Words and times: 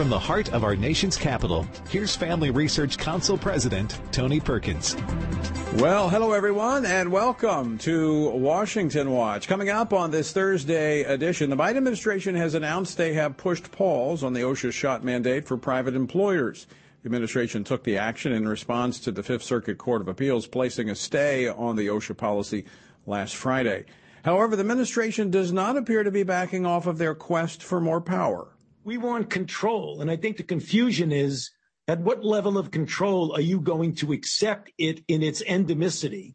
From 0.00 0.08
the 0.08 0.18
heart 0.18 0.54
of 0.54 0.64
our 0.64 0.74
nation's 0.74 1.18
capital, 1.18 1.66
here's 1.90 2.16
Family 2.16 2.50
Research 2.50 2.96
Council 2.96 3.36
President 3.36 4.00
Tony 4.12 4.40
Perkins. 4.40 4.96
Well, 5.74 6.08
hello 6.08 6.32
everyone, 6.32 6.86
and 6.86 7.12
welcome 7.12 7.76
to 7.80 8.30
Washington 8.30 9.10
Watch. 9.10 9.46
Coming 9.46 9.68
up 9.68 9.92
on 9.92 10.10
this 10.10 10.32
Thursday 10.32 11.02
edition, 11.02 11.50
the 11.50 11.56
Biden 11.56 11.76
administration 11.76 12.34
has 12.34 12.54
announced 12.54 12.96
they 12.96 13.12
have 13.12 13.36
pushed 13.36 13.70
pause 13.72 14.24
on 14.24 14.32
the 14.32 14.40
OSHA 14.40 14.72
shot 14.72 15.04
mandate 15.04 15.46
for 15.46 15.58
private 15.58 15.94
employers. 15.94 16.66
The 17.02 17.08
administration 17.08 17.62
took 17.62 17.84
the 17.84 17.98
action 17.98 18.32
in 18.32 18.48
response 18.48 19.00
to 19.00 19.12
the 19.12 19.22
Fifth 19.22 19.42
Circuit 19.42 19.76
Court 19.76 20.00
of 20.00 20.08
Appeals 20.08 20.46
placing 20.46 20.88
a 20.88 20.94
stay 20.94 21.46
on 21.46 21.76
the 21.76 21.88
OSHA 21.88 22.16
policy 22.16 22.64
last 23.04 23.36
Friday. 23.36 23.84
However, 24.24 24.56
the 24.56 24.62
administration 24.62 25.30
does 25.30 25.52
not 25.52 25.76
appear 25.76 26.04
to 26.04 26.10
be 26.10 26.22
backing 26.22 26.64
off 26.64 26.86
of 26.86 26.96
their 26.96 27.14
quest 27.14 27.62
for 27.62 27.82
more 27.82 28.00
power. 28.00 28.48
We 28.90 28.98
want 28.98 29.30
control. 29.30 30.00
And 30.00 30.10
I 30.10 30.16
think 30.16 30.36
the 30.36 30.42
confusion 30.42 31.12
is 31.12 31.52
at 31.86 32.00
what 32.00 32.24
level 32.24 32.58
of 32.58 32.72
control 32.72 33.32
are 33.32 33.40
you 33.40 33.60
going 33.60 33.94
to 34.02 34.12
accept 34.12 34.72
it 34.78 35.04
in 35.06 35.22
its 35.22 35.44
endemicity? 35.44 36.34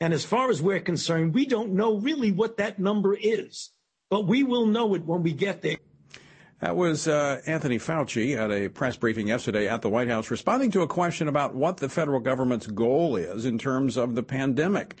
And 0.00 0.14
as 0.14 0.24
far 0.24 0.48
as 0.48 0.62
we're 0.62 0.78
concerned, 0.78 1.34
we 1.34 1.44
don't 1.44 1.72
know 1.72 1.98
really 1.98 2.30
what 2.30 2.58
that 2.58 2.78
number 2.78 3.18
is, 3.20 3.72
but 4.10 4.28
we 4.28 4.44
will 4.44 4.66
know 4.66 4.94
it 4.94 5.06
when 5.06 5.24
we 5.24 5.32
get 5.32 5.62
there. 5.62 5.78
That 6.60 6.76
was 6.76 7.08
uh, 7.08 7.40
Anthony 7.46 7.80
Fauci 7.80 8.36
at 8.36 8.52
a 8.52 8.68
press 8.68 8.96
briefing 8.96 9.26
yesterday 9.26 9.66
at 9.66 9.82
the 9.82 9.90
White 9.90 10.06
House, 10.06 10.30
responding 10.30 10.70
to 10.70 10.82
a 10.82 10.86
question 10.86 11.26
about 11.26 11.56
what 11.56 11.78
the 11.78 11.88
federal 11.88 12.20
government's 12.20 12.68
goal 12.68 13.16
is 13.16 13.44
in 13.44 13.58
terms 13.58 13.96
of 13.96 14.14
the 14.14 14.22
pandemic. 14.22 14.94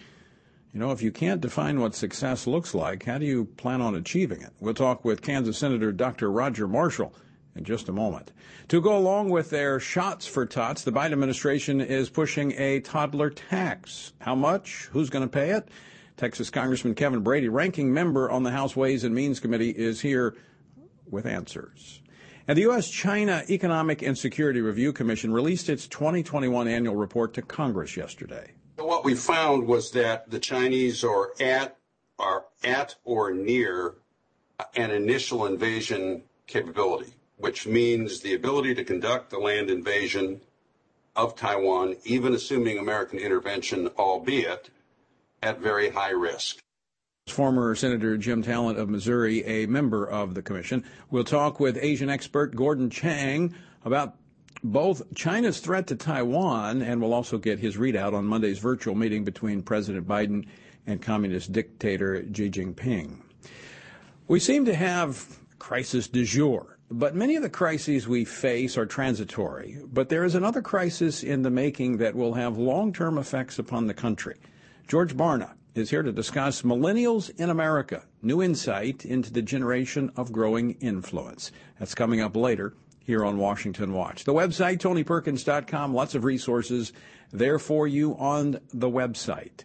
You 0.72 0.80
know, 0.80 0.92
if 0.92 1.00
you 1.00 1.10
can't 1.10 1.40
define 1.40 1.80
what 1.80 1.94
success 1.94 2.46
looks 2.46 2.74
like, 2.74 3.04
how 3.04 3.16
do 3.16 3.24
you 3.24 3.46
plan 3.46 3.80
on 3.80 3.94
achieving 3.94 4.42
it? 4.42 4.52
We'll 4.60 4.74
talk 4.74 5.04
with 5.04 5.22
Kansas 5.22 5.56
Senator 5.56 5.92
Dr. 5.92 6.30
Roger 6.30 6.68
Marshall 6.68 7.14
in 7.56 7.64
just 7.64 7.88
a 7.88 7.92
moment. 7.92 8.32
To 8.68 8.80
go 8.80 8.96
along 8.96 9.30
with 9.30 9.48
their 9.48 9.80
shots 9.80 10.26
for 10.26 10.44
tots, 10.44 10.84
the 10.84 10.92
Biden 10.92 11.12
administration 11.12 11.80
is 11.80 12.10
pushing 12.10 12.52
a 12.52 12.80
toddler 12.80 13.30
tax. 13.30 14.12
How 14.20 14.34
much? 14.34 14.88
Who's 14.92 15.08
going 15.08 15.24
to 15.24 15.28
pay 15.28 15.50
it? 15.50 15.68
Texas 16.18 16.50
Congressman 16.50 16.94
Kevin 16.94 17.20
Brady, 17.20 17.48
ranking 17.48 17.92
member 17.92 18.30
on 18.30 18.42
the 18.42 18.50
House 18.50 18.76
Ways 18.76 19.04
and 19.04 19.14
Means 19.14 19.40
Committee, 19.40 19.70
is 19.70 20.00
here 20.00 20.36
with 21.08 21.24
answers. 21.24 22.02
And 22.46 22.58
the 22.58 22.62
U.S. 22.62 22.90
China 22.90 23.42
Economic 23.48 24.02
and 24.02 24.18
Security 24.18 24.60
Review 24.60 24.92
Commission 24.92 25.32
released 25.32 25.68
its 25.68 25.86
2021 25.86 26.68
annual 26.68 26.96
report 26.96 27.34
to 27.34 27.42
Congress 27.42 27.96
yesterday. 27.96 28.52
What 28.78 29.04
we 29.04 29.16
found 29.16 29.66
was 29.66 29.90
that 29.92 30.30
the 30.30 30.38
Chinese 30.38 31.02
are 31.02 31.32
at 31.40 31.76
are 32.16 32.44
at 32.62 32.94
or 33.04 33.32
near 33.32 33.94
an 34.76 34.90
initial 34.92 35.46
invasion 35.46 36.22
capability, 36.46 37.12
which 37.36 37.66
means 37.66 38.20
the 38.20 38.34
ability 38.34 38.74
to 38.76 38.84
conduct 38.84 39.30
the 39.30 39.38
land 39.38 39.68
invasion 39.68 40.40
of 41.16 41.34
Taiwan, 41.34 41.96
even 42.04 42.34
assuming 42.34 42.78
American 42.78 43.18
intervention, 43.18 43.88
albeit 43.98 44.70
at 45.42 45.58
very 45.58 45.90
high 45.90 46.10
risk. 46.10 46.58
Former 47.26 47.74
Senator 47.74 48.16
Jim 48.16 48.42
Talent 48.42 48.78
of 48.78 48.88
Missouri, 48.88 49.44
a 49.44 49.66
member 49.66 50.08
of 50.08 50.34
the 50.34 50.42
commission, 50.42 50.84
will 51.10 51.24
talk 51.24 51.58
with 51.58 51.76
Asian 51.80 52.08
expert 52.08 52.54
Gordon 52.54 52.90
Chang 52.90 53.54
about 53.84 54.16
both 54.62 55.02
China's 55.14 55.60
threat 55.60 55.86
to 55.88 55.96
Taiwan 55.96 56.82
and 56.82 57.00
we'll 57.00 57.14
also 57.14 57.38
get 57.38 57.58
his 57.58 57.76
readout 57.76 58.14
on 58.14 58.24
Monday's 58.24 58.58
virtual 58.58 58.94
meeting 58.94 59.24
between 59.24 59.62
President 59.62 60.06
Biden 60.06 60.46
and 60.86 61.00
communist 61.00 61.52
dictator 61.52 62.24
Xi 62.32 62.50
Jinping. 62.50 63.20
We 64.26 64.40
seem 64.40 64.64
to 64.64 64.74
have 64.74 65.38
crisis 65.58 66.08
du 66.08 66.24
jour, 66.24 66.78
but 66.90 67.14
many 67.14 67.36
of 67.36 67.42
the 67.42 67.50
crises 67.50 68.08
we 68.08 68.24
face 68.24 68.76
are 68.76 68.86
transitory. 68.86 69.78
But 69.84 70.08
there 70.08 70.24
is 70.24 70.34
another 70.34 70.62
crisis 70.62 71.22
in 71.22 71.42
the 71.42 71.50
making 71.50 71.98
that 71.98 72.14
will 72.14 72.34
have 72.34 72.58
long 72.58 72.92
term 72.92 73.18
effects 73.18 73.58
upon 73.58 73.86
the 73.86 73.94
country. 73.94 74.36
George 74.86 75.16
Barna 75.16 75.52
is 75.74 75.90
here 75.90 76.02
to 76.02 76.12
discuss 76.12 76.62
Millennials 76.62 77.30
in 77.38 77.50
America 77.50 78.02
New 78.22 78.42
Insight 78.42 79.04
into 79.04 79.32
the 79.32 79.42
Generation 79.42 80.10
of 80.16 80.32
Growing 80.32 80.72
Influence. 80.80 81.52
That's 81.78 81.94
coming 81.94 82.20
up 82.20 82.34
later 82.34 82.74
here 83.08 83.24
on 83.24 83.38
Washington 83.38 83.94
Watch. 83.94 84.24
The 84.24 84.34
website, 84.34 84.80
tonyperkins.com, 84.80 85.94
lots 85.94 86.14
of 86.14 86.24
resources 86.24 86.92
there 87.32 87.58
for 87.58 87.88
you 87.88 88.14
on 88.18 88.60
the 88.74 88.90
website. 88.90 89.64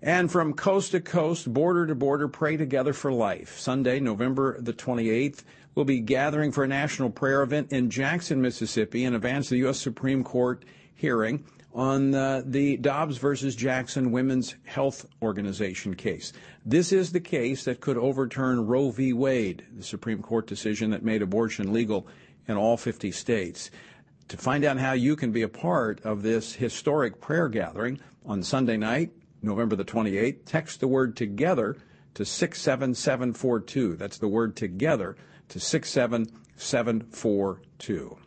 And 0.00 0.30
from 0.30 0.52
coast 0.52 0.92
to 0.92 1.00
coast, 1.00 1.52
border 1.52 1.88
to 1.88 1.96
border, 1.96 2.28
pray 2.28 2.56
together 2.56 2.92
for 2.92 3.12
life. 3.12 3.58
Sunday, 3.58 3.98
November 3.98 4.60
the 4.60 4.72
28th, 4.72 5.42
we'll 5.74 5.84
be 5.84 5.98
gathering 5.98 6.52
for 6.52 6.62
a 6.62 6.68
national 6.68 7.10
prayer 7.10 7.42
event 7.42 7.72
in 7.72 7.90
Jackson, 7.90 8.40
Mississippi 8.40 9.04
in 9.04 9.16
advance 9.16 9.46
of 9.46 9.50
the 9.50 9.58
U.S. 9.58 9.80
Supreme 9.80 10.22
Court 10.22 10.64
hearing 10.94 11.44
on 11.74 12.14
uh, 12.14 12.42
the 12.46 12.76
Dobbs 12.76 13.18
versus 13.18 13.56
Jackson 13.56 14.12
Women's 14.12 14.54
Health 14.64 15.06
Organization 15.20 15.94
case. 15.94 16.32
This 16.64 16.92
is 16.92 17.10
the 17.10 17.20
case 17.20 17.64
that 17.64 17.80
could 17.80 17.98
overturn 17.98 18.64
Roe 18.64 18.92
v. 18.92 19.12
Wade, 19.12 19.64
the 19.76 19.82
Supreme 19.82 20.22
Court 20.22 20.46
decision 20.46 20.90
that 20.90 21.04
made 21.04 21.20
abortion 21.20 21.72
legal 21.72 22.06
in 22.48 22.56
all 22.56 22.76
50 22.76 23.10
states. 23.10 23.70
To 24.28 24.36
find 24.36 24.64
out 24.64 24.78
how 24.78 24.92
you 24.92 25.16
can 25.16 25.32
be 25.32 25.42
a 25.42 25.48
part 25.48 26.00
of 26.04 26.22
this 26.22 26.52
historic 26.54 27.20
prayer 27.20 27.48
gathering 27.48 28.00
on 28.24 28.42
Sunday 28.42 28.76
night, 28.76 29.10
November 29.42 29.74
the 29.76 29.84
28th, 29.84 30.44
text 30.44 30.80
the 30.80 30.88
word 30.88 31.16
together 31.16 31.76
to 32.14 32.24
67742. 32.24 33.96
That's 33.96 34.18
the 34.18 34.28
word 34.28 34.56
together 34.56 35.16
to 35.50 35.60
67742. 35.60 38.18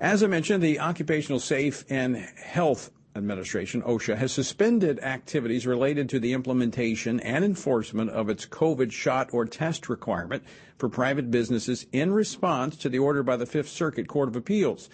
As 0.00 0.22
I 0.22 0.26
mentioned, 0.26 0.62
the 0.62 0.80
Occupational 0.80 1.40
Safe 1.40 1.84
and 1.88 2.16
Health 2.16 2.90
Administration, 3.16 3.82
OSHA, 3.82 4.16
has 4.16 4.32
suspended 4.32 5.00
activities 5.00 5.66
related 5.66 6.08
to 6.08 6.18
the 6.18 6.32
implementation 6.32 7.20
and 7.20 7.44
enforcement 7.44 8.10
of 8.10 8.30
its 8.30 8.46
COVID 8.46 8.92
shot 8.92 9.30
or 9.32 9.46
test 9.46 9.88
requirement 9.88 10.44
for 10.80 10.88
private 10.88 11.30
businesses 11.30 11.86
in 11.92 12.10
response 12.10 12.74
to 12.74 12.88
the 12.88 12.98
order 12.98 13.22
by 13.22 13.36
the 13.36 13.44
Fifth 13.44 13.68
Circuit 13.68 14.08
Court 14.08 14.30
of 14.30 14.34
Appeals. 14.34 14.88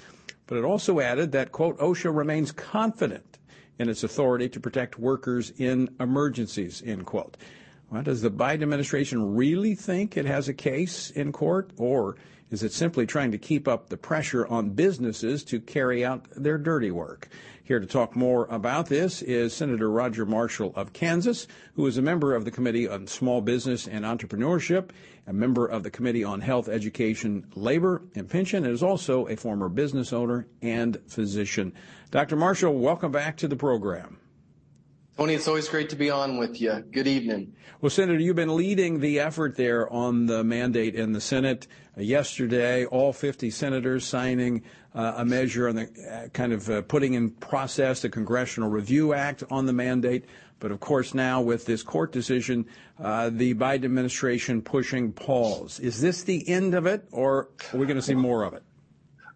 But 0.48 0.58
it 0.58 0.64
also 0.64 0.98
added 0.98 1.30
that, 1.32 1.52
quote, 1.52 1.78
OSHA 1.78 2.14
remains 2.14 2.50
confident 2.50 3.38
in 3.78 3.88
its 3.88 4.02
authority 4.02 4.48
to 4.48 4.60
protect 4.60 4.98
workers 4.98 5.52
in 5.58 5.88
emergencies, 6.00 6.82
end 6.84 7.06
quote. 7.06 7.36
Well, 7.88 8.02
does 8.02 8.20
the 8.20 8.30
Biden 8.32 8.62
administration 8.62 9.36
really 9.36 9.76
think 9.76 10.16
it 10.16 10.26
has 10.26 10.48
a 10.48 10.54
case 10.54 11.10
in 11.10 11.30
court, 11.30 11.70
or 11.76 12.16
is 12.50 12.64
it 12.64 12.72
simply 12.72 13.06
trying 13.06 13.30
to 13.30 13.38
keep 13.38 13.68
up 13.68 13.88
the 13.88 13.96
pressure 13.96 14.46
on 14.46 14.70
businesses 14.70 15.44
to 15.44 15.60
carry 15.60 16.04
out 16.04 16.24
their 16.30 16.58
dirty 16.58 16.90
work? 16.90 17.28
Here 17.62 17.80
to 17.80 17.86
talk 17.86 18.14
more 18.14 18.46
about 18.46 18.86
this 18.86 19.22
is 19.22 19.52
Senator 19.52 19.90
Roger 19.90 20.24
Marshall 20.24 20.72
of 20.76 20.92
Kansas, 20.92 21.48
who 21.74 21.84
is 21.88 21.98
a 21.98 22.02
member 22.02 22.32
of 22.34 22.44
the 22.44 22.52
Committee 22.52 22.88
on 22.88 23.08
Small 23.08 23.40
Business 23.40 23.88
and 23.88 24.04
Entrepreneurship, 24.04 24.90
a 25.26 25.32
member 25.32 25.66
of 25.66 25.82
the 25.82 25.90
Committee 25.90 26.24
on 26.24 26.40
Health, 26.40 26.68
Education, 26.68 27.46
Labor, 27.54 28.02
and 28.14 28.28
Pension, 28.28 28.64
and 28.64 28.72
is 28.72 28.82
also 28.82 29.26
a 29.26 29.36
former 29.36 29.68
business 29.68 30.12
owner 30.12 30.46
and 30.62 30.98
physician. 31.08 31.72
Dr. 32.10 32.36
Marshall, 32.36 32.74
welcome 32.74 33.10
back 33.10 33.36
to 33.38 33.48
the 33.48 33.56
program. 33.56 34.18
Tony, 35.16 35.32
it's 35.32 35.48
always 35.48 35.66
great 35.66 35.88
to 35.88 35.96
be 35.96 36.10
on 36.10 36.36
with 36.36 36.60
you. 36.60 36.84
Good 36.92 37.06
evening. 37.06 37.54
Well, 37.80 37.88
Senator, 37.88 38.20
you've 38.20 38.36
been 38.36 38.54
leading 38.54 39.00
the 39.00 39.20
effort 39.20 39.56
there 39.56 39.90
on 39.90 40.26
the 40.26 40.44
mandate 40.44 40.94
in 40.94 41.12
the 41.12 41.22
Senate. 41.22 41.66
Uh, 41.96 42.02
yesterday, 42.02 42.84
all 42.84 43.14
50 43.14 43.48
senators 43.50 44.06
signing 44.06 44.62
uh, 44.94 45.14
a 45.16 45.24
measure 45.24 45.68
on 45.68 45.76
the 45.76 45.88
uh, 46.10 46.28
kind 46.28 46.52
of 46.52 46.68
uh, 46.68 46.82
putting 46.82 47.14
in 47.14 47.30
process 47.30 48.02
the 48.02 48.10
Congressional 48.10 48.68
Review 48.68 49.14
Act 49.14 49.42
on 49.50 49.64
the 49.64 49.72
mandate. 49.72 50.26
But 50.58 50.70
of 50.70 50.80
course, 50.80 51.12
now 51.12 51.42
with 51.42 51.66
this 51.66 51.82
court 51.82 52.12
decision, 52.12 52.66
uh, 52.98 53.30
the 53.30 53.54
Biden 53.54 53.84
administration 53.84 54.62
pushing 54.62 55.12
pause. 55.12 55.78
Is 55.80 56.00
this 56.00 56.22
the 56.22 56.48
end 56.48 56.74
of 56.74 56.86
it, 56.86 57.06
or 57.12 57.48
are 57.72 57.78
we 57.78 57.86
going 57.86 57.96
to 57.96 58.02
see 58.02 58.14
more 58.14 58.42
of 58.42 58.54
it? 58.54 58.62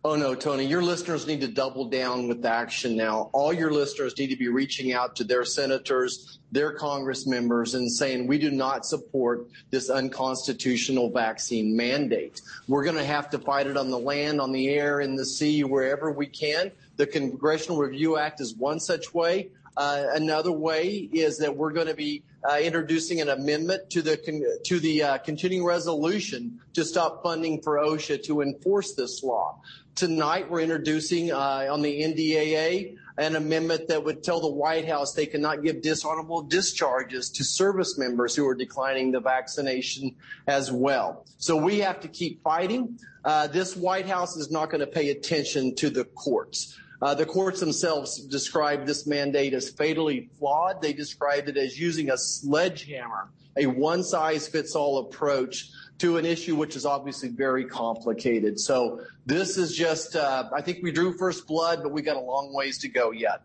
Oh 0.03 0.17
no, 0.17 0.35
Tony, 0.35 0.65
your 0.65 0.81
listeners 0.81 1.27
need 1.27 1.43
to 1.43 1.49
double 1.49 1.85
down 1.85 2.27
with 2.27 2.47
action 2.47 2.97
now. 2.97 3.29
All 3.35 3.53
your 3.53 3.71
listeners 3.71 4.17
need 4.19 4.29
to 4.29 4.37
be 4.37 4.49
reaching 4.49 4.95
out 4.95 5.15
to 5.17 5.25
their 5.25 5.45
senators, 5.45 6.39
their 6.51 6.73
Congress 6.73 7.27
members 7.27 7.75
and 7.75 7.93
saying 7.93 8.27
we 8.27 8.39
do 8.39 8.51
not 8.51 8.87
support 8.87 9.47
this 9.69 9.91
unconstitutional 9.91 11.11
vaccine 11.11 11.77
mandate. 11.77 12.41
We're 12.67 12.85
going 12.85 12.97
to 12.97 13.05
have 13.05 13.29
to 13.29 13.39
fight 13.39 13.67
it 13.67 13.77
on 13.77 13.91
the 13.91 13.99
land, 13.99 14.41
on 14.41 14.53
the 14.53 14.71
air, 14.71 15.03
in 15.03 15.17
the 15.17 15.27
sea, 15.27 15.65
wherever 15.65 16.11
we 16.11 16.29
can. 16.29 16.73
The 16.97 17.07
Congressional 17.07 17.77
Review 17.77 18.17
Act 18.17 18.41
is 18.41 18.55
one 18.55 18.81
such 18.81 19.13
way. 19.13 19.51
Uh, 19.77 20.07
another 20.15 20.53
way 20.53 21.09
is 21.13 21.39
that 21.39 21.57
we're 21.57 21.73
going 21.73 21.87
to 21.87 21.95
be 21.95 22.23
uh, 22.49 22.59
introducing 22.59 23.21
an 23.21 23.29
amendment 23.29 23.91
to 23.91 24.03
the 24.03 24.17
con- 24.17 24.43
to 24.65 24.81
the 24.81 25.03
uh, 25.03 25.19
continuing 25.19 25.65
resolution 25.65 26.59
to 26.73 26.85
stop 26.85 27.23
funding 27.23 27.61
for 27.63 27.77
OSHA 27.77 28.23
to 28.25 28.41
enforce 28.41 28.95
this 28.95 29.23
law. 29.23 29.61
Tonight, 29.95 30.51
we're 30.51 30.61
introducing 30.61 31.33
uh, 31.33 31.69
on 31.71 31.83
the 31.83 32.03
NDAA 32.03 32.97
an 33.19 33.37
amendment 33.37 33.89
that 33.89 34.03
would 34.03 34.23
tell 34.23 34.41
the 34.41 34.51
White 34.51 34.89
House 34.89 35.13
they 35.13 35.27
cannot 35.27 35.63
give 35.63 35.83
dishonorable 35.83 36.43
discharges 36.43 37.29
to 37.31 37.45
service 37.45 37.99
members 37.99 38.35
who 38.35 38.47
are 38.49 38.55
declining 38.55 39.13
the 39.13 39.21
vaccination 39.21 40.17
as 40.47 40.73
well. 40.73 41.27
So 41.37 41.57
we 41.57 41.81
have 41.81 42.01
to 42.01 42.09
keep 42.09 42.43
fighting. 42.43 42.99
Uh, 43.23 43.47
this 43.49 43.77
White 43.77 44.07
House 44.07 44.37
is 44.37 44.51
not 44.51 44.71
going 44.71 44.81
to 44.81 44.87
pay 44.87 45.11
attention 45.11 45.75
to 45.77 45.91
the 45.91 46.05
courts. 46.05 46.79
Uh, 47.03 47.15
the 47.15 47.25
courts 47.25 47.61
themselves 47.61 48.19
described 48.27 48.87
this 48.87 49.07
mandate 49.07 49.55
as 49.55 49.71
fatally 49.71 50.29
flawed. 50.39 50.83
They 50.83 50.93
described 50.93 51.49
it 51.49 51.57
as 51.57 51.79
using 51.79 52.11
a 52.11 52.19
sledgehammer, 52.19 53.31
a 53.57 53.67
one 53.67 54.05
size 54.05 54.47
fits 54.47 54.75
all 54.75 54.99
approach 54.99 55.71
to 55.99 56.17
an 56.17 56.27
issue 56.27 56.57
which 56.57 56.77
is 56.77 56.85
obviously 56.85 57.29
very 57.29 57.65
complicated. 57.65 58.59
So 58.59 59.01
this 59.27 59.57
is 59.57 59.77
just, 59.77 60.17
uh, 60.17 60.49
I 60.53 60.61
think 60.61 60.83
we 60.83 60.93
drew 60.93 61.17
first 61.17 61.47
blood, 61.47 61.83
but 61.83 61.93
we 61.93 62.03
got 62.03 62.17
a 62.17 62.21
long 62.21 62.55
ways 62.55 62.79
to 62.79 62.89
go 62.89 63.11
yet. 63.13 63.43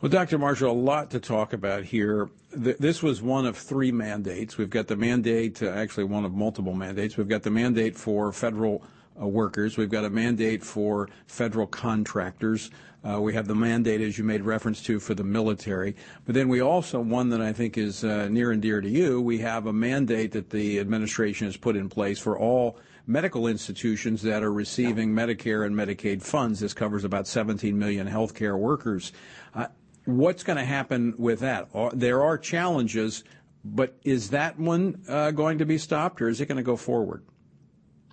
Well, 0.00 0.10
Dr. 0.10 0.38
Marshall, 0.38 0.70
a 0.70 0.72
lot 0.72 1.10
to 1.12 1.20
talk 1.20 1.52
about 1.52 1.84
here. 1.84 2.28
This 2.52 3.02
was 3.02 3.22
one 3.22 3.46
of 3.46 3.56
three 3.56 3.90
mandates. 3.90 4.58
We've 4.58 4.70
got 4.70 4.86
the 4.86 4.96
mandate, 4.96 5.62
uh, 5.62 5.68
actually 5.68 6.04
one 6.04 6.24
of 6.24 6.34
multiple 6.34 6.74
mandates. 6.74 7.16
We've 7.16 7.28
got 7.28 7.42
the 7.42 7.50
mandate 7.50 7.96
for 7.96 8.32
federal 8.32 8.82
workers. 9.16 9.76
We've 9.76 9.90
got 9.90 10.04
a 10.04 10.10
mandate 10.10 10.62
for 10.62 11.08
federal 11.26 11.66
contractors. 11.66 12.70
Uh, 13.06 13.20
we 13.20 13.34
have 13.34 13.46
the 13.46 13.54
mandate, 13.54 14.00
as 14.00 14.16
you 14.16 14.24
made 14.24 14.42
reference 14.42 14.82
to, 14.82 14.98
for 14.98 15.14
the 15.14 15.24
military. 15.24 15.94
But 16.24 16.34
then 16.34 16.48
we 16.48 16.60
also, 16.60 17.00
one 17.00 17.28
that 17.30 17.40
I 17.42 17.52
think 17.52 17.76
is 17.76 18.02
uh, 18.02 18.28
near 18.28 18.50
and 18.50 18.62
dear 18.62 18.80
to 18.80 18.88
you, 18.88 19.20
we 19.20 19.38
have 19.38 19.66
a 19.66 19.72
mandate 19.72 20.32
that 20.32 20.48
the 20.48 20.80
administration 20.80 21.46
has 21.46 21.56
put 21.56 21.76
in 21.76 21.88
place 21.90 22.18
for 22.18 22.38
all 22.38 22.78
medical 23.06 23.46
institutions 23.46 24.22
that 24.22 24.42
are 24.42 24.52
receiving 24.52 25.12
Medicare 25.12 25.66
and 25.66 25.76
Medicaid 25.76 26.22
funds. 26.22 26.60
This 26.60 26.72
covers 26.72 27.04
about 27.04 27.26
17 27.26 27.78
million 27.78 28.08
healthcare 28.08 28.58
workers. 28.58 29.12
Uh, 29.54 29.66
what's 30.06 30.42
going 30.42 30.56
to 30.56 30.64
happen 30.64 31.14
with 31.18 31.40
that? 31.40 31.68
Uh, 31.74 31.90
there 31.92 32.22
are 32.22 32.38
challenges, 32.38 33.22
but 33.62 33.98
is 34.04 34.30
that 34.30 34.58
one 34.58 35.02
uh, 35.08 35.30
going 35.30 35.58
to 35.58 35.66
be 35.66 35.76
stopped 35.76 36.22
or 36.22 36.28
is 36.28 36.40
it 36.40 36.46
going 36.46 36.56
to 36.56 36.62
go 36.62 36.76
forward? 36.76 37.22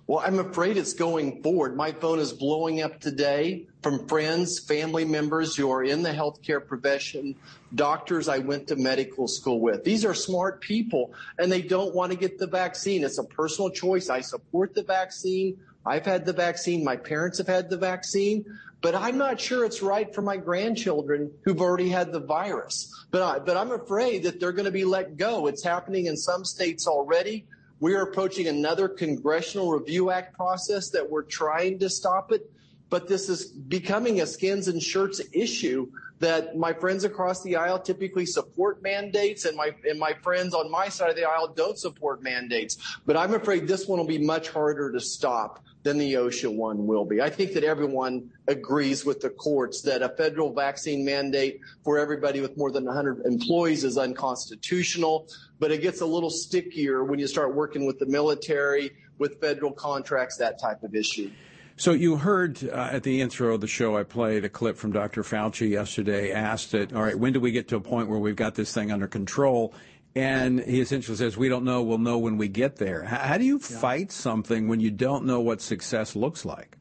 Well, 0.08 0.18
I'm 0.18 0.40
afraid 0.40 0.76
it's 0.76 0.94
going 0.94 1.42
forward. 1.42 1.76
My 1.76 1.92
phone 1.92 2.18
is 2.18 2.32
blowing 2.32 2.82
up 2.82 2.98
today 2.98 3.66
from 3.82 4.08
friends, 4.08 4.58
family 4.58 5.04
members 5.04 5.54
who 5.54 5.70
are 5.70 5.84
in 5.84 6.02
the 6.02 6.10
healthcare 6.10 6.66
profession, 6.66 7.36
doctors 7.74 8.28
I 8.28 8.38
went 8.38 8.66
to 8.68 8.76
medical 8.76 9.28
school 9.28 9.60
with. 9.60 9.84
These 9.84 10.04
are 10.04 10.12
smart 10.12 10.60
people 10.60 11.14
and 11.38 11.52
they 11.52 11.62
don't 11.62 11.94
want 11.94 12.10
to 12.10 12.18
get 12.18 12.38
the 12.38 12.48
vaccine. 12.48 13.04
It's 13.04 13.18
a 13.18 13.24
personal 13.24 13.70
choice. 13.70 14.10
I 14.10 14.22
support 14.22 14.74
the 14.74 14.82
vaccine. 14.82 15.56
I've 15.86 16.04
had 16.04 16.24
the 16.24 16.32
vaccine. 16.32 16.82
My 16.82 16.96
parents 16.96 17.38
have 17.38 17.46
had 17.46 17.70
the 17.70 17.76
vaccine, 17.76 18.44
but 18.80 18.96
I'm 18.96 19.16
not 19.16 19.40
sure 19.40 19.64
it's 19.64 19.82
right 19.82 20.12
for 20.12 20.22
my 20.22 20.36
grandchildren 20.36 21.30
who've 21.44 21.60
already 21.60 21.90
had 21.90 22.10
the 22.10 22.20
virus. 22.20 22.92
But, 23.12 23.22
I, 23.22 23.38
but 23.38 23.56
I'm 23.56 23.70
afraid 23.70 24.24
that 24.24 24.40
they're 24.40 24.52
going 24.52 24.64
to 24.64 24.72
be 24.72 24.84
let 24.84 25.16
go. 25.16 25.46
It's 25.46 25.62
happening 25.62 26.06
in 26.06 26.16
some 26.16 26.44
states 26.44 26.88
already. 26.88 27.46
We 27.82 27.94
are 27.94 28.02
approaching 28.02 28.46
another 28.46 28.88
Congressional 28.88 29.72
Review 29.72 30.12
Act 30.12 30.36
process 30.36 30.90
that 30.90 31.10
we're 31.10 31.24
trying 31.24 31.80
to 31.80 31.90
stop 31.90 32.30
it. 32.30 32.48
But 32.90 33.08
this 33.08 33.28
is 33.28 33.46
becoming 33.46 34.20
a 34.20 34.26
skins 34.26 34.68
and 34.68 34.80
shirts 34.80 35.20
issue 35.32 35.90
that 36.22 36.56
my 36.56 36.72
friends 36.72 37.02
across 37.02 37.42
the 37.42 37.56
aisle 37.56 37.80
typically 37.80 38.24
support 38.24 38.80
mandates 38.80 39.44
and 39.44 39.56
my 39.56 39.74
and 39.84 39.98
my 39.98 40.12
friends 40.22 40.54
on 40.54 40.70
my 40.70 40.88
side 40.88 41.10
of 41.10 41.16
the 41.16 41.28
aisle 41.28 41.48
don't 41.48 41.76
support 41.76 42.22
mandates. 42.22 42.78
But 43.04 43.16
I'm 43.16 43.34
afraid 43.34 43.66
this 43.66 43.88
one 43.88 43.98
will 43.98 44.06
be 44.06 44.18
much 44.18 44.48
harder 44.48 44.92
to 44.92 45.00
stop 45.00 45.64
than 45.82 45.98
the 45.98 46.14
OSHA 46.14 46.54
one 46.54 46.86
will 46.86 47.04
be. 47.04 47.20
I 47.20 47.28
think 47.28 47.54
that 47.54 47.64
everyone 47.64 48.30
agrees 48.46 49.04
with 49.04 49.20
the 49.20 49.30
courts 49.30 49.82
that 49.82 50.00
a 50.00 50.10
federal 50.10 50.52
vaccine 50.52 51.04
mandate 51.04 51.58
for 51.82 51.98
everybody 51.98 52.40
with 52.40 52.56
more 52.56 52.70
than 52.70 52.84
100 52.84 53.26
employees 53.26 53.82
is 53.82 53.98
unconstitutional, 53.98 55.26
but 55.58 55.72
it 55.72 55.82
gets 55.82 56.02
a 56.02 56.06
little 56.06 56.30
stickier 56.30 57.02
when 57.02 57.18
you 57.18 57.26
start 57.26 57.52
working 57.52 57.84
with 57.84 57.98
the 57.98 58.06
military, 58.06 58.92
with 59.18 59.40
federal 59.40 59.72
contracts, 59.72 60.36
that 60.36 60.60
type 60.60 60.84
of 60.84 60.94
issue. 60.94 61.32
So 61.76 61.92
you 61.92 62.16
heard 62.16 62.62
uh, 62.68 62.90
at 62.92 63.02
the 63.02 63.20
intro 63.20 63.54
of 63.54 63.60
the 63.60 63.66
show, 63.66 63.96
I 63.96 64.02
played 64.02 64.44
a 64.44 64.48
clip 64.48 64.76
from 64.76 64.92
Dr. 64.92 65.22
Fauci 65.22 65.70
yesterday, 65.70 66.32
asked 66.32 66.74
it, 66.74 66.92
all 66.92 67.02
right, 67.02 67.18
when 67.18 67.32
do 67.32 67.40
we 67.40 67.50
get 67.50 67.68
to 67.68 67.76
a 67.76 67.80
point 67.80 68.08
where 68.08 68.18
we've 68.18 68.36
got 68.36 68.54
this 68.54 68.72
thing 68.72 68.92
under 68.92 69.08
control? 69.08 69.74
And 70.14 70.60
he 70.60 70.80
essentially 70.80 71.16
says, 71.16 71.38
"We 71.38 71.48
don't 71.48 71.64
know. 71.64 71.82
We'll 71.82 71.96
know 71.96 72.18
when 72.18 72.36
we 72.36 72.46
get 72.46 72.76
there." 72.76 73.02
How, 73.02 73.16
how 73.16 73.38
do 73.38 73.44
you 73.44 73.58
yeah. 73.58 73.78
fight 73.78 74.12
something 74.12 74.68
when 74.68 74.78
you 74.78 74.90
don't 74.90 75.24
know 75.24 75.40
what 75.40 75.62
success 75.62 76.14
looks 76.14 76.44
like? 76.44 76.76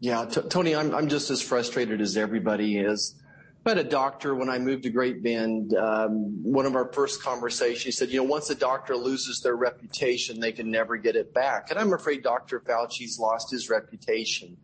Yeah, 0.00 0.26
t- 0.26 0.42
Tony, 0.50 0.76
I'm 0.76 0.94
I'm 0.94 1.08
just 1.08 1.30
as 1.30 1.40
frustrated 1.40 2.02
as 2.02 2.18
everybody 2.18 2.76
is. 2.76 3.14
I 3.64 3.70
had 3.70 3.78
a 3.78 3.84
doctor 3.84 4.34
when 4.34 4.48
I 4.48 4.58
moved 4.58 4.82
to 4.84 4.90
Great 4.90 5.22
Bend. 5.22 5.74
Um, 5.74 6.42
one 6.42 6.66
of 6.66 6.74
our 6.74 6.92
first 6.92 7.22
conversations, 7.22 7.84
he 7.84 7.92
said, 7.92 8.10
"You 8.10 8.16
know, 8.18 8.24
once 8.24 8.50
a 8.50 8.56
doctor 8.56 8.96
loses 8.96 9.40
their 9.40 9.54
reputation, 9.54 10.40
they 10.40 10.50
can 10.50 10.68
never 10.68 10.96
get 10.96 11.14
it 11.14 11.32
back." 11.32 11.70
And 11.70 11.78
I'm 11.78 11.92
afraid 11.92 12.24
Dr. 12.24 12.58
Fauci's 12.60 13.20
lost 13.20 13.52
his 13.52 13.70
reputation. 13.70 14.56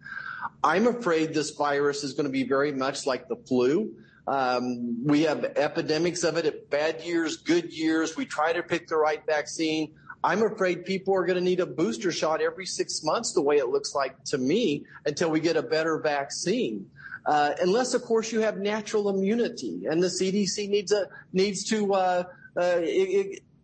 I'm 0.65 0.89
afraid 0.89 1.33
this 1.33 1.51
virus 1.51 2.03
is 2.03 2.13
going 2.13 2.27
to 2.27 2.33
be 2.33 2.43
very 2.43 2.73
much 2.73 3.07
like 3.07 3.29
the 3.29 3.37
flu. 3.37 3.95
Um, 4.27 5.05
we 5.05 5.23
have 5.23 5.45
epidemics 5.45 6.25
of 6.25 6.37
it 6.37 6.45
at 6.45 6.69
bad 6.69 7.01
years, 7.03 7.37
good 7.37 7.73
years. 7.73 8.17
We 8.17 8.27
try 8.27 8.53
to 8.53 8.65
pick 8.65 8.89
the 8.89 8.97
right 8.97 9.25
vaccine. 9.25 9.95
I'm 10.25 10.43
afraid 10.43 10.85
people 10.85 11.15
are 11.15 11.25
going 11.25 11.39
to 11.39 11.45
need 11.45 11.61
a 11.61 11.67
booster 11.67 12.11
shot 12.11 12.43
every 12.43 12.67
six 12.67 13.05
months, 13.05 13.33
the 13.33 13.43
way 13.43 13.59
it 13.59 13.69
looks 13.69 13.95
like 13.95 14.25
to 14.25 14.39
me, 14.39 14.85
until 15.07 15.31
we 15.31 15.39
get 15.39 15.57
a 15.57 15.63
better 15.63 15.99
vaccine. 15.99 16.91
Uh, 17.27 17.53
unless, 17.61 17.95
of 17.95 18.03
course, 18.03 18.33
you 18.33 18.41
have 18.41 18.59
natural 18.59 19.09
immunity, 19.09 19.87
and 19.87 20.03
the 20.03 20.09
CDC 20.09 20.69
needs 20.69 20.93
a 20.93 21.07
needs 21.33 21.65
to 21.65 21.95
uh, 21.95 22.25
uh, 22.57 22.81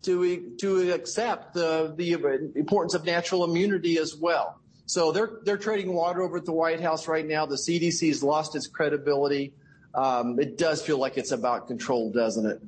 to 0.03 0.51
to 0.59 0.91
accept 0.93 1.53
the 1.53 1.93
the 1.97 2.13
importance 2.55 2.93
of 2.93 3.05
natural 3.05 3.43
immunity 3.43 3.97
as 3.97 4.15
well. 4.15 4.59
So 4.85 5.11
they're 5.11 5.39
they're 5.43 5.57
trading 5.57 5.93
water 5.93 6.21
over 6.21 6.37
at 6.37 6.45
the 6.45 6.53
White 6.53 6.81
House 6.81 7.07
right 7.07 7.25
now. 7.25 7.45
The 7.45 7.55
CDC 7.55 8.07
has 8.09 8.21
lost 8.23 8.55
its 8.55 8.67
credibility 8.67 9.53
um, 9.95 10.39
it 10.39 10.57
does 10.57 10.81
feel 10.81 10.97
like 10.97 11.17
it's 11.17 11.31
about 11.31 11.67
control, 11.67 12.11
doesn't 12.11 12.45
it? 12.45 12.61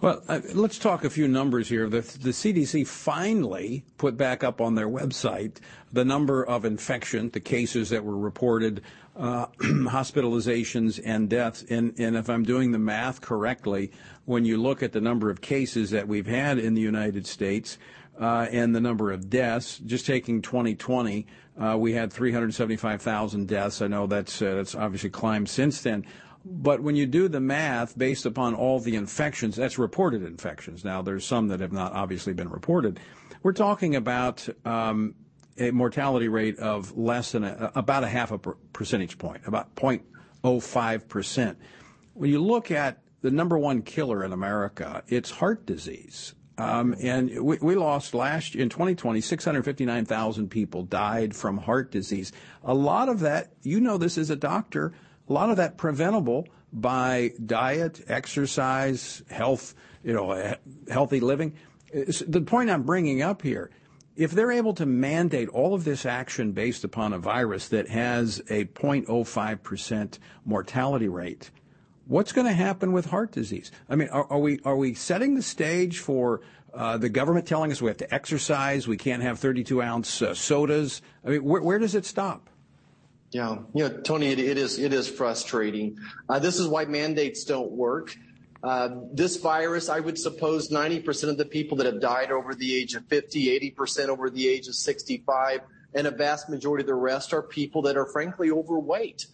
Well, 0.00 0.22
uh, 0.28 0.40
let's 0.54 0.78
talk 0.78 1.04
a 1.04 1.10
few 1.10 1.28
numbers 1.28 1.68
here. 1.68 1.88
The, 1.88 2.00
the, 2.00 2.30
CDC 2.30 2.86
finally 2.86 3.84
put 3.98 4.16
back 4.16 4.42
up 4.42 4.62
on 4.62 4.74
their 4.74 4.88
website 4.88 5.56
the 5.92 6.06
number 6.06 6.42
of 6.42 6.64
infection, 6.64 7.28
the 7.30 7.40
cases 7.40 7.90
that 7.90 8.02
were 8.02 8.16
reported, 8.16 8.80
hospitalizations, 9.60 11.00
and 11.04 11.28
deaths. 11.28 11.64
And, 11.68 11.92
if 11.98 12.28
I'm 12.28 12.44
doing 12.44 12.72
the 12.72 12.78
math 12.78 13.20
correctly, 13.20 13.92
when 14.24 14.44
you 14.44 14.56
look 14.56 14.82
at 14.82 14.92
the 14.92 15.00
number 15.00 15.30
of 15.30 15.40
cases 15.40 15.90
that 15.90 16.08
we've 16.08 16.26
had 16.26 16.58
in 16.58 16.74
the 16.74 16.80
United 16.80 17.26
States, 17.26 17.78
uh, 18.20 18.46
and 18.50 18.74
the 18.74 18.80
number 18.80 19.10
of 19.10 19.30
deaths. 19.30 19.78
Just 19.78 20.06
taking 20.06 20.42
2020, 20.42 21.26
uh, 21.58 21.76
we 21.78 21.94
had 21.94 22.12
375,000 22.12 23.48
deaths. 23.48 23.80
I 23.80 23.88
know 23.88 24.06
that's 24.06 24.42
uh, 24.42 24.54
that's 24.56 24.74
obviously 24.74 25.10
climbed 25.10 25.48
since 25.48 25.80
then. 25.80 26.04
But 26.44 26.82
when 26.82 26.96
you 26.96 27.06
do 27.06 27.28
the 27.28 27.40
math 27.40 27.98
based 27.98 28.24
upon 28.24 28.54
all 28.54 28.78
the 28.78 28.96
infections, 28.96 29.56
that's 29.56 29.78
reported 29.78 30.22
infections. 30.22 30.84
Now, 30.84 31.02
there's 31.02 31.24
some 31.24 31.48
that 31.48 31.60
have 31.60 31.72
not 31.72 31.92
obviously 31.92 32.32
been 32.32 32.48
reported. 32.48 32.98
We're 33.42 33.52
talking 33.52 33.94
about 33.94 34.48
um, 34.64 35.14
a 35.60 35.70
mortality 35.70 36.28
rate 36.28 36.58
of 36.58 36.96
less 36.96 37.32
than 37.32 37.44
a, 37.44 37.70
about 37.74 38.02
a 38.02 38.08
half 38.08 38.32
a 38.32 38.38
percentage 38.38 39.18
point, 39.18 39.42
about 39.46 39.74
0.05 39.76 41.08
percent. 41.08 41.58
When 42.14 42.30
you 42.30 42.42
look 42.42 42.70
at 42.70 43.02
the 43.22 43.30
number 43.30 43.58
one 43.58 43.82
killer 43.82 44.24
in 44.24 44.32
America, 44.32 45.02
it's 45.06 45.30
heart 45.30 45.66
disease. 45.66 46.34
Um, 46.58 46.94
and 47.00 47.42
we, 47.42 47.56
we, 47.62 47.74
lost 47.74 48.12
last 48.12 48.54
in 48.54 48.68
2020, 48.68 49.22
659,000 49.22 50.48
people 50.50 50.82
died 50.82 51.34
from 51.34 51.56
heart 51.56 51.90
disease. 51.90 52.32
A 52.64 52.74
lot 52.74 53.08
of 53.08 53.20
that, 53.20 53.52
you 53.62 53.80
know 53.80 53.96
this 53.96 54.18
as 54.18 54.28
a 54.28 54.36
doctor, 54.36 54.92
a 55.28 55.32
lot 55.32 55.48
of 55.48 55.56
that 55.56 55.78
preventable 55.78 56.46
by 56.72 57.32
diet, 57.46 58.02
exercise, 58.08 59.22
health, 59.30 59.74
you 60.04 60.12
know, 60.12 60.54
healthy 60.90 61.20
living. 61.20 61.54
The 61.92 62.42
point 62.42 62.68
I'm 62.68 62.82
bringing 62.82 63.22
up 63.22 63.40
here, 63.40 63.70
if 64.20 64.32
they're 64.32 64.52
able 64.52 64.74
to 64.74 64.84
mandate 64.84 65.48
all 65.48 65.72
of 65.72 65.84
this 65.84 66.04
action 66.04 66.52
based 66.52 66.84
upon 66.84 67.14
a 67.14 67.18
virus 67.18 67.68
that 67.68 67.88
has 67.88 68.38
a 68.50 68.66
0.05% 68.66 70.18
mortality 70.44 71.08
rate, 71.08 71.50
what's 72.06 72.30
going 72.30 72.46
to 72.46 72.52
happen 72.52 72.92
with 72.92 73.06
heart 73.06 73.32
disease? 73.32 73.72
I 73.88 73.96
mean, 73.96 74.08
are, 74.08 74.30
are 74.30 74.38
we 74.38 74.60
are 74.66 74.76
we 74.76 74.92
setting 74.92 75.36
the 75.36 75.42
stage 75.42 76.00
for 76.00 76.42
uh, 76.74 76.98
the 76.98 77.08
government 77.08 77.46
telling 77.46 77.72
us 77.72 77.80
we 77.80 77.88
have 77.88 77.96
to 77.96 78.14
exercise, 78.14 78.86
we 78.86 78.98
can't 78.98 79.22
have 79.22 79.38
32 79.38 79.80
ounce 79.80 80.20
uh, 80.20 80.34
sodas? 80.34 81.00
I 81.24 81.30
mean, 81.30 81.42
where, 81.42 81.62
where 81.62 81.78
does 81.78 81.94
it 81.94 82.04
stop? 82.04 82.50
Yeah, 83.30 83.60
you 83.72 83.88
know, 83.88 84.00
Tony, 84.02 84.26
it, 84.26 84.38
it 84.38 84.58
is 84.58 84.78
it 84.78 84.92
is 84.92 85.08
frustrating. 85.08 85.96
Uh, 86.28 86.38
this 86.38 86.58
is 86.58 86.68
why 86.68 86.84
mandates 86.84 87.44
don't 87.44 87.70
work. 87.70 88.14
Uh, 88.62 88.88
this 89.12 89.36
virus, 89.36 89.88
I 89.88 90.00
would 90.00 90.18
suppose 90.18 90.68
90% 90.68 91.30
of 91.30 91.38
the 91.38 91.46
people 91.46 91.78
that 91.78 91.86
have 91.86 92.00
died 92.00 92.30
over 92.30 92.54
the 92.54 92.76
age 92.76 92.94
of 92.94 93.06
50, 93.06 93.74
80% 93.74 94.08
over 94.08 94.28
the 94.28 94.48
age 94.48 94.68
of 94.68 94.74
65, 94.74 95.60
and 95.94 96.06
a 96.06 96.10
vast 96.10 96.48
majority 96.48 96.82
of 96.82 96.86
the 96.86 96.94
rest 96.94 97.32
are 97.32 97.42
people 97.42 97.82
that 97.82 97.96
are 97.96 98.06
frankly 98.06 98.50
overweight. 98.50 99.26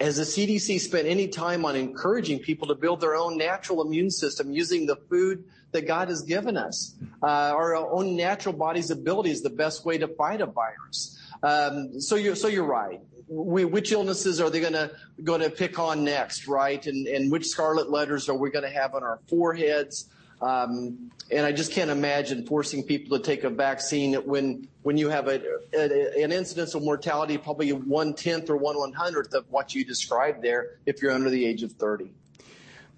has 0.00 0.16
the 0.16 0.24
CDC 0.24 0.80
spent 0.80 1.06
any 1.06 1.28
time 1.28 1.64
on 1.64 1.76
encouraging 1.76 2.40
people 2.40 2.66
to 2.68 2.74
build 2.74 3.00
their 3.00 3.14
own 3.14 3.36
natural 3.36 3.82
immune 3.82 4.10
system 4.10 4.50
using 4.50 4.86
the 4.86 4.96
food 5.08 5.44
that 5.70 5.86
God 5.86 6.08
has 6.08 6.22
given 6.22 6.56
us? 6.56 6.96
Uh, 7.22 7.26
our 7.26 7.76
own 7.76 8.16
natural 8.16 8.54
body's 8.54 8.90
ability 8.90 9.30
is 9.30 9.42
the 9.42 9.50
best 9.50 9.84
way 9.84 9.96
to 9.96 10.08
fight 10.08 10.40
a 10.40 10.46
virus. 10.46 11.18
Um, 11.42 12.00
so 12.00 12.16
you're 12.16 12.36
so 12.36 12.48
you're 12.48 12.64
right. 12.64 13.00
We, 13.34 13.64
which 13.64 13.92
illnesses 13.92 14.40
are 14.40 14.50
they 14.50 14.60
going 14.60 14.74
to 14.74 14.90
going 15.24 15.40
to 15.40 15.48
pick 15.48 15.78
on 15.78 16.04
next, 16.04 16.46
right? 16.46 16.84
And 16.86 17.06
and 17.06 17.32
which 17.32 17.46
scarlet 17.46 17.90
letters 17.90 18.28
are 18.28 18.36
we 18.36 18.50
going 18.50 18.64
to 18.64 18.70
have 18.70 18.94
on 18.94 19.02
our 19.02 19.20
foreheads? 19.28 20.10
Um, 20.42 21.10
and 21.30 21.46
I 21.46 21.52
just 21.52 21.72
can't 21.72 21.90
imagine 21.90 22.44
forcing 22.46 22.82
people 22.82 23.16
to 23.16 23.24
take 23.24 23.44
a 23.44 23.50
vaccine 23.50 24.14
when 24.14 24.68
when 24.82 24.98
you 24.98 25.08
have 25.08 25.28
a, 25.28 25.40
a, 25.72 26.22
an 26.22 26.32
incidence 26.32 26.74
of 26.74 26.82
mortality 26.82 27.38
probably 27.38 27.72
one 27.72 28.12
tenth 28.12 28.50
or 28.50 28.56
one 28.56 28.76
one 28.76 28.92
hundredth 28.92 29.32
of 29.34 29.46
what 29.50 29.74
you 29.74 29.84
described 29.84 30.42
there 30.42 30.78
if 30.84 31.00
you're 31.00 31.12
under 31.12 31.30
the 31.30 31.46
age 31.46 31.62
of 31.62 31.72
30. 31.72 32.10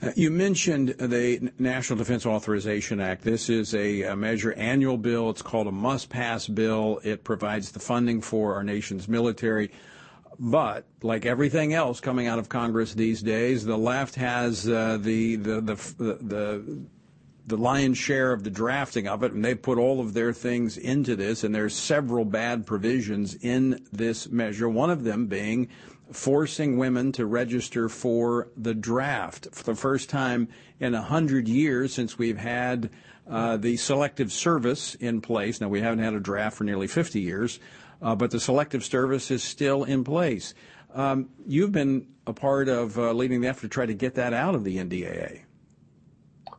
Uh, 0.02 0.10
you 0.16 0.30
mentioned 0.30 0.88
the 0.98 1.52
National 1.58 1.96
Defense 1.96 2.26
Authorization 2.26 3.00
Act. 3.00 3.22
This 3.22 3.48
is 3.48 3.74
a, 3.74 4.02
a, 4.02 4.16
measure 4.16 4.52
annual 4.54 4.98
bill. 4.98 5.30
It's 5.30 5.40
called 5.40 5.68
a 5.68 5.72
must 5.72 6.10
pass 6.10 6.48
bill. 6.48 7.00
It 7.04 7.22
provides 7.22 7.70
the 7.70 7.78
funding 7.78 8.20
for 8.20 8.54
our 8.54 8.64
nation's 8.64 9.06
military. 9.06 9.70
But 10.38 10.86
like 11.02 11.26
everything 11.26 11.74
else 11.74 12.00
coming 12.00 12.26
out 12.26 12.38
of 12.38 12.48
Congress 12.48 12.94
these 12.94 13.22
days, 13.22 13.64
the 13.64 13.78
left 13.78 14.16
has 14.16 14.68
uh, 14.68 14.98
the, 15.00 15.36
the, 15.36 15.60
the, 15.60 15.74
the 15.98 16.84
the 17.46 17.56
lion's 17.56 17.98
share 17.98 18.32
of 18.32 18.42
the 18.42 18.50
drafting 18.50 19.06
of 19.06 19.22
it, 19.22 19.32
and 19.32 19.44
they 19.44 19.54
put 19.54 19.76
all 19.76 20.00
of 20.00 20.14
their 20.14 20.32
things 20.32 20.78
into 20.78 21.14
this, 21.14 21.44
and 21.44 21.54
there's 21.54 21.74
several 21.74 22.24
bad 22.24 22.66
provisions 22.66 23.34
in 23.34 23.84
this 23.92 24.28
measure, 24.30 24.68
one 24.68 24.90
of 24.90 25.04
them 25.04 25.26
being 25.26 25.68
forcing 26.10 26.78
women 26.78 27.12
to 27.12 27.26
register 27.26 27.88
for 27.88 28.48
the 28.56 28.74
draft 28.74 29.48
for 29.52 29.64
the 29.64 29.74
first 29.74 30.08
time 30.08 30.48
in 30.78 30.94
a 30.94 31.02
hundred 31.02 31.48
years 31.48 31.92
since 31.92 32.18
we've 32.18 32.38
had 32.38 32.90
uh, 33.28 33.56
the 33.56 33.76
selective 33.76 34.30
service 34.30 34.94
in 34.96 35.20
place. 35.20 35.60
Now 35.60 35.68
we 35.68 35.80
haven't 35.80 36.04
had 36.04 36.14
a 36.14 36.20
draft 36.20 36.58
for 36.58 36.64
nearly 36.64 36.86
50 36.86 37.20
years, 37.20 37.58
uh, 38.04 38.14
but 38.14 38.30
the 38.30 38.38
selective 38.38 38.84
service 38.84 39.30
is 39.30 39.42
still 39.42 39.82
in 39.82 40.04
place. 40.04 40.54
Um, 40.94 41.30
you've 41.46 41.72
been 41.72 42.06
a 42.26 42.32
part 42.32 42.68
of 42.68 42.98
uh, 42.98 43.12
leading 43.12 43.40
the 43.40 43.48
effort 43.48 43.62
to 43.62 43.68
try 43.68 43.86
to 43.86 43.94
get 43.94 44.14
that 44.14 44.32
out 44.32 44.54
of 44.54 44.62
the 44.62 44.76
NDAA. 44.76 45.40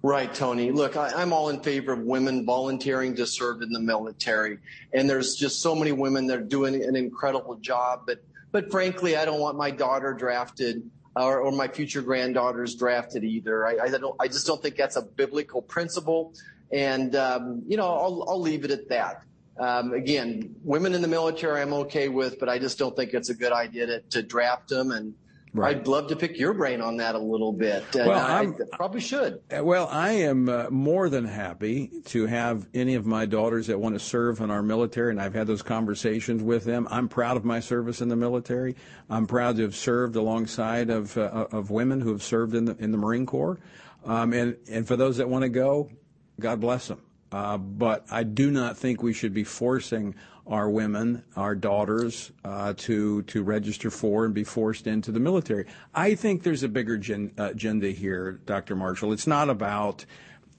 Right, 0.02 0.32
Tony. 0.34 0.72
Look, 0.72 0.98
I, 0.98 1.22
am 1.22 1.32
all 1.32 1.50
in 1.50 1.62
favor 1.62 1.94
of 1.94 2.00
women 2.00 2.46
volunteering 2.46 3.16
to 3.16 3.26
serve 3.26 3.62
in 3.62 3.72
the 3.72 3.80
military, 3.80 4.60
and 4.94 5.10
there's 5.10 5.36
just 5.36 5.62
so 5.62 5.74
many 5.74 5.92
women 5.92 6.28
that 6.28 6.38
are 6.38 6.44
doing 6.44 6.84
an 6.84 6.96
incredible 6.96 7.56
job. 7.56 8.02
But, 8.06 8.24
but 8.52 8.70
frankly, 8.70 9.16
I 9.16 9.26
don't 9.26 9.40
want 9.40 9.58
my 9.58 9.72
daughter 9.72 10.14
drafted 10.14 10.90
or, 11.16 11.40
or 11.40 11.52
my 11.52 11.68
future 11.68 12.02
granddaughters 12.02 12.76
drafted 12.76 13.24
either. 13.24 13.66
I, 13.66 13.86
I, 13.86 13.90
don't. 13.90 14.16
I 14.20 14.28
just 14.28 14.46
don't 14.46 14.62
think 14.62 14.76
that's 14.76 14.96
a 14.96 15.02
biblical 15.02 15.62
principle, 15.62 16.34
and 16.72 17.16
um, 17.16 17.64
you 17.68 17.78
know, 17.78 17.88
I'll, 17.88 18.26
I'll 18.28 18.42
leave 18.42 18.64
it 18.64 18.72
at 18.72 18.90
that. 18.90 19.24
Um, 19.58 19.94
again, 19.94 20.56
women 20.64 20.94
in 20.94 21.02
the 21.02 21.08
military, 21.08 21.62
I'm 21.62 21.74
okay 21.74 22.10
with, 22.10 22.40
but 22.40 22.50
I 22.50 22.60
just 22.60 22.78
don't 22.78 22.96
think 22.96 23.14
it's 23.14 23.30
a 23.30 23.36
good 23.36 23.54
idea 23.54 23.86
to, 23.86 24.02
to 24.02 24.22
draft 24.22 24.68
them 24.68 24.92
and 24.92 25.14
Right. 25.56 25.78
I'd 25.78 25.88
love 25.88 26.10
to 26.10 26.18
pick 26.18 26.38
your 26.38 26.54
brain 26.54 26.82
on 26.82 26.98
that 26.98 27.16
a 27.16 27.20
little 27.20 27.54
bit. 27.54 27.86
well, 27.94 28.12
I, 28.12 28.46
probably 28.74 29.00
should. 29.00 29.40
Uh, 29.50 29.64
well, 29.64 29.88
I 29.90 30.12
am 30.12 30.50
uh, 30.50 30.70
more 30.70 31.08
than 31.08 31.24
happy 31.24 31.92
to 32.08 32.26
have 32.26 32.68
any 32.74 32.96
of 32.96 33.06
my 33.06 33.26
daughters 33.26 33.68
that 33.68 33.80
want 33.80 33.96
to 33.96 34.00
serve 34.00 34.42
in 34.42 34.52
our 34.52 34.62
military, 34.62 35.12
and 35.12 35.22
I've 35.22 35.34
had 35.34 35.48
those 35.48 35.62
conversations 35.62 36.44
with 36.44 36.66
them. 36.66 36.90
I'm 36.92 37.08
proud 37.08 37.38
of 37.38 37.46
my 37.46 37.62
service 37.62 38.02
in 38.02 38.10
the 38.10 38.18
military. 38.18 38.76
I'm 39.10 39.28
proud 39.28 39.56
to 39.56 39.62
have 39.62 39.78
served 39.78 40.18
alongside 40.18 40.90
of 40.90 41.18
uh, 41.18 41.48
of 41.54 41.70
women 41.70 42.02
who 42.02 42.12
have 42.12 42.24
served 42.24 42.54
in 42.54 42.66
the 42.66 42.76
in 42.78 42.92
the 42.92 42.98
Marine 42.98 43.26
Corps, 43.26 43.58
um, 44.04 44.34
and 44.34 44.58
and 44.70 44.86
for 44.86 44.98
those 44.98 45.18
that 45.18 45.30
want 45.30 45.44
to 45.44 45.50
go, 45.50 45.90
God 46.38 46.60
bless 46.60 46.90
them. 46.90 47.02
Uh, 47.36 47.58
but 47.58 48.06
I 48.10 48.24
do 48.24 48.50
not 48.50 48.78
think 48.78 49.04
we 49.04 49.12
should 49.12 49.34
be 49.34 49.44
forcing 49.44 50.16
our 50.48 50.70
women, 50.70 51.22
our 51.36 51.54
daughters, 51.54 52.32
uh, 52.46 52.74
to 52.78 53.24
to 53.24 53.44
register 53.44 53.92
for 53.92 54.24
and 54.24 54.34
be 54.34 54.46
forced 54.46 54.88
into 54.88 55.12
the 55.12 55.20
military. 55.20 55.66
I 55.94 56.16
think 56.16 56.44
there's 56.44 56.64
a 56.64 56.70
bigger 56.70 56.98
gen- 56.98 57.34
uh, 57.38 57.50
agenda 57.50 57.90
here, 57.90 58.40
Dr. 58.46 58.78
Marshall. 58.78 59.12
It's 59.12 59.28
not 59.28 59.50
about 59.50 60.06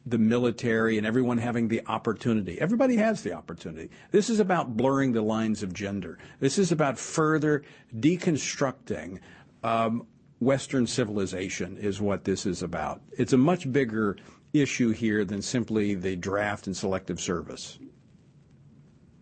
the 0.04 0.18
military 0.18 0.98
and 0.98 1.06
everyone 1.06 1.38
having 1.38 1.68
the 1.68 1.80
opportunity. 1.86 2.60
Everybody 2.60 2.96
has 2.96 3.22
the 3.22 3.32
opportunity. 3.32 3.88
This 4.10 4.28
is 4.28 4.38
about 4.38 4.76
blurring 4.76 5.12
the 5.12 5.22
lines 5.22 5.62
of 5.62 5.72
gender. 5.72 6.18
This 6.40 6.58
is 6.58 6.72
about 6.72 6.98
further 6.98 7.62
deconstructing 7.98 9.20
um, 9.64 10.06
Western 10.40 10.86
civilization, 10.86 11.78
is 11.78 12.02
what 12.02 12.24
this 12.24 12.44
is 12.44 12.62
about. 12.62 13.00
It's 13.12 13.32
a 13.32 13.38
much 13.38 13.72
bigger 13.72 14.18
issue 14.62 14.90
here 14.90 15.24
than 15.24 15.42
simply 15.42 15.94
the 15.94 16.16
draft 16.16 16.66
and 16.66 16.76
selective 16.76 17.20
service. 17.20 17.78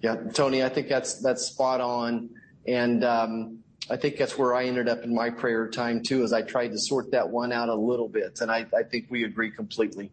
Yeah, 0.03 0.17
Tony, 0.35 0.63
I 0.63 0.69
think 0.69 0.89
that's 0.89 1.21
that's 1.23 1.47
spot 1.47 1.81
on, 1.81 2.29
and 2.67 3.05
um, 3.05 3.59
I 3.91 3.97
think 3.97 4.17
that's 4.17 4.37
where 4.37 4.55
I 4.55 4.65
ended 4.67 4.89
up 4.89 5.03
in 5.03 5.15
my 5.15 5.31
prayer 5.31 5.69
time 5.69 6.03
too, 6.03 6.23
as 6.23 6.33
I 6.33 6.43
tried 6.43 6.69
to 6.69 6.79
sort 6.79 7.11
that 7.13 7.29
one 7.29 7.53
out 7.53 7.69
a 7.69 7.75
little 7.75 8.09
bit, 8.09 8.41
and 8.41 8.51
I, 8.51 8.67
I 8.77 8.83
think 8.83 9.07
we 9.11 9.25
agree 9.25 9.51
completely. 9.51 10.11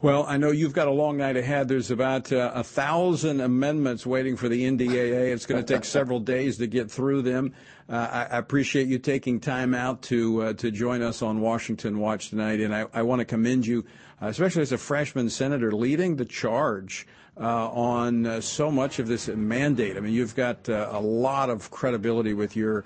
Well, 0.00 0.24
I 0.28 0.36
know 0.36 0.52
you've 0.52 0.74
got 0.74 0.86
a 0.86 0.92
long 0.92 1.16
night 1.16 1.36
ahead. 1.36 1.66
There's 1.66 1.90
about 1.90 2.32
uh, 2.32 2.52
a 2.54 2.62
thousand 2.62 3.40
amendments 3.40 4.06
waiting 4.06 4.36
for 4.36 4.48
the 4.48 4.62
NDAA. 4.62 5.32
It's 5.32 5.44
going 5.44 5.64
to 5.64 5.74
take 5.74 5.84
several 5.84 6.20
days 6.20 6.58
to 6.58 6.68
get 6.68 6.88
through 6.88 7.22
them. 7.22 7.52
Uh, 7.90 8.26
I, 8.30 8.36
appreciate 8.36 8.86
you 8.86 8.98
taking 8.98 9.40
time 9.40 9.72
out 9.72 10.02
to 10.02 10.42
uh, 10.42 10.52
to 10.54 10.70
join 10.70 11.00
us 11.00 11.22
on 11.22 11.40
Washington 11.40 11.98
Watch 11.98 12.28
tonight, 12.28 12.60
and 12.60 12.74
I, 12.74 13.00
want 13.00 13.20
to 13.20 13.24
commend 13.24 13.66
you, 13.66 13.86
uh, 14.20 14.26
especially 14.26 14.60
as 14.60 14.72
a 14.72 14.78
freshman 14.78 15.30
senator, 15.30 15.72
leading 15.72 16.16
the 16.16 16.26
charge 16.26 17.06
on 17.38 18.42
so 18.42 18.70
much 18.70 18.98
of 18.98 19.06
this 19.06 19.28
mandate. 19.28 19.96
I 19.96 20.00
mean, 20.00 20.12
you've 20.12 20.36
got 20.36 20.68
a 20.68 20.98
lot 20.98 21.48
of 21.48 21.70
credibility 21.70 22.34
with 22.34 22.56
your 22.56 22.84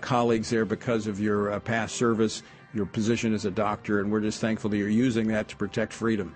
colleagues 0.00 0.48
there 0.48 0.64
because 0.64 1.06
of 1.06 1.20
your 1.20 1.60
past 1.60 1.96
service, 1.96 2.42
your 2.72 2.86
position 2.86 3.34
as 3.34 3.44
a 3.44 3.50
doctor, 3.50 4.00
and 4.00 4.10
we're 4.10 4.22
just 4.22 4.40
thankful 4.40 4.70
that 4.70 4.78
you're 4.78 4.88
using 4.88 5.28
that 5.28 5.48
to 5.48 5.56
protect 5.56 5.92
freedom. 5.92 6.34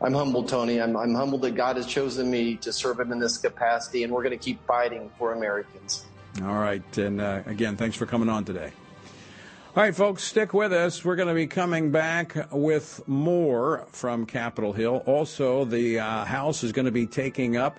I'm 0.00 0.14
humbled, 0.14 0.48
Tony. 0.48 0.80
I'm, 0.80 0.96
I'm 0.96 1.14
humbled 1.14 1.42
that 1.42 1.54
God 1.54 1.76
has 1.76 1.86
chosen 1.86 2.28
me 2.28 2.56
to 2.56 2.72
serve 2.72 2.98
Him 2.98 3.12
in 3.12 3.20
this 3.20 3.38
capacity, 3.38 4.02
and 4.02 4.12
we're 4.12 4.24
going 4.24 4.36
to 4.36 4.44
keep 4.44 4.66
fighting 4.66 5.08
for 5.16 5.34
Americans. 5.34 6.06
All 6.40 6.54
right. 6.54 6.98
And 6.98 7.20
uh, 7.20 7.42
again, 7.46 7.76
thanks 7.76 7.96
for 7.96 8.06
coming 8.06 8.28
on 8.28 8.44
today. 8.44 8.72
All 9.74 9.82
right, 9.82 9.94
folks, 9.94 10.22
stick 10.22 10.52
with 10.52 10.72
us. 10.72 11.04
We're 11.04 11.16
going 11.16 11.28
to 11.28 11.34
be 11.34 11.46
coming 11.46 11.90
back 11.90 12.36
with 12.50 13.06
more 13.06 13.86
from 13.90 14.26
Capitol 14.26 14.72
Hill. 14.72 15.02
Also, 15.06 15.64
the 15.64 15.98
uh, 15.98 16.24
House 16.24 16.62
is 16.62 16.72
going 16.72 16.84
to 16.84 16.92
be 16.92 17.06
taking 17.06 17.56
up 17.56 17.78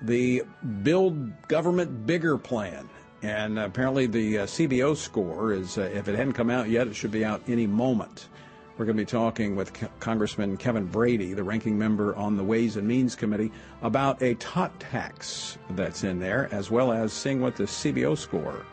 the 0.00 0.42
Build 0.82 1.46
Government 1.48 2.06
Bigger 2.06 2.38
plan. 2.38 2.88
And 3.22 3.58
apparently, 3.58 4.06
the 4.06 4.38
uh, 4.38 4.46
CBO 4.46 4.96
score 4.96 5.52
is, 5.52 5.78
uh, 5.78 5.82
if 5.82 6.08
it 6.08 6.16
hadn't 6.16 6.34
come 6.34 6.48
out 6.48 6.68
yet, 6.68 6.86
it 6.86 6.94
should 6.94 7.10
be 7.10 7.24
out 7.24 7.42
any 7.48 7.66
moment. 7.66 8.28
We're 8.78 8.84
going 8.84 8.98
to 8.98 9.02
be 9.02 9.06
talking 9.06 9.56
with 9.56 9.72
Congressman 10.00 10.58
Kevin 10.58 10.84
Brady, 10.84 11.32
the 11.32 11.42
ranking 11.42 11.78
member 11.78 12.14
on 12.14 12.36
the 12.36 12.44
Ways 12.44 12.76
and 12.76 12.86
Means 12.86 13.14
Committee, 13.14 13.50
about 13.80 14.20
a 14.20 14.34
tot 14.34 14.78
tax 14.78 15.56
that's 15.70 16.04
in 16.04 16.18
there, 16.18 16.50
as 16.52 16.70
well 16.70 16.92
as 16.92 17.10
seeing 17.10 17.40
what 17.40 17.56
the 17.56 17.64
CBO 17.64 18.18
score 18.18 18.66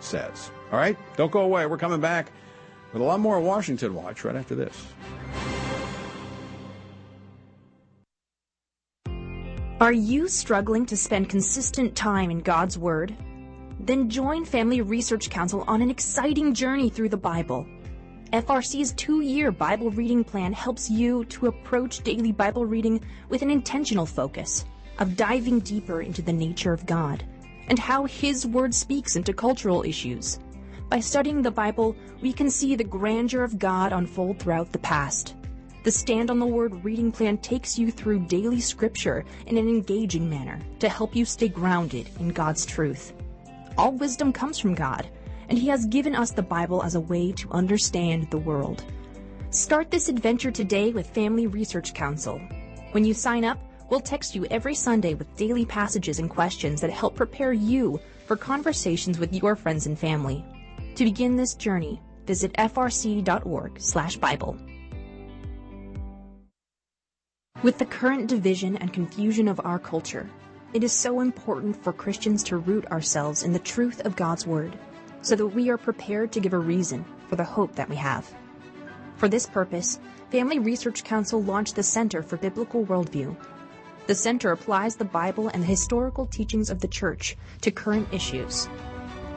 says. 0.00 0.50
All 0.72 0.78
right? 0.78 0.96
Don't 1.18 1.30
go 1.30 1.40
away. 1.40 1.66
We're 1.66 1.76
coming 1.76 2.00
back 2.00 2.32
with 2.94 3.02
a 3.02 3.04
lot 3.04 3.20
more 3.20 3.38
Washington 3.38 3.94
Watch 3.94 4.24
right 4.24 4.34
after 4.34 4.54
this. 4.54 4.86
Are 9.78 9.92
you 9.92 10.26
struggling 10.26 10.86
to 10.86 10.96
spend 10.96 11.28
consistent 11.28 11.94
time 11.94 12.30
in 12.30 12.40
God's 12.40 12.78
Word? 12.78 13.14
Then 13.78 14.08
join 14.08 14.46
Family 14.46 14.80
Research 14.80 15.28
Council 15.28 15.64
on 15.68 15.82
an 15.82 15.90
exciting 15.90 16.54
journey 16.54 16.88
through 16.88 17.10
the 17.10 17.18
Bible. 17.18 17.66
FRC's 18.32 18.92
two 18.92 19.22
year 19.22 19.50
Bible 19.50 19.90
reading 19.90 20.22
plan 20.22 20.52
helps 20.52 20.90
you 20.90 21.24
to 21.26 21.46
approach 21.46 22.02
daily 22.02 22.30
Bible 22.30 22.66
reading 22.66 23.00
with 23.30 23.40
an 23.40 23.50
intentional 23.50 24.04
focus 24.04 24.66
of 24.98 25.16
diving 25.16 25.60
deeper 25.60 26.02
into 26.02 26.20
the 26.20 26.32
nature 26.32 26.74
of 26.74 26.84
God 26.84 27.24
and 27.68 27.78
how 27.78 28.04
His 28.04 28.46
Word 28.46 28.74
speaks 28.74 29.16
into 29.16 29.32
cultural 29.32 29.82
issues. 29.82 30.40
By 30.90 31.00
studying 31.00 31.40
the 31.40 31.50
Bible, 31.50 31.96
we 32.20 32.34
can 32.34 32.50
see 32.50 32.76
the 32.76 32.84
grandeur 32.84 33.44
of 33.44 33.58
God 33.58 33.94
unfold 33.94 34.38
throughout 34.38 34.72
the 34.72 34.78
past. 34.78 35.34
The 35.84 35.90
Stand 35.90 36.30
on 36.30 36.38
the 36.38 36.46
Word 36.46 36.84
reading 36.84 37.10
plan 37.10 37.38
takes 37.38 37.78
you 37.78 37.90
through 37.90 38.26
daily 38.26 38.60
scripture 38.60 39.24
in 39.46 39.56
an 39.56 39.70
engaging 39.70 40.28
manner 40.28 40.60
to 40.80 40.90
help 40.90 41.16
you 41.16 41.24
stay 41.24 41.48
grounded 41.48 42.10
in 42.20 42.28
God's 42.28 42.66
truth. 42.66 43.14
All 43.78 43.92
wisdom 43.92 44.34
comes 44.34 44.58
from 44.58 44.74
God, 44.74 45.08
and 45.48 45.58
He 45.58 45.68
has 45.68 45.86
given 45.86 46.14
us 46.14 46.30
the 46.30 46.42
Bible 46.42 46.82
as 46.82 46.94
a 46.94 47.00
way 47.00 47.32
to 47.32 47.50
understand 47.50 48.30
the 48.30 48.38
world. 48.38 48.84
Start 49.50 49.90
this 49.90 50.08
adventure 50.08 50.50
today 50.50 50.92
with 50.92 51.10
Family 51.10 51.46
Research 51.46 51.92
Council. 51.94 52.40
When 52.92 53.04
you 53.04 53.14
sign 53.14 53.44
up, 53.44 53.58
we'll 53.88 54.00
text 54.00 54.34
you 54.34 54.44
every 54.46 54.74
Sunday 54.74 55.14
with 55.14 55.36
daily 55.36 55.64
passages 55.64 56.18
and 56.18 56.28
questions 56.28 56.82
that 56.82 56.90
help 56.90 57.16
prepare 57.16 57.54
you 57.54 57.98
for 58.26 58.36
conversations 58.36 59.18
with 59.18 59.32
your 59.32 59.56
friends 59.56 59.86
and 59.86 59.98
family. 59.98 60.44
To 60.96 61.04
begin 61.04 61.36
this 61.36 61.54
journey, 61.54 62.02
visit 62.26 62.52
frc.org/bible. 62.54 64.58
With 67.62 67.78
the 67.78 67.86
current 67.86 68.28
division 68.28 68.76
and 68.76 68.92
confusion 68.92 69.48
of 69.48 69.60
our 69.64 69.78
culture, 69.78 70.28
it 70.74 70.84
is 70.84 70.92
so 70.92 71.20
important 71.20 71.82
for 71.82 71.94
Christians 71.94 72.44
to 72.44 72.58
root 72.58 72.84
ourselves 72.86 73.42
in 73.42 73.54
the 73.54 73.58
truth 73.58 74.04
of 74.04 74.14
God's 74.14 74.46
Word 74.46 74.78
so 75.22 75.36
that 75.36 75.46
we 75.46 75.70
are 75.70 75.78
prepared 75.78 76.32
to 76.32 76.40
give 76.40 76.52
a 76.52 76.58
reason 76.58 77.04
for 77.28 77.36
the 77.36 77.44
hope 77.44 77.74
that 77.74 77.88
we 77.88 77.96
have. 77.96 78.32
For 79.16 79.28
this 79.28 79.46
purpose, 79.46 79.98
Family 80.30 80.58
Research 80.58 81.04
Council 81.04 81.42
launched 81.42 81.74
the 81.74 81.82
Center 81.82 82.22
for 82.22 82.36
Biblical 82.36 82.84
Worldview. 82.84 83.36
The 84.06 84.14
center 84.14 84.52
applies 84.52 84.96
the 84.96 85.04
Bible 85.04 85.48
and 85.48 85.62
the 85.62 85.66
historical 85.66 86.26
teachings 86.26 86.70
of 86.70 86.80
the 86.80 86.88
Church 86.88 87.36
to 87.62 87.70
current 87.70 88.08
issues. 88.12 88.68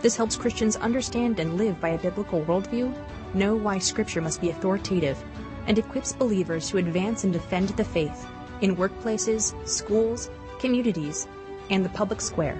This 0.02 0.16
helps 0.16 0.36
Christians 0.36 0.76
understand 0.78 1.40
and 1.40 1.58
live 1.58 1.80
by 1.82 1.90
a 1.90 1.98
biblical 1.98 2.42
worldview, 2.44 2.94
know 3.34 3.56
why 3.56 3.78
Scripture 3.80 4.22
must 4.22 4.42
be 4.42 4.50
authoritative, 4.50 5.22
and 5.68 5.78
equips 5.78 6.14
believers 6.14 6.70
to 6.70 6.78
advance 6.78 7.24
and 7.24 7.34
defend 7.34 7.70
the 7.70 7.84
faith 7.84 8.28
in 8.62 8.76
workplaces, 8.76 9.56
schools, 9.68 10.30
communities, 10.60 11.28
and 11.70 11.84
the 11.84 11.90
public 11.90 12.22
square. 12.22 12.60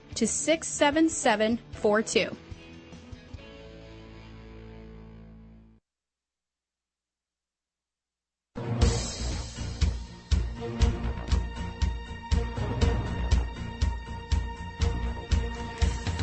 to 0.15 0.27
67742. 0.27 2.35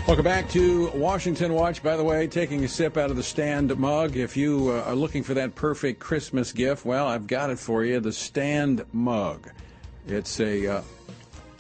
Welcome 0.09 0.25
back 0.25 0.49
to 0.53 0.89
Washington 0.95 1.53
Watch. 1.53 1.83
By 1.83 1.95
the 1.95 2.03
way, 2.03 2.27
taking 2.27 2.65
a 2.65 2.69
sip 2.69 2.97
out 2.97 3.11
of 3.11 3.17
the 3.17 3.23
stand 3.23 3.77
mug. 3.77 4.17
If 4.17 4.39
you 4.39 4.71
uh, 4.71 4.85
are 4.87 4.95
looking 4.95 5.23
for 5.23 5.35
that 5.35 5.55
perfect 5.55 6.01
Christmas 6.01 6.51
gift, 6.51 6.87
well, 6.87 7.07
I've 7.07 7.27
got 7.27 7.51
it 7.51 7.59
for 7.59 7.85
you. 7.85 8.01
The 8.01 8.11
stand 8.11 8.87
mug. 8.95 9.51
It's 10.07 10.41
a 10.41 10.67
uh, 10.67 10.83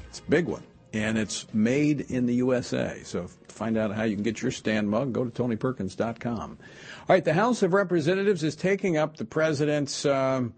it's 0.08 0.20
a 0.20 0.30
big 0.30 0.46
one, 0.46 0.62
and 0.92 1.18
it's 1.18 1.46
made 1.52 2.00
in 2.02 2.26
the 2.26 2.34
USA. 2.36 3.00
So 3.04 3.28
find 3.48 3.76
out 3.76 3.94
how 3.94 4.04
you 4.04 4.14
can 4.14 4.22
get 4.22 4.40
your 4.42 4.50
stand 4.50 4.88
mug, 4.88 5.12
go 5.12 5.24
to 5.24 5.30
tonyperkins.com. 5.30 6.50
All 6.50 7.06
right, 7.08 7.24
the 7.24 7.34
House 7.34 7.62
of 7.62 7.72
Representatives 7.72 8.42
is 8.42 8.56
taking 8.56 8.96
up 8.96 9.16
the 9.16 9.24
president's. 9.24 10.04
Um, 10.06 10.54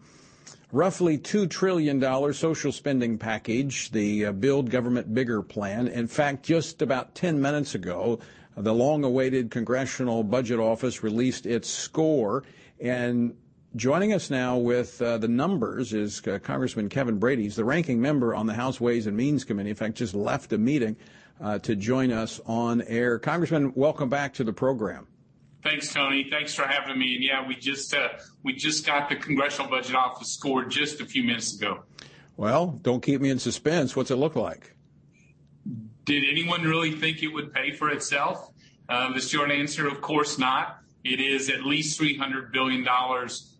roughly 0.72 1.18
$2 1.18 1.50
trillion 1.50 2.32
social 2.32 2.72
spending 2.72 3.18
package, 3.18 3.90
the 3.90 4.26
uh, 4.26 4.32
Build 4.32 4.70
Government 4.70 5.12
Bigger 5.12 5.42
plan. 5.42 5.88
In 5.88 6.06
fact, 6.06 6.44
just 6.44 6.80
about 6.82 7.14
10 7.14 7.40
minutes 7.40 7.74
ago, 7.74 8.20
the 8.56 8.74
long 8.74 9.04
awaited 9.04 9.50
Congressional 9.50 10.22
Budget 10.22 10.58
Office 10.58 11.02
released 11.02 11.46
its 11.46 11.68
score. 11.68 12.44
And 12.80 13.36
joining 13.76 14.12
us 14.12 14.30
now 14.30 14.56
with 14.56 15.00
uh, 15.00 15.18
the 15.18 15.28
numbers 15.28 15.92
is 15.92 16.26
uh, 16.26 16.38
Congressman 16.42 16.88
Kevin 16.88 17.18
Brady. 17.18 17.44
He's 17.44 17.56
the 17.56 17.64
ranking 17.64 18.00
member 18.00 18.34
on 18.34 18.46
the 18.46 18.54
House 18.54 18.80
Ways 18.80 19.06
and 19.06 19.16
Means 19.16 19.44
Committee. 19.44 19.70
In 19.70 19.76
fact, 19.76 19.94
just 19.94 20.14
left 20.14 20.52
a 20.52 20.58
meeting 20.58 20.96
uh, 21.40 21.58
to 21.60 21.76
join 21.76 22.12
us 22.12 22.40
on 22.46 22.82
air. 22.82 23.18
Congressman, 23.18 23.72
welcome 23.74 24.08
back 24.08 24.34
to 24.34 24.44
the 24.44 24.52
program. 24.52 25.06
Thanks, 25.62 25.92
Tony. 25.92 26.26
Thanks 26.30 26.54
for 26.54 26.62
having 26.62 26.98
me. 26.98 27.16
And 27.16 27.24
yeah, 27.24 27.46
we 27.46 27.54
just 27.54 27.94
uh, 27.94 28.08
we 28.42 28.54
just 28.54 28.86
got 28.86 29.08
the 29.08 29.16
Congressional 29.16 29.70
Budget 29.70 29.94
Office 29.94 30.32
score 30.32 30.64
just 30.64 31.00
a 31.00 31.04
few 31.04 31.22
minutes 31.22 31.54
ago. 31.54 31.82
Well, 32.36 32.78
don't 32.82 33.02
keep 33.02 33.20
me 33.20 33.28
in 33.28 33.38
suspense. 33.38 33.94
What's 33.94 34.10
it 34.10 34.16
look 34.16 34.36
like? 34.36 34.74
Did 36.06 36.24
anyone 36.30 36.62
really 36.62 36.92
think 36.92 37.22
it 37.22 37.28
would 37.28 37.52
pay 37.52 37.72
for 37.72 37.90
itself? 37.90 38.50
Uh, 38.88 39.12
the 39.12 39.20
short 39.20 39.50
answer, 39.50 39.86
of 39.86 40.00
course 40.00 40.38
not. 40.38 40.79
It 41.04 41.20
is 41.20 41.48
at 41.48 41.64
least 41.64 42.00
$300 42.00 42.52
billion 42.52 42.86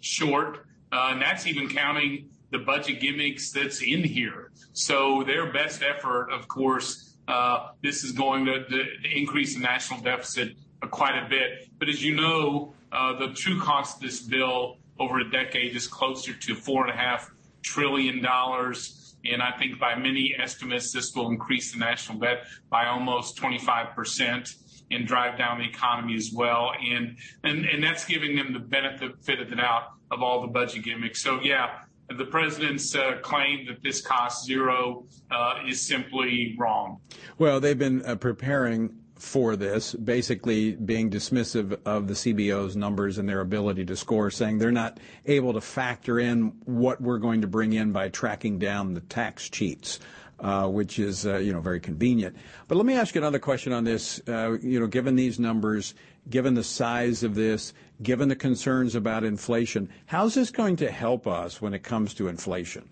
short. 0.00 0.66
Uh, 0.92 1.10
and 1.12 1.22
that's 1.22 1.46
even 1.46 1.68
counting 1.68 2.28
the 2.50 2.58
budget 2.58 3.00
gimmicks 3.00 3.50
that's 3.52 3.80
in 3.82 4.02
here. 4.02 4.50
So 4.72 5.22
their 5.24 5.52
best 5.52 5.82
effort, 5.82 6.30
of 6.30 6.48
course, 6.48 7.16
uh, 7.28 7.68
this 7.82 8.02
is 8.02 8.12
going 8.12 8.46
to, 8.46 8.84
increase 9.14 9.54
the 9.54 9.60
national 9.60 10.00
deficit 10.00 10.56
quite 10.90 11.16
a 11.16 11.28
bit. 11.28 11.68
But 11.78 11.88
as 11.88 12.02
you 12.02 12.16
know, 12.16 12.74
uh, 12.92 13.18
the 13.18 13.32
true 13.34 13.60
cost 13.60 13.96
of 13.96 14.02
this 14.02 14.20
bill 14.20 14.78
over 14.98 15.20
a 15.20 15.30
decade 15.30 15.76
is 15.76 15.86
closer 15.86 16.32
to 16.34 16.54
four 16.54 16.86
and 16.86 16.92
a 16.92 16.96
half 16.96 17.30
trillion 17.62 18.20
dollars. 18.20 19.16
And 19.24 19.42
I 19.42 19.52
think 19.58 19.78
by 19.78 19.94
many 19.94 20.34
estimates, 20.36 20.92
this 20.92 21.14
will 21.14 21.28
increase 21.30 21.72
the 21.72 21.78
national 21.78 22.18
debt 22.18 22.46
by 22.68 22.86
almost 22.86 23.36
25 23.36 23.94
percent 23.94 24.54
and 24.90 25.06
drive 25.06 25.38
down 25.38 25.58
the 25.58 25.64
economy 25.64 26.14
as 26.16 26.32
well. 26.32 26.72
And, 26.80 27.16
and, 27.44 27.64
and 27.64 27.82
that's 27.82 28.04
giving 28.04 28.36
them 28.36 28.52
the 28.52 28.58
benefit 28.58 29.40
of 29.40 29.50
the 29.50 29.56
doubt 29.56 29.92
of 30.10 30.22
all 30.22 30.40
the 30.40 30.48
budget 30.48 30.84
gimmicks. 30.84 31.22
So 31.22 31.40
yeah, 31.42 31.80
the 32.16 32.24
president's 32.24 32.94
uh, 32.94 33.18
claim 33.22 33.66
that 33.66 33.82
this 33.82 34.00
costs 34.00 34.46
zero 34.46 35.06
uh, 35.30 35.54
is 35.66 35.80
simply 35.80 36.56
wrong. 36.58 37.00
Well, 37.38 37.60
they've 37.60 37.78
been 37.78 38.04
uh, 38.04 38.16
preparing 38.16 38.96
for 39.20 39.54
this, 39.54 39.94
basically 39.94 40.72
being 40.72 41.10
dismissive 41.10 41.78
of 41.84 42.08
the 42.08 42.14
CBO's 42.14 42.74
numbers 42.74 43.18
and 43.18 43.28
their 43.28 43.40
ability 43.40 43.84
to 43.84 43.94
score, 43.94 44.30
saying 44.30 44.58
they're 44.58 44.72
not 44.72 44.98
able 45.26 45.52
to 45.52 45.60
factor 45.60 46.18
in 46.18 46.52
what 46.64 47.00
we're 47.00 47.18
going 47.18 47.42
to 47.42 47.46
bring 47.46 47.74
in 47.74 47.92
by 47.92 48.08
tracking 48.08 48.58
down 48.58 48.94
the 48.94 49.00
tax 49.00 49.48
cheats. 49.50 50.00
Uh, 50.40 50.66
which 50.66 50.98
is 50.98 51.26
uh, 51.26 51.36
you 51.36 51.52
know 51.52 51.60
very 51.60 51.78
convenient. 51.78 52.34
But 52.66 52.76
let 52.76 52.86
me 52.86 52.94
ask 52.94 53.14
you 53.14 53.20
another 53.20 53.38
question 53.38 53.74
on 53.74 53.84
this. 53.84 54.22
Uh, 54.26 54.56
you 54.62 54.80
know, 54.80 54.86
given 54.86 55.14
these 55.14 55.38
numbers, 55.38 55.94
given 56.30 56.54
the 56.54 56.64
size 56.64 57.22
of 57.22 57.34
this, 57.34 57.74
given 58.02 58.30
the 58.30 58.36
concerns 58.36 58.94
about 58.94 59.22
inflation, 59.22 59.90
how's 60.06 60.34
this 60.34 60.50
going 60.50 60.76
to 60.76 60.90
help 60.90 61.26
us 61.26 61.60
when 61.60 61.74
it 61.74 61.82
comes 61.82 62.14
to 62.14 62.28
inflation? 62.28 62.88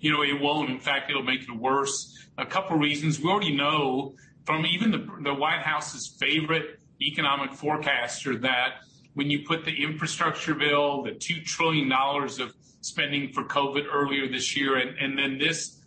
You 0.00 0.12
know, 0.12 0.22
it 0.22 0.40
won't. 0.40 0.70
In 0.70 0.78
fact, 0.78 1.10
it'll 1.10 1.22
make 1.22 1.42
it 1.42 1.54
worse. 1.54 2.16
A 2.38 2.46
couple 2.46 2.78
reasons. 2.78 3.20
We 3.20 3.28
already 3.28 3.54
know 3.54 4.14
from 4.46 4.64
even 4.64 4.90
the, 4.90 5.06
the 5.22 5.34
White 5.34 5.60
House's 5.60 6.16
favorite 6.18 6.80
economic 7.02 7.52
forecaster 7.52 8.38
that 8.38 8.76
when 9.12 9.28
you 9.28 9.44
put 9.46 9.66
the 9.66 9.82
infrastructure 9.82 10.54
bill, 10.54 11.02
the 11.02 11.10
$2 11.10 11.44
trillion 11.44 11.92
of 11.92 12.54
spending 12.80 13.32
for 13.32 13.44
COVID 13.44 13.84
earlier 13.92 14.30
this 14.30 14.56
year, 14.56 14.76
and, 14.76 14.96
and 14.98 15.18
then 15.18 15.36
this 15.36 15.79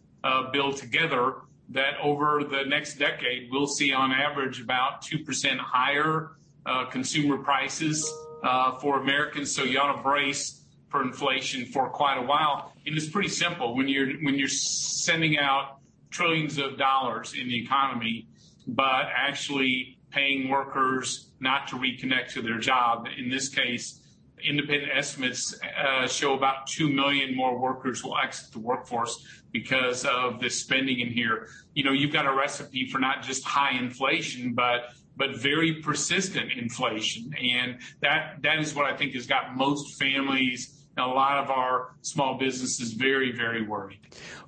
bill 0.51 0.73
together, 0.73 1.35
that 1.69 1.93
over 2.01 2.43
the 2.43 2.63
next 2.65 2.95
decade, 2.95 3.49
we'll 3.51 3.67
see 3.67 3.93
on 3.93 4.11
average 4.11 4.61
about 4.61 5.01
2% 5.01 5.57
higher 5.57 6.31
uh, 6.65 6.85
consumer 6.85 7.37
prices 7.37 8.11
uh, 8.43 8.77
for 8.79 8.99
Americans. 8.99 9.53
So 9.53 9.63
you 9.63 9.79
ought 9.79 9.95
to 9.95 10.01
brace 10.01 10.61
for 10.89 11.01
inflation 11.01 11.65
for 11.65 11.89
quite 11.89 12.17
a 12.17 12.21
while. 12.21 12.73
And 12.85 12.95
it's 12.95 13.09
pretty 13.09 13.29
simple. 13.29 13.75
When 13.75 13.87
you're, 13.87 14.47
sending 14.47 15.37
out 15.37 15.79
trillions 16.11 16.57
of 16.57 16.77
dollars 16.77 17.33
in 17.33 17.47
the 17.49 17.61
economy, 17.61 18.27
but 18.67 19.07
actually 19.13 19.97
paying 20.11 20.47
workers 20.47 21.31
not 21.41 21.67
to 21.67 21.75
reconnect 21.75 22.29
to 22.33 22.41
their 22.41 22.57
job. 22.57 23.07
In 23.17 23.29
this 23.29 23.49
case, 23.49 23.99
independent 24.41 24.91
estimates 24.95 25.59
uh, 25.61 26.07
show 26.07 26.35
about 26.35 26.67
2 26.67 26.89
million 26.89 27.35
more 27.35 27.57
workers 27.57 28.03
will 28.03 28.17
exit 28.17 28.53
the 28.53 28.59
workforce 28.59 29.25
because 29.53 30.03
of 30.03 30.41
this 30.41 30.59
spending 30.59 30.99
in 30.99 31.09
here. 31.09 31.47
You 31.73 31.85
know, 31.85 31.91
you've 31.93 32.11
got 32.11 32.25
a 32.25 32.33
recipe 32.33 32.89
for 32.89 32.99
not 32.99 33.23
just 33.23 33.45
high 33.45 33.77
inflation, 33.77 34.53
but 34.53 34.89
but 35.15 35.37
very 35.37 35.75
persistent 35.75 36.51
inflation. 36.51 37.33
And 37.39 37.77
that 38.01 38.41
that 38.41 38.59
is 38.59 38.75
what 38.75 38.85
I 38.91 38.97
think 38.97 39.13
has 39.13 39.27
got 39.27 39.55
most 39.55 39.97
families 39.99 40.79
and 40.97 41.05
a 41.05 41.09
lot 41.09 41.43
of 41.43 41.49
our 41.49 41.95
small 42.01 42.37
businesses 42.37 42.93
very, 42.93 43.31
very 43.31 43.63
worried. 43.63 43.99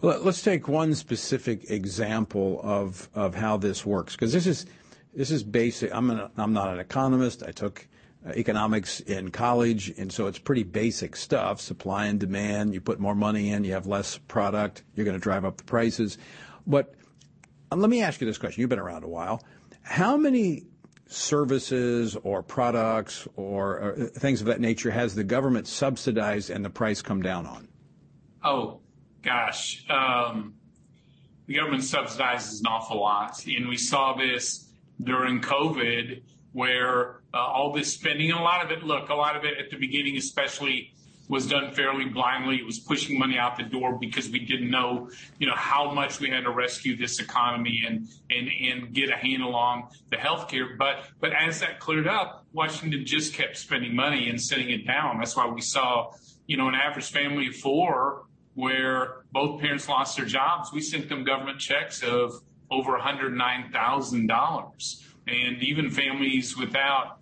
Let's 0.02 0.44
take 0.44 0.68
one 0.68 0.94
specific 0.94 1.70
example 1.70 2.60
of 2.64 3.10
of 3.16 3.36
how 3.36 3.58
this 3.58 3.86
works 3.86 4.16
because 4.16 4.34
this 4.34 4.48
is 4.48 4.66
this 5.14 5.32
is 5.32 5.44
basic. 5.44 5.94
I'm 5.94 6.10
an, 6.10 6.30
I'm 6.38 6.54
not 6.54 6.74
an 6.74 6.80
economist. 6.80 7.44
I 7.44 7.52
took 7.52 7.88
economics 8.34 9.00
in 9.02 9.30
college, 9.32 9.94
and 9.98 10.12
so 10.12 10.28
it's 10.28 10.40
pretty 10.40 10.64
basic 10.64 11.16
stuff. 11.16 11.62
Supply 11.62 12.06
and 12.06 12.20
demand. 12.20 12.74
You 12.74 12.82
put 12.82 13.00
more 13.00 13.16
money 13.16 13.52
in, 13.52 13.64
you 13.64 13.74
have 13.74 13.88
less 13.88 14.18
product. 14.18 14.84
You're 14.96 15.06
going 15.06 15.18
to 15.18 15.24
drive 15.24 15.46
up 15.46 15.58
the 15.58 15.64
prices. 15.64 16.18
But 16.66 16.96
um, 17.72 17.82
let 17.82 17.90
me 17.90 18.02
ask 18.02 18.22
you 18.22 18.28
this 18.28 18.38
question. 18.38 18.62
You've 18.62 18.70
been 18.70 18.80
around 18.80 19.04
a 19.04 19.08
while. 19.08 19.44
How 19.82 20.18
many 20.18 20.66
services 21.08 22.18
or 22.24 22.42
products 22.42 23.28
or, 23.36 23.80
or 23.80 23.96
things 23.96 24.42
of 24.42 24.48
that 24.48 24.60
nature 24.60 24.92
has 24.92 25.14
the 25.14 25.24
government 25.24 25.68
subsidized 25.68 26.50
and 26.50 26.66
the 26.66 26.70
price 26.70 27.02
come 27.02 27.22
down 27.22 27.46
on? 27.46 27.68
Oh, 28.44 28.80
gosh. 29.22 29.86
Um, 29.90 30.56
the 31.48 31.56
government 31.56 31.84
subsidizes 31.84 32.60
an 32.60 32.68
awful 32.68 33.00
lot. 33.00 33.46
And 33.46 33.68
we 33.68 33.78
saw 33.78 34.16
this 34.16 34.68
during 35.04 35.42
COVID 35.42 36.24
where 36.54 37.22
uh, 37.25 37.25
all 37.40 37.72
this 37.72 37.94
spending, 37.94 38.32
a 38.32 38.42
lot 38.42 38.64
of 38.64 38.72
it, 38.72 38.84
look, 38.84 39.10
a 39.10 39.16
lot 39.16 39.36
of 39.36 39.44
it 39.44 39.58
at 39.58 39.70
the 39.70 39.78
beginning, 39.78 40.18
especially 40.18 40.94
was 41.28 41.48
done 41.48 41.74
fairly 41.74 42.06
blindly. 42.06 42.58
It 42.58 42.66
was 42.66 42.80
pushing 42.80 43.18
money 43.18 43.38
out 43.38 43.58
the 43.58 43.64
door 43.64 43.98
because 44.00 44.30
we 44.30 44.40
didn't 44.40 44.70
know, 44.70 45.10
you 45.40 45.48
know, 45.48 45.56
how 45.56 45.92
much 45.92 46.20
we 46.20 46.30
had 46.30 46.44
to 46.44 46.52
rescue 46.52 46.96
this 46.96 47.20
economy 47.20 47.82
and 47.88 48.08
and 48.30 48.48
and 48.48 48.94
get 48.94 49.10
a 49.10 49.16
handle 49.16 49.56
on 49.56 49.88
the 50.12 50.18
healthcare. 50.18 50.78
But 50.78 51.06
but 51.20 51.32
as 51.34 51.62
that 51.62 51.80
cleared 51.80 52.08
up, 52.08 52.46
Washington 52.54 53.06
just 53.06 53.34
kept 53.34 53.58
spending 53.58 53.96
money 53.96 54.30
and 54.30 54.40
sending 54.40 54.70
it 54.70 54.86
down. 54.86 55.18
That's 55.18 55.36
why 55.36 55.48
we 55.48 55.62
saw, 55.62 56.12
you 56.46 56.58
know, 56.58 56.68
an 56.68 56.76
average 56.76 57.10
family 57.10 57.48
of 57.48 57.56
four 57.56 58.28
where 58.54 59.24
both 59.32 59.60
parents 59.60 59.90
lost 59.90 60.18
their 60.18 60.26
jobs. 60.26 60.72
We 60.72 60.82
sent 60.82 61.10
them 61.10 61.24
government 61.24 61.60
checks 61.60 62.04
of 62.04 62.34
over 62.72 62.98
$109,000. 62.98 65.02
And 65.28 65.62
even 65.62 65.90
families 65.90 66.56
without 66.56 67.08
uh, 67.08 67.16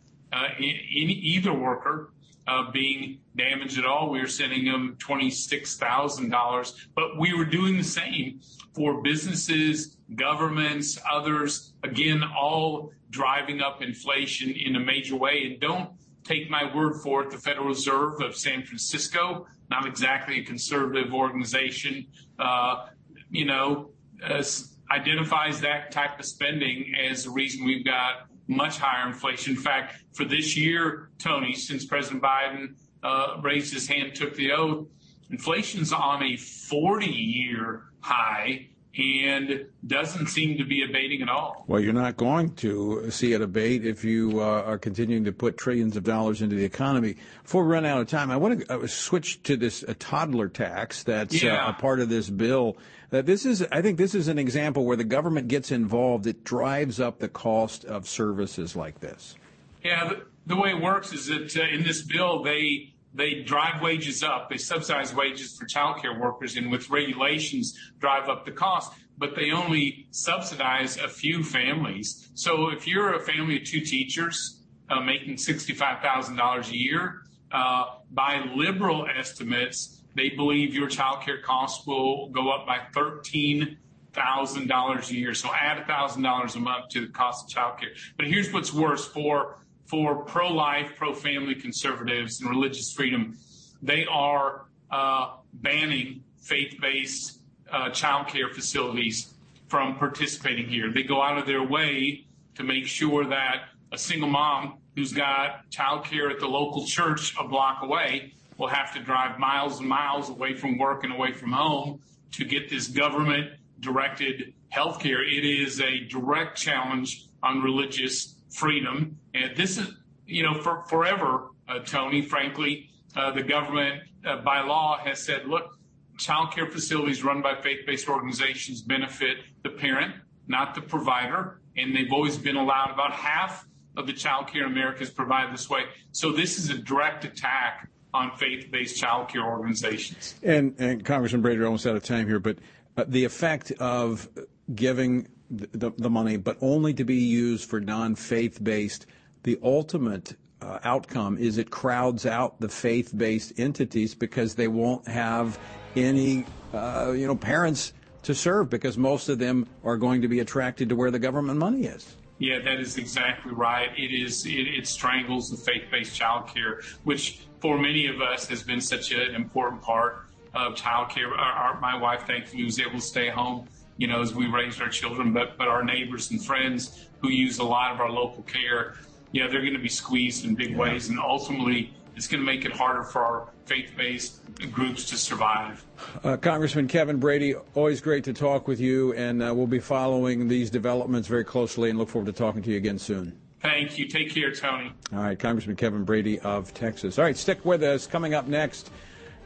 either 0.59 1.53
worker 1.53 2.13
uh, 2.47 2.71
being 2.71 3.19
damaged 3.35 3.77
at 3.77 3.85
all. 3.85 4.09
We 4.09 4.19
were 4.19 4.27
sending 4.27 4.65
them 4.65 4.97
$26,000, 4.99 6.73
but 6.95 7.19
we 7.19 7.33
were 7.33 7.45
doing 7.45 7.77
the 7.77 7.83
same 7.83 8.41
for 8.75 9.01
businesses, 9.01 9.97
governments, 10.15 10.99
others, 11.09 11.73
again, 11.83 12.23
all 12.23 12.91
driving 13.09 13.61
up 13.61 13.81
inflation 13.81 14.51
in 14.51 14.75
a 14.75 14.79
major 14.79 15.15
way. 15.15 15.43
And 15.45 15.59
don't 15.59 15.91
take 16.23 16.49
my 16.49 16.73
word 16.75 17.01
for 17.01 17.23
it. 17.23 17.31
The 17.31 17.37
Federal 17.37 17.67
Reserve 17.67 18.21
of 18.21 18.35
San 18.35 18.63
Francisco, 18.63 19.45
not 19.69 19.85
exactly 19.85 20.39
a 20.39 20.43
conservative 20.43 21.13
organization, 21.13 22.07
uh, 22.39 22.87
you 23.29 23.45
know, 23.45 23.91
uh, 24.23 24.43
identifies 24.91 25.61
that 25.61 25.91
type 25.91 26.19
of 26.19 26.25
spending 26.25 26.93
as 27.09 27.23
the 27.23 27.29
reason 27.29 27.65
we've 27.65 27.85
got 27.85 28.27
much 28.47 28.77
higher 28.77 29.07
inflation. 29.07 29.55
In 29.55 29.61
fact, 29.61 30.03
for 30.13 30.25
this 30.25 30.57
year, 30.57 31.09
Tony, 31.17 31.53
since 31.53 31.85
President 31.85 32.21
Biden 32.21 32.75
uh, 33.03 33.39
raised 33.41 33.73
his 33.73 33.87
hand, 33.87 34.15
took 34.15 34.35
the 34.35 34.51
oath, 34.51 34.87
inflation's 35.29 35.93
on 35.93 36.23
a 36.23 36.35
40 36.37 37.05
year 37.05 37.85
high 38.01 38.67
and 38.95 39.65
doesn't 39.87 40.27
seem 40.27 40.57
to 40.57 40.63
be 40.63 40.83
abating 40.83 41.21
at 41.23 41.29
all. 41.29 41.63
Well, 41.67 41.79
you're 41.79 41.93
not 41.93 42.15
going 42.15 42.53
to 42.55 43.09
see 43.09 43.33
it 43.33 43.41
abate 43.41 43.85
if 43.85 44.03
you 44.03 44.39
uh, 44.39 44.63
are 44.63 44.77
continuing 44.77 45.23
to 45.23 45.31
put 45.31 45.57
trillions 45.57 45.97
of 45.97 46.03
dollars 46.03 46.41
into 46.41 46.55
the 46.55 46.63
economy. 46.63 47.15
Before 47.41 47.63
we 47.63 47.71
run 47.71 47.85
out 47.85 48.01
of 48.01 48.07
time, 48.07 48.29
I 48.29 48.37
want 48.37 48.59
to 48.59 48.83
uh, 48.83 48.87
switch 48.87 49.41
to 49.43 49.57
this 49.57 49.83
toddler 49.97 50.47
tax 50.47 51.03
that's 51.03 51.41
yeah. 51.41 51.65
uh, 51.65 51.71
a 51.71 51.73
part 51.73 51.99
of 52.01 52.09
this 52.09 52.29
bill 52.29 52.77
that 53.09 53.25
this 53.25 53.45
is, 53.45 53.65
I 53.71 53.81
think 53.81 53.97
this 53.97 54.15
is 54.15 54.27
an 54.27 54.37
example 54.37 54.85
where 54.85 54.97
the 54.97 55.03
government 55.03 55.47
gets 55.47 55.71
involved. 55.71 56.27
It 56.27 56.43
drives 56.43 56.99
up 56.99 57.19
the 57.19 57.29
cost 57.29 57.85
of 57.85 58.07
services 58.07 58.75
like 58.75 58.99
this. 58.99 59.35
Yeah, 59.83 60.07
the, 60.07 60.23
the 60.45 60.55
way 60.55 60.69
it 60.69 60.81
works 60.81 61.13
is 61.13 61.27
that 61.27 61.55
uh, 61.55 61.63
in 61.63 61.83
this 61.83 62.03
bill, 62.03 62.43
they 62.43 62.92
they 63.13 63.43
drive 63.43 63.81
wages 63.81 64.23
up. 64.23 64.49
They 64.49 64.57
subsidize 64.57 65.13
wages 65.13 65.57
for 65.57 65.65
childcare 65.65 66.19
workers, 66.19 66.57
and 66.57 66.71
with 66.71 66.89
regulations, 66.89 67.77
drive 67.99 68.29
up 68.29 68.45
the 68.45 68.51
cost. 68.51 68.91
But 69.17 69.35
they 69.35 69.51
only 69.51 70.07
subsidize 70.11 70.97
a 70.97 71.07
few 71.07 71.43
families. 71.43 72.29
So 72.33 72.69
if 72.69 72.87
you're 72.87 73.13
a 73.13 73.19
family 73.19 73.57
of 73.57 73.65
two 73.65 73.81
teachers 73.81 74.63
uh, 74.89 75.01
making 75.01 75.37
sixty-five 75.37 76.01
thousand 76.01 76.37
dollars 76.37 76.69
a 76.69 76.77
year, 76.77 77.21
uh, 77.51 77.83
by 78.11 78.43
liberal 78.55 79.07
estimates, 79.07 80.03
they 80.15 80.29
believe 80.29 80.73
your 80.73 80.87
child 80.87 81.21
care 81.21 81.41
costs 81.41 81.85
will 81.87 82.29
go 82.29 82.51
up 82.51 82.65
by 82.65 82.79
$13,000 82.95 85.09
a 85.09 85.15
year. 85.15 85.33
So 85.33 85.49
add 85.53 85.85
$1,000 85.87 86.55
a 86.55 86.59
month 86.59 86.89
to 86.89 87.01
the 87.01 87.11
cost 87.11 87.45
of 87.45 87.51
child 87.51 87.79
care. 87.79 87.89
But 88.17 88.27
here's 88.27 88.53
what's 88.53 88.73
worse 88.73 89.07
for, 89.07 89.59
for 89.85 90.23
pro-life, 90.23 90.93
pro-family 90.95 91.55
conservatives 91.55 92.41
and 92.41 92.49
religious 92.49 92.91
freedom. 92.93 93.37
They 93.81 94.05
are 94.09 94.65
uh, 94.91 95.35
banning 95.53 96.23
faith-based 96.37 97.39
uh, 97.71 97.89
child 97.89 98.27
care 98.27 98.49
facilities 98.49 99.33
from 99.67 99.95
participating 99.97 100.67
here. 100.67 100.91
They 100.91 101.03
go 101.03 101.21
out 101.21 101.37
of 101.37 101.45
their 101.45 101.63
way 101.63 102.25
to 102.55 102.63
make 102.63 102.85
sure 102.85 103.25
that 103.25 103.69
a 103.91 103.97
single 103.97 104.29
mom 104.29 104.77
who's 104.95 105.11
got 105.11 105.69
child 105.69 106.05
care 106.05 106.29
at 106.29 106.39
the 106.39 106.47
local 106.47 106.85
church 106.85 107.33
a 107.39 107.47
block 107.47 107.81
away 107.81 108.33
will 108.57 108.67
have 108.67 108.93
to 108.93 109.01
drive 109.01 109.39
miles 109.39 109.79
and 109.79 109.89
miles 109.89 110.29
away 110.29 110.53
from 110.53 110.77
work 110.77 111.03
and 111.03 111.11
away 111.11 111.31
from 111.31 111.51
home 111.51 111.99
to 112.31 112.45
get 112.45 112.69
this 112.69 112.87
government 112.87 113.51
directed 113.79 114.53
health 114.69 114.99
care. 114.99 115.23
It 115.23 115.45
is 115.45 115.81
a 115.81 115.99
direct 116.05 116.57
challenge 116.57 117.25
on 117.41 117.61
religious 117.61 118.35
freedom. 118.53 119.17
And 119.33 119.55
this 119.55 119.77
is, 119.77 119.87
you 120.25 120.43
know, 120.43 120.61
for 120.61 120.83
forever, 120.85 121.49
uh, 121.67 121.79
Tony, 121.79 122.21
frankly, 122.21 122.89
uh, 123.15 123.31
the 123.31 123.43
government 123.43 124.03
uh, 124.25 124.37
by 124.37 124.61
law 124.61 124.99
has 125.03 125.23
said, 125.23 125.47
look, 125.47 125.77
child 126.17 126.53
care 126.53 126.69
facilities 126.69 127.23
run 127.23 127.41
by 127.41 127.59
faith-based 127.61 128.07
organizations 128.07 128.81
benefit 128.81 129.37
the 129.63 129.69
parent, 129.69 130.15
not 130.47 130.75
the 130.75 130.81
provider. 130.81 131.59
And 131.75 131.95
they've 131.95 132.11
always 132.11 132.37
been 132.37 132.55
allowed 132.55 132.91
about 132.91 133.11
half 133.11 133.67
of 133.97 134.07
the 134.07 134.13
child 134.13 134.47
care 134.47 134.65
in 134.65 134.71
America 134.71 135.01
is 135.01 135.09
provided 135.09 135.53
this 135.53 135.69
way. 135.69 135.83
So 136.11 136.31
this 136.31 136.57
is 136.57 136.69
a 136.69 136.77
direct 136.77 137.25
attack 137.25 137.89
on 138.13 138.35
faith-based 138.37 138.99
child 138.99 139.29
care 139.29 139.43
organizations. 139.43 140.35
And, 140.43 140.75
and 140.77 141.03
Congressman 141.03 141.41
Brady, 141.41 141.59
we're 141.59 141.65
almost 141.65 141.87
out 141.87 141.95
of 141.95 142.03
time 142.03 142.27
here, 142.27 142.39
but 142.39 142.57
uh, 142.95 143.05
the 143.07 143.23
effect 143.23 143.71
of 143.79 144.29
giving 144.75 145.27
the, 145.53 145.91
the, 145.97 146.09
money, 146.09 146.37
but 146.37 146.57
only 146.61 146.93
to 146.93 147.03
be 147.03 147.15
used 147.15 147.69
for 147.69 147.79
non-faith-based, 147.79 149.05
the 149.43 149.59
ultimate 149.63 150.35
uh, 150.61 150.79
outcome 150.83 151.37
is 151.37 151.57
it 151.57 151.69
crowds 151.69 152.25
out 152.25 152.59
the 152.59 152.69
faith-based 152.69 153.59
entities 153.59 154.15
because 154.15 154.55
they 154.55 154.67
won't 154.67 155.07
have 155.07 155.59
any, 155.95 156.45
uh, 156.73 157.13
you 157.15 157.27
know, 157.27 157.35
parents 157.35 157.93
to 158.23 158.33
serve 158.33 158.69
because 158.69 158.97
most 158.97 159.29
of 159.29 159.37
them 159.37 159.67
are 159.83 159.97
going 159.97 160.21
to 160.21 160.27
be 160.27 160.39
attracted 160.39 160.89
to 160.89 160.95
where 160.95 161.11
the 161.11 161.19
government 161.19 161.59
money 161.59 161.85
is. 161.85 162.15
Yeah, 162.39 162.59
that 162.59 162.79
is 162.79 162.97
exactly 162.97 163.51
right. 163.51 163.89
It 163.97 164.11
is. 164.11 164.45
It, 164.45 164.67
it 164.67 164.87
strangles 164.87 165.49
the 165.49 165.57
faith-based 165.57 166.15
child 166.15 166.47
care, 166.53 166.81
which 167.03 167.41
for 167.61 167.77
many 167.77 168.07
of 168.07 168.21
us 168.21 168.47
has 168.47 168.63
been 168.63 168.81
such 168.81 169.11
an 169.11 169.35
important 169.35 169.81
part 169.81 170.25
of 170.53 170.73
childcare. 170.75 171.31
Our, 171.31 171.37
our, 171.37 171.79
my 171.79 171.95
wife, 171.95 172.25
thankfully, 172.25 172.63
was 172.63 172.79
able 172.79 172.91
to 172.93 173.01
stay 173.01 173.29
home, 173.29 173.67
you 173.97 174.07
know, 174.07 174.21
as 174.21 174.33
we 174.33 174.47
raised 174.47 174.81
our 174.81 174.89
children. 174.89 175.33
But 175.33 175.57
but 175.57 175.67
our 175.67 175.83
neighbors 175.83 176.31
and 176.31 176.43
friends 176.43 177.07
who 177.21 177.29
use 177.29 177.59
a 177.59 177.63
lot 177.63 177.91
of 177.93 177.99
our 177.99 178.09
local 178.09 178.43
care, 178.43 178.95
yeah, 179.31 179.47
they're 179.47 179.61
going 179.61 179.73
to 179.73 179.79
be 179.79 179.89
squeezed 179.89 180.45
in 180.45 180.55
big 180.55 180.71
yeah. 180.71 180.77
ways, 180.77 181.09
and 181.09 181.19
ultimately, 181.19 181.93
it's 182.15 182.27
going 182.27 182.41
to 182.41 182.45
make 182.45 182.65
it 182.65 182.71
harder 182.71 183.03
for 183.03 183.23
our 183.25 183.49
faith-based 183.65 184.39
groups 184.71 185.05
to 185.05 185.17
survive. 185.17 185.83
Uh, 186.23 186.37
Congressman 186.37 186.87
Kevin 186.87 187.17
Brady, 187.17 187.55
always 187.75 188.01
great 188.01 188.23
to 188.25 188.33
talk 188.33 188.67
with 188.67 188.79
you, 188.79 189.13
and 189.13 189.41
uh, 189.41 189.53
we'll 189.55 189.67
be 189.67 189.79
following 189.79 190.47
these 190.47 190.69
developments 190.69 191.27
very 191.27 191.45
closely, 191.45 191.89
and 191.89 191.97
look 191.97 192.09
forward 192.09 192.25
to 192.27 192.37
talking 192.37 192.61
to 192.61 192.71
you 192.71 192.77
again 192.77 192.99
soon. 192.99 193.39
Thank 193.61 193.97
you. 193.97 194.09
Take 194.09 194.33
care, 194.33 194.51
Tony. 194.51 194.91
All 195.13 195.19
right, 195.19 195.39
Congressman 195.39 195.77
Kevin 195.77 196.03
Brady 196.03 196.37
of 196.41 196.73
Texas. 196.73 197.17
All 197.17 197.23
right, 197.23 197.37
stick 197.37 197.63
with 197.63 197.81
us. 197.81 198.05
Coming 198.05 198.33
up 198.33 198.47
next, 198.47 198.91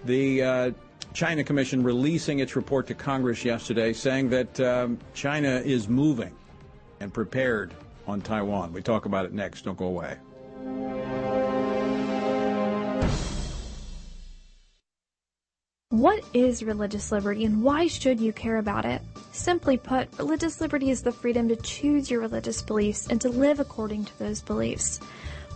the 0.05 0.41
uh, 0.41 0.71
China 1.17 1.43
Commission 1.43 1.81
releasing 1.81 2.37
its 2.37 2.55
report 2.55 2.85
to 2.85 2.93
Congress 2.93 3.43
yesterday 3.43 3.91
saying 3.91 4.29
that 4.29 4.59
um, 4.59 4.99
China 5.15 5.63
is 5.65 5.89
moving 5.89 6.31
and 6.99 7.11
prepared 7.11 7.73
on 8.05 8.21
Taiwan. 8.21 8.71
We 8.71 8.83
talk 8.83 9.05
about 9.05 9.25
it 9.25 9.33
next. 9.33 9.63
Don't 9.63 9.75
go 9.75 9.87
away. 9.87 10.15
What 15.89 16.23
is 16.35 16.61
religious 16.61 17.11
liberty 17.11 17.45
and 17.45 17.63
why 17.63 17.87
should 17.87 18.19
you 18.19 18.31
care 18.31 18.57
about 18.57 18.85
it? 18.85 19.01
Simply 19.31 19.75
put, 19.75 20.15
religious 20.19 20.61
liberty 20.61 20.91
is 20.91 21.01
the 21.01 21.11
freedom 21.11 21.49
to 21.49 21.55
choose 21.55 22.11
your 22.11 22.21
religious 22.21 22.61
beliefs 22.61 23.07
and 23.07 23.19
to 23.21 23.29
live 23.29 23.59
according 23.59 24.05
to 24.05 24.19
those 24.19 24.43
beliefs. 24.43 24.99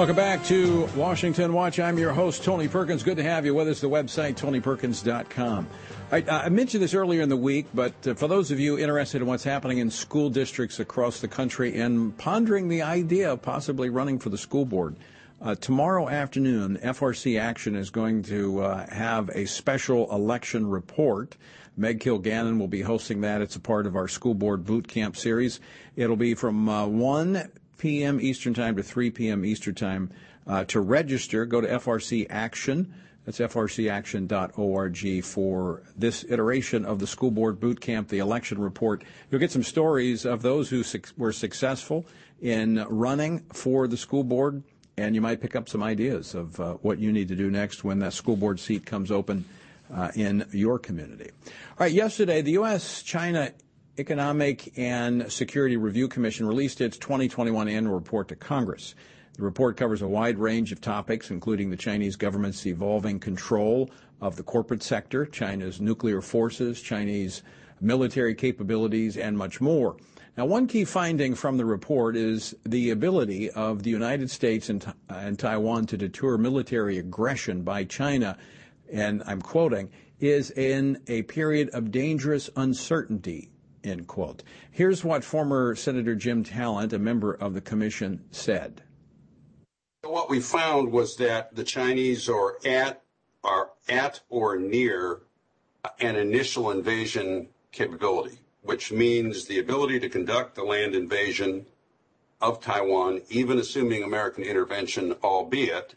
Welcome 0.00 0.16
back 0.16 0.42
to 0.44 0.88
Washington 0.96 1.52
Watch. 1.52 1.78
I'm 1.78 1.98
your 1.98 2.14
host, 2.14 2.42
Tony 2.42 2.68
Perkins. 2.68 3.02
Good 3.02 3.18
to 3.18 3.22
have 3.22 3.44
you 3.44 3.54
with 3.54 3.68
us. 3.68 3.82
The 3.82 3.90
website, 3.90 4.34
tonyperkins.com. 4.34 5.66
I, 6.10 6.24
I 6.26 6.48
mentioned 6.48 6.82
this 6.82 6.94
earlier 6.94 7.20
in 7.20 7.28
the 7.28 7.36
week, 7.36 7.66
but 7.74 7.92
uh, 8.06 8.14
for 8.14 8.26
those 8.26 8.50
of 8.50 8.58
you 8.58 8.78
interested 8.78 9.20
in 9.20 9.28
what's 9.28 9.44
happening 9.44 9.76
in 9.76 9.90
school 9.90 10.30
districts 10.30 10.80
across 10.80 11.20
the 11.20 11.28
country 11.28 11.78
and 11.78 12.16
pondering 12.16 12.68
the 12.68 12.80
idea 12.80 13.30
of 13.30 13.42
possibly 13.42 13.90
running 13.90 14.18
for 14.18 14.30
the 14.30 14.38
school 14.38 14.64
board, 14.64 14.96
uh, 15.42 15.54
tomorrow 15.56 16.08
afternoon, 16.08 16.78
FRC 16.82 17.38
Action 17.38 17.76
is 17.76 17.90
going 17.90 18.22
to 18.22 18.62
uh, 18.62 18.86
have 18.88 19.28
a 19.34 19.44
special 19.44 20.10
election 20.14 20.66
report. 20.66 21.36
Meg 21.76 22.00
Kilgannon 22.00 22.58
will 22.58 22.68
be 22.68 22.80
hosting 22.80 23.20
that. 23.20 23.42
It's 23.42 23.56
a 23.56 23.60
part 23.60 23.86
of 23.86 23.96
our 23.96 24.08
school 24.08 24.32
board 24.32 24.64
boot 24.64 24.88
camp 24.88 25.14
series. 25.14 25.60
It'll 25.94 26.16
be 26.16 26.32
from 26.34 26.70
uh, 26.70 26.86
1 26.86 27.50
p.m. 27.80 28.20
Eastern 28.20 28.52
Time 28.52 28.76
to 28.76 28.82
3 28.82 29.10
p.m. 29.10 29.44
Eastern 29.44 29.74
Time. 29.74 30.10
Uh, 30.46 30.64
to 30.64 30.80
register, 30.80 31.46
go 31.46 31.60
to 31.60 31.66
FRC 31.66 32.26
Action. 32.28 32.92
That's 33.24 33.38
frcaction.org 33.38 35.24
for 35.24 35.82
this 35.96 36.24
iteration 36.28 36.84
of 36.84 36.98
the 36.98 37.06
School 37.06 37.30
Board 37.30 37.58
Boot 37.58 37.80
Camp, 37.80 38.08
the 38.08 38.18
election 38.18 38.58
report. 38.58 39.02
You'll 39.30 39.40
get 39.40 39.50
some 39.50 39.62
stories 39.62 40.26
of 40.26 40.42
those 40.42 40.68
who 40.68 40.82
su- 40.82 41.00
were 41.16 41.32
successful 41.32 42.04
in 42.40 42.84
running 42.88 43.40
for 43.52 43.88
the 43.88 43.96
school 43.96 44.24
board, 44.24 44.62
and 44.98 45.14
you 45.14 45.20
might 45.20 45.40
pick 45.40 45.56
up 45.56 45.68
some 45.68 45.82
ideas 45.82 46.34
of 46.34 46.60
uh, 46.60 46.74
what 46.74 46.98
you 46.98 47.12
need 47.12 47.28
to 47.28 47.36
do 47.36 47.50
next 47.50 47.82
when 47.84 47.98
that 48.00 48.12
school 48.12 48.36
board 48.36 48.60
seat 48.60 48.84
comes 48.84 49.10
open 49.10 49.44
uh, 49.94 50.10
in 50.14 50.46
your 50.52 50.78
community. 50.78 51.30
All 51.46 51.52
right, 51.80 51.92
yesterday, 51.92 52.42
the 52.42 52.52
U.S. 52.52 53.02
China 53.02 53.52
Economic 54.00 54.72
and 54.78 55.30
Security 55.30 55.76
Review 55.76 56.08
Commission 56.08 56.46
released 56.46 56.80
its 56.80 56.96
2021 56.96 57.68
annual 57.68 57.92
report 57.92 58.28
to 58.28 58.34
Congress. 58.34 58.94
The 59.34 59.42
report 59.42 59.76
covers 59.76 60.00
a 60.00 60.08
wide 60.08 60.38
range 60.38 60.72
of 60.72 60.80
topics, 60.80 61.30
including 61.30 61.68
the 61.68 61.76
Chinese 61.76 62.16
government's 62.16 62.64
evolving 62.64 63.20
control 63.20 63.90
of 64.22 64.36
the 64.36 64.42
corporate 64.42 64.82
sector, 64.82 65.26
China's 65.26 65.82
nuclear 65.82 66.22
forces, 66.22 66.80
Chinese 66.80 67.42
military 67.82 68.34
capabilities, 68.34 69.18
and 69.18 69.36
much 69.36 69.60
more. 69.60 69.96
Now, 70.34 70.46
one 70.46 70.66
key 70.66 70.86
finding 70.86 71.34
from 71.34 71.58
the 71.58 71.66
report 71.66 72.16
is 72.16 72.54
the 72.64 72.88
ability 72.90 73.50
of 73.50 73.82
the 73.82 73.90
United 73.90 74.30
States 74.30 74.70
and, 74.70 74.94
and 75.10 75.38
Taiwan 75.38 75.84
to 75.88 75.98
deter 75.98 76.38
military 76.38 76.96
aggression 76.96 77.60
by 77.64 77.84
China, 77.84 78.38
and 78.90 79.22
I'm 79.26 79.42
quoting, 79.42 79.90
is 80.20 80.50
in 80.52 81.02
a 81.06 81.20
period 81.22 81.68
of 81.74 81.90
dangerous 81.90 82.48
uncertainty 82.56 83.50
End 83.82 84.06
quote. 84.06 84.42
Here's 84.70 85.04
what 85.04 85.24
former 85.24 85.74
Senator 85.74 86.14
Jim 86.14 86.44
Talent, 86.44 86.92
a 86.92 86.98
member 86.98 87.32
of 87.32 87.54
the 87.54 87.60
commission, 87.60 88.24
said. 88.30 88.82
What 90.02 90.30
we 90.30 90.40
found 90.40 90.92
was 90.92 91.16
that 91.16 91.54
the 91.54 91.64
Chinese 91.64 92.28
are 92.28 92.56
at 92.64 93.02
are 93.42 93.70
at 93.88 94.20
or 94.28 94.58
near 94.58 95.20
an 95.98 96.16
initial 96.16 96.70
invasion 96.70 97.48
capability, 97.72 98.38
which 98.62 98.92
means 98.92 99.46
the 99.46 99.58
ability 99.58 99.98
to 100.00 100.08
conduct 100.08 100.54
the 100.54 100.64
land 100.64 100.94
invasion 100.94 101.64
of 102.40 102.60
Taiwan, 102.60 103.22
even 103.30 103.58
assuming 103.58 104.02
American 104.02 104.44
intervention, 104.44 105.14
albeit 105.22 105.94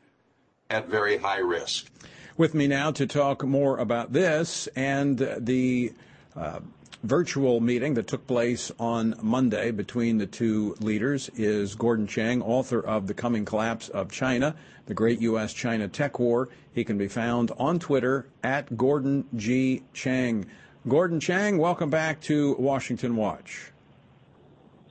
at 0.69 0.88
very 0.88 1.17
high 1.17 1.39
risk. 1.39 1.89
With 2.38 2.54
me 2.54 2.67
now 2.67 2.91
to 2.91 3.06
talk 3.06 3.43
more 3.43 3.78
about 3.78 4.13
this 4.13 4.67
and 4.76 5.17
the 5.38 5.93
uh, 6.36 6.60
virtual 7.04 7.60
meeting 7.60 7.94
that 7.96 8.08
took 8.08 8.26
place 8.26 8.72
on 8.80 9.13
Monday 9.22 9.72
between 9.72 10.18
the 10.18 10.26
two 10.26 10.76
leaders 10.80 11.30
is 11.36 11.76
Gordon 11.76 12.08
Chang, 12.08 12.42
author 12.42 12.80
of 12.80 13.08
The 13.08 13.13
Coming 13.13 13.44
Collapse 13.44 13.89
of 13.89 14.10
China, 14.10 14.56
the 14.86 14.94
Great 14.94 15.20
U.S. 15.22 15.54
China 15.54 15.89
Tech 15.89 16.18
War. 16.18 16.48
He 16.74 16.86
can 16.86 16.98
be 16.98 17.10
found 17.10 17.52
on 17.58 17.78
Twitter 17.78 18.28
at 18.42 18.78
Gordon 18.78 19.26
G. 19.36 19.84
Chang. 19.94 20.46
Gordon 20.88 21.20
Chang, 21.20 21.58
welcome 21.58 21.89
back 21.89 22.22
to 22.22 22.56
Washington 22.56 23.18
Watch. 23.18 23.72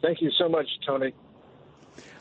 Thank 0.02 0.20
you 0.20 0.30
so 0.36 0.48
much, 0.48 0.66
Tony. 0.86 1.14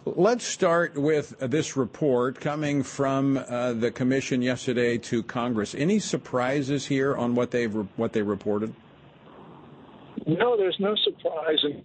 Let's 0.06 0.46
start 0.46 0.96
with 0.96 1.38
this 1.40 1.76
report 1.76 2.40
coming 2.40 2.82
from 2.82 3.38
uh, 3.38 3.74
the 3.74 3.92
commission 3.92 4.42
yesterday 4.42 4.98
to 5.00 5.22
Congress. 5.22 5.76
Any 5.76 6.00
surprises 6.00 6.88
here 6.88 7.16
on 7.16 7.36
what 7.36 7.52
they've 7.52 7.74
what 7.98 8.14
they 8.14 8.22
reported? 8.22 8.74
No, 10.28 10.58
there's 10.58 10.78
no 10.80 10.96
surprise 11.04 11.60
in 11.64 11.84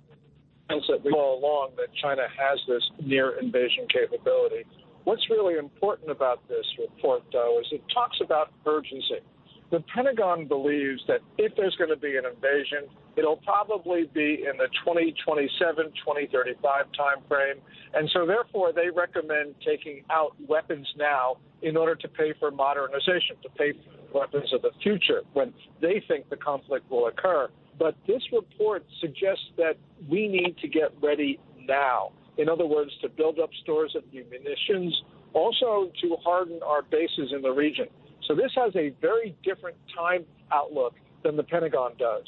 that 0.69 0.99
we 1.05 1.13
all 1.13 1.39
along 1.39 1.71
that 1.77 1.87
China 2.03 2.23
has 2.37 2.59
this 2.67 2.83
near 3.05 3.39
invasion 3.39 3.87
capability. 3.89 4.65
What's 5.05 5.23
really 5.31 5.55
important 5.55 6.11
about 6.11 6.47
this 6.49 6.67
report, 6.79 7.23
though, 7.33 7.61
is 7.61 7.67
it 7.71 7.83
talks 7.95 8.19
about 8.21 8.53
urgency. 8.67 9.23
The 9.71 9.83
Pentagon 9.95 10.47
believes 10.47 11.01
that 11.07 11.21
if 11.39 11.53
there's 11.57 11.77
going 11.77 11.91
to 11.91 11.97
be 11.97 12.17
an 12.17 12.25
invasion, 12.27 12.91
It'll 13.17 13.39
probably 13.39 14.05
be 14.13 14.45
in 14.49 14.59
the 14.59 14.69
2027, 14.85 15.87
2035 16.05 16.85
timeframe. 16.93 17.55
And 17.95 18.11
so, 18.13 18.27
therefore, 18.27 18.73
they 18.75 18.91
recommend 18.95 19.55
taking 19.65 20.03
out 20.11 20.37
weapons 20.47 20.87
now 20.99 21.39
in 21.63 21.77
order 21.79 21.95
to 21.95 22.09
pay 22.09 22.35
for 22.39 22.51
modernization, 22.51 23.37
to 23.43 23.49
pay 23.57 23.73
for 23.73 24.21
weapons 24.21 24.53
of 24.53 24.61
the 24.61 24.71
future 24.83 25.23
when 25.33 25.55
they 25.81 26.03
think 26.07 26.29
the 26.29 26.37
conflict 26.37 26.91
will 26.91 27.07
occur. 27.07 27.49
But 27.79 27.95
this 28.07 28.23
report 28.33 28.85
suggests 29.01 29.45
that 29.57 29.77
we 30.09 30.29
need 30.29 30.57
to 30.59 30.69
get 30.69 30.93
ready 31.03 31.39
now. 31.67 32.13
In 32.39 32.49
other 32.49 32.67
words, 32.67 32.91
to 33.03 33.09
build 33.09 33.39
up 33.39 33.51
stores 33.63 33.95
of 33.95 34.03
munitions, 34.13 35.03
also 35.33 35.91
to 36.03 36.17
harden 36.25 36.61
our 36.65 36.83
bases 36.83 37.33
in 37.35 37.43
the 37.43 37.51
region. 37.51 37.87
So 38.27 38.35
this 38.35 38.51
has 38.57 38.75
a 38.77 38.93
very 39.01 39.35
different 39.43 39.77
time 39.97 40.25
outlook 40.53 40.95
than 41.23 41.37
the 41.37 41.43
Pentagon 41.43 41.93
does. 41.99 42.27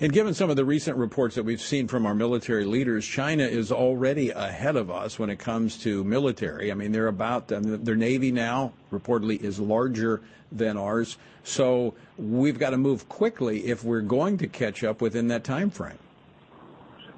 And 0.00 0.12
given 0.12 0.34
some 0.34 0.50
of 0.50 0.56
the 0.56 0.64
recent 0.64 0.96
reports 0.96 1.36
that 1.36 1.44
we've 1.44 1.60
seen 1.60 1.86
from 1.86 2.04
our 2.04 2.14
military 2.14 2.64
leaders, 2.64 3.06
China 3.06 3.44
is 3.44 3.70
already 3.70 4.30
ahead 4.30 4.74
of 4.74 4.90
us 4.90 5.20
when 5.20 5.30
it 5.30 5.38
comes 5.38 5.78
to 5.78 6.02
military. 6.02 6.72
I 6.72 6.74
mean, 6.74 6.90
they're 6.90 7.06
about 7.06 7.46
their 7.48 7.94
navy 7.94 8.32
now 8.32 8.72
reportedly 8.92 9.40
is 9.40 9.60
larger 9.60 10.20
than 10.50 10.76
ours. 10.76 11.16
So 11.44 11.94
we've 12.18 12.58
got 12.58 12.70
to 12.70 12.76
move 12.76 13.08
quickly 13.08 13.66
if 13.66 13.84
we're 13.84 14.00
going 14.00 14.38
to 14.38 14.48
catch 14.48 14.82
up 14.82 15.00
within 15.00 15.28
that 15.28 15.44
time 15.44 15.70
frame. 15.70 15.98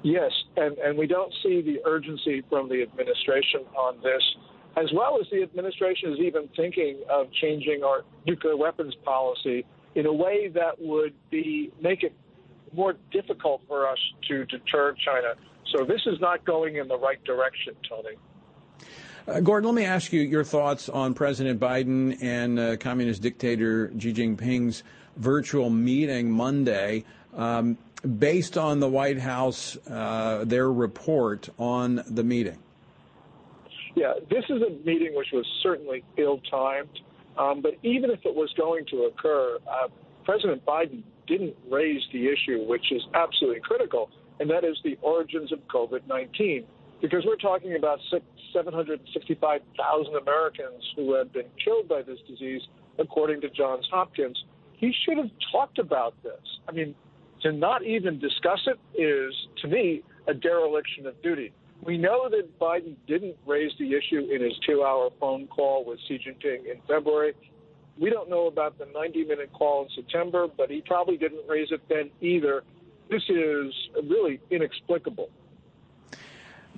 Yes, 0.03 0.31
and, 0.55 0.77
and 0.77 0.97
we 0.97 1.07
don't 1.07 1.33
see 1.41 1.61
the 1.61 1.79
urgency 1.83 2.43
from 2.47 2.69
the 2.69 2.83
administration 2.83 3.61
on 3.75 3.97
this, 4.03 4.21
as 4.75 4.91
well 4.93 5.17
as 5.19 5.27
the 5.31 5.41
administration 5.41 6.13
is 6.13 6.19
even 6.19 6.47
thinking 6.55 7.01
of 7.09 7.31
changing 7.41 7.83
our 7.83 8.03
nuclear 8.27 8.55
weapons 8.55 8.93
policy 9.03 9.65
in 9.95 10.05
a 10.05 10.13
way 10.13 10.47
that 10.49 10.79
would 10.79 11.15
be 11.31 11.71
make 11.81 12.03
it 12.03 12.13
more 12.73 12.95
difficult 13.11 13.61
for 13.67 13.87
us 13.87 13.97
to 14.27 14.45
deter 14.45 14.93
China. 14.93 15.35
So 15.75 15.85
this 15.85 16.01
is 16.05 16.19
not 16.19 16.45
going 16.45 16.77
in 16.77 16.87
the 16.87 16.97
right 16.97 17.23
direction, 17.23 17.75
Tony. 17.87 18.15
Uh, 19.27 19.41
Gordon, 19.41 19.69
let 19.69 19.75
me 19.75 19.85
ask 19.85 20.13
you 20.13 20.21
your 20.21 20.43
thoughts 20.43 20.87
on 20.87 21.13
President 21.13 21.59
Biden 21.59 22.17
and 22.21 22.57
uh, 22.57 22.77
communist 22.77 23.21
dictator 23.21 23.91
Xi 23.99 24.13
Jinping's 24.13 24.83
virtual 25.17 25.69
meeting 25.69 26.31
Monday. 26.31 27.03
Um, 27.35 27.77
based 28.19 28.57
on 28.57 28.79
the 28.79 28.87
White 28.87 29.19
House, 29.19 29.77
uh, 29.87 30.43
their 30.45 30.71
report 30.71 31.49
on 31.57 32.03
the 32.07 32.23
meeting? 32.23 32.59
Yeah, 33.95 34.13
this 34.29 34.45
is 34.49 34.61
a 34.61 34.69
meeting 34.85 35.15
which 35.15 35.31
was 35.33 35.45
certainly 35.63 36.03
ill 36.17 36.39
timed. 36.49 36.99
Um, 37.37 37.61
but 37.61 37.73
even 37.83 38.09
if 38.11 38.25
it 38.25 38.33
was 38.33 38.51
going 38.57 38.85
to 38.87 39.03
occur, 39.03 39.57
uh, 39.67 39.87
President 40.23 40.65
Biden 40.65 41.03
didn't 41.27 41.55
raise 41.69 42.01
the 42.13 42.27
issue, 42.27 42.65
which 42.67 42.91
is 42.91 43.01
absolutely 43.13 43.61
critical, 43.61 44.09
and 44.39 44.49
that 44.49 44.63
is 44.63 44.77
the 44.83 44.97
origins 45.01 45.51
of 45.51 45.59
COVID 45.67 46.07
19. 46.07 46.65
Because 47.01 47.23
we're 47.25 47.35
talking 47.35 47.75
about 47.75 47.99
765,000 48.53 50.15
Americans 50.15 50.83
who 50.95 51.13
have 51.13 51.31
been 51.31 51.45
killed 51.63 51.87
by 51.87 52.01
this 52.01 52.17
disease, 52.27 52.61
according 52.97 53.41
to 53.41 53.49
Johns 53.49 53.87
Hopkins. 53.91 54.43
He 54.73 54.93
should 55.05 55.17
have 55.17 55.29
talked 55.51 55.77
about 55.77 56.15
this. 56.23 56.41
I 56.67 56.71
mean, 56.71 56.95
to 57.41 57.51
not 57.51 57.83
even 57.83 58.19
discuss 58.19 58.67
it 58.67 58.79
is, 58.99 59.33
to 59.61 59.67
me, 59.67 60.01
a 60.27 60.33
dereliction 60.33 61.05
of 61.05 61.21
duty. 61.21 61.53
We 61.83 61.97
know 61.97 62.29
that 62.29 62.59
Biden 62.59 62.95
didn't 63.07 63.35
raise 63.45 63.71
the 63.79 63.93
issue 63.93 64.27
in 64.33 64.41
his 64.41 64.53
two 64.65 64.83
hour 64.83 65.09
phone 65.19 65.47
call 65.47 65.85
with 65.85 65.99
Xi 66.07 66.17
Jinping 66.17 66.65
in 66.65 66.81
February. 66.87 67.33
We 67.99 68.09
don't 68.09 68.29
know 68.29 68.47
about 68.47 68.77
the 68.77 68.87
90 68.93 69.25
minute 69.25 69.51
call 69.53 69.83
in 69.83 69.89
September, 69.95 70.47
but 70.47 70.69
he 70.69 70.81
probably 70.81 71.17
didn't 71.17 71.47
raise 71.47 71.71
it 71.71 71.81
then 71.89 72.09
either. 72.21 72.63
This 73.09 73.23
is 73.29 73.73
really 74.03 74.39
inexplicable. 74.51 75.29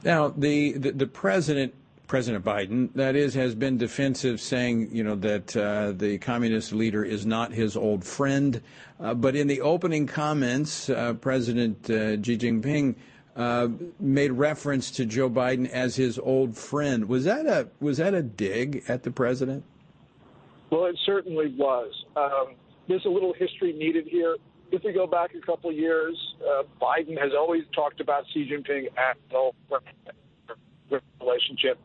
Now, 0.03 0.29
the, 0.29 0.73
the, 0.73 0.91
the 0.91 1.07
president 1.07 1.73
President 2.09 2.43
Biden, 2.43 2.89
that 2.95 3.15
is, 3.15 3.35
has 3.35 3.53
been 3.53 3.77
defensive, 3.77 4.41
saying 4.41 4.89
you 4.91 5.03
know 5.03 5.15
that 5.17 5.55
uh, 5.55 5.91
the 5.91 6.17
communist 6.17 6.73
leader 6.73 7.05
is 7.05 7.23
not 7.23 7.53
his 7.53 7.77
old 7.77 8.03
friend. 8.03 8.63
Uh, 8.99 9.13
but 9.13 9.35
in 9.35 9.45
the 9.45 9.61
opening 9.61 10.07
comments, 10.07 10.89
uh, 10.89 11.13
President 11.13 11.87
uh, 11.87 12.19
Xi 12.19 12.35
Jinping 12.35 12.95
uh, 13.35 13.67
made 13.99 14.31
reference 14.31 14.89
to 14.89 15.05
Joe 15.05 15.29
Biden 15.29 15.69
as 15.69 15.95
his 15.95 16.17
old 16.17 16.57
friend. 16.57 17.07
Was 17.07 17.25
that 17.25 17.45
a 17.45 17.67
was 17.79 17.97
that 17.97 18.15
a 18.15 18.23
dig 18.23 18.83
at 18.87 19.03
the 19.03 19.11
president? 19.11 19.63
Well, 20.71 20.85
it 20.85 20.97
certainly 21.05 21.53
was. 21.57 21.91
Um, 22.15 22.55
there's 22.87 23.05
a 23.05 23.09
little 23.09 23.33
history 23.33 23.73
needed 23.73 24.07
here. 24.07 24.37
If 24.71 24.83
we 24.83 24.93
go 24.93 25.07
back 25.07 25.31
a 25.35 25.45
couple 25.45 25.69
of 25.71 25.75
years, 25.75 26.15
uh, 26.41 26.63
Biden 26.81 27.17
has 27.19 27.31
always 27.37 27.63
talked 27.73 28.01
about 28.01 28.23
Xi 28.33 28.47
Jinping 28.51 28.85
as 28.97 29.15
an 29.31 30.99
relationship. 31.19 31.79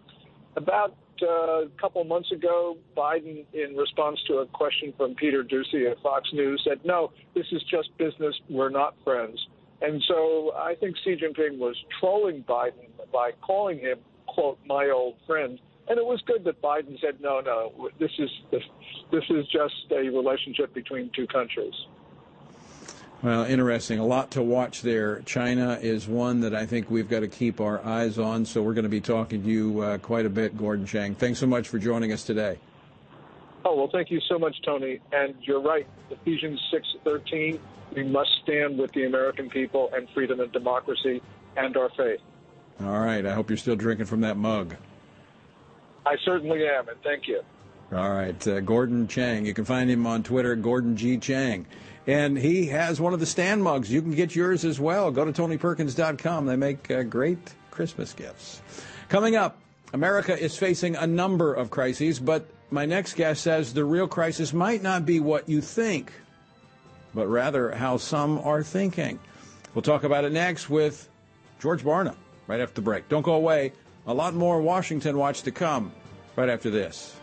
About 0.57 0.97
uh, 1.23 1.27
a 1.27 1.69
couple 1.81 2.05
months 2.05 2.31
ago, 2.33 2.77
Biden, 2.97 3.45
in 3.53 3.77
response 3.77 4.19
to 4.27 4.39
a 4.39 4.47
question 4.47 4.93
from 4.97 5.15
Peter 5.15 5.43
Doocy 5.43 5.91
at 5.91 6.01
Fox 6.03 6.29
News, 6.33 6.63
said, 6.69 6.81
No, 6.85 7.13
this 7.35 7.47
is 7.53 7.63
just 7.71 7.97
business. 7.99 8.35
We're 8.51 8.71
not 8.71 8.95
friends. 9.05 9.39
And 9.81 10.03
so 10.09 10.53
I 10.57 10.75
think 10.75 10.97
Xi 11.05 11.17
Jinping 11.17 11.59
was 11.59 11.77
trolling 12.01 12.43
Biden 12.45 12.89
by 13.13 13.31
calling 13.43 13.79
him, 13.79 13.99
quote, 14.27 14.59
my 14.67 14.91
old 14.91 15.17
friend. 15.27 15.59
And 15.87 15.99
it 15.99 16.05
was 16.05 16.23
good 16.23 16.45
that 16.45 16.63
Biden 16.63 16.99
said, 17.01 17.21
no, 17.21 17.41
no, 17.41 17.91
this 17.99 18.11
is 18.19 18.31
this, 18.51 18.63
this 19.11 19.25
is 19.29 19.47
just 19.49 19.75
a 19.91 20.09
relationship 20.09 20.73
between 20.73 21.11
two 21.15 21.27
countries. 21.27 21.75
Well, 23.23 23.45
interesting. 23.45 23.99
A 23.99 24.05
lot 24.05 24.31
to 24.33 24.43
watch 24.43 24.83
there. 24.83 25.21
China 25.21 25.79
is 25.81 26.07
one 26.07 26.41
that 26.41 26.55
I 26.55 26.67
think 26.67 26.91
we've 26.91 27.09
got 27.09 27.21
to 27.21 27.29
keep 27.29 27.61
our 27.61 27.83
eyes 27.85 28.19
on. 28.19 28.45
So 28.45 28.63
we're 28.63 28.75
going 28.75 28.85
to 28.85 28.91
be 28.91 29.01
talking 29.01 29.43
to 29.43 29.49
you 29.49 29.81
uh, 29.81 29.99
quite 29.99 30.27
a 30.27 30.31
bit, 30.31 30.59
Gordon 30.59 30.85
Chang. 30.85 31.15
Thanks 31.15 31.39
so 31.39 31.47
much 31.47 31.69
for 31.69 31.79
joining 31.79 32.13
us 32.13 32.25
today. 32.25 32.59
Oh 33.65 33.75
well, 33.77 33.89
thank 33.91 34.11
you 34.11 34.21
so 34.29 34.39
much, 34.39 34.57
Tony. 34.63 35.01
And 35.13 35.35
you're 35.41 35.63
right. 35.63 35.87
Ephesians 36.11 36.61
six 36.71 36.87
thirteen. 37.03 37.59
We 37.95 38.05
must 38.05 38.31
stand 38.43 38.79
with 38.79 38.93
the 38.93 39.07
American 39.07 39.49
people 39.49 39.91
and 39.95 40.07
freedom 40.11 40.41
and 40.41 40.53
democracy 40.53 41.23
and 41.57 41.75
our 41.77 41.91
faith. 41.97 42.21
All 42.81 43.01
right. 43.01 43.25
I 43.25 43.33
hope 43.33 43.49
you're 43.49 43.57
still 43.57 43.77
drinking 43.77 44.07
from 44.07 44.21
that 44.23 44.37
mug. 44.37 44.77
I 46.07 46.17
certainly 46.25 46.67
am, 46.67 46.89
and 46.89 47.01
thank 47.03 47.27
you. 47.27 47.43
All 47.93 48.11
right, 48.11 48.47
uh, 48.49 48.61
Gordon 48.61 49.09
Chang. 49.09 49.47
You 49.47 49.55
can 49.55 49.65
find 49.65 49.91
him 49.91 50.07
on 50.07 50.23
Twitter, 50.23 50.57
Gordon 50.57 50.97
G. 50.97 51.19
Chang. 51.19 51.67
And 52.07 52.37
he 52.37 52.67
has 52.67 53.01
one 53.01 53.15
of 53.15 53.21
the 53.21 53.27
stand 53.27 53.63
mugs. 53.63 53.91
You 53.91 54.03
can 54.03 54.11
get 54.11 54.35
yours 54.35 54.65
as 54.65 54.79
well. 54.79 55.11
Go 55.11 55.25
to 55.25 55.33
TonyPerkins.com. 55.33 56.47
They 56.47 56.57
make 56.57 56.91
uh, 56.91 57.03
great 57.05 57.39
Christmas 57.71 58.13
gifts. 58.13 58.61
Coming 59.09 59.37
up, 59.37 59.59
America 59.93 60.39
is 60.39 60.57
facing 60.59 60.97
a 60.97 61.07
number 61.07 61.55
of 61.55 61.71
crises, 61.71 62.19
but 62.19 62.47
my 62.71 62.85
next 62.85 63.15
guest 63.15 63.43
says 63.43 63.73
the 63.73 63.85
real 63.85 64.09
crisis 64.09 64.53
might 64.53 64.83
not 64.83 65.07
be 65.07 65.21
what 65.21 65.49
you 65.49 65.61
think, 65.61 66.13
but 67.15 67.29
rather 67.29 67.71
how 67.71 67.97
some 67.97 68.39
are 68.41 68.63
thinking. 68.63 69.19
We'll 69.73 69.83
talk 69.83 70.05
about 70.05 70.25
it 70.25 70.33
next 70.33 70.69
with 70.69 71.09
George 71.61 71.85
Barna 71.85 72.17
right 72.47 72.61
after 72.61 72.75
the 72.75 72.83
break. 72.83 73.09
Don't 73.09 73.23
go 73.23 73.35
away. 73.35 73.73
A 74.07 74.13
lot 74.13 74.35
more 74.35 74.61
Washington 74.61 75.17
Watch 75.17 75.43
to 75.45 75.51
come 75.51 75.91
right 76.37 76.51
after 76.51 76.69
this. 76.69 77.17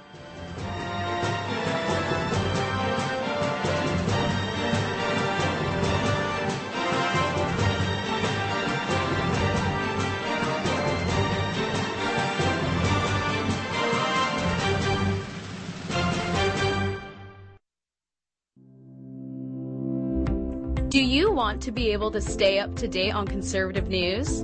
Do 20.89 21.00
you 21.00 21.32
want 21.32 21.62
to 21.62 21.72
be 21.72 21.91
able 21.91 22.10
to 22.12 22.20
stay 22.20 22.58
up 22.58 22.76
to 22.78 22.88
date 22.88 23.12
on 23.12 23.28
conservative 23.28 23.88
news? 23.88 24.44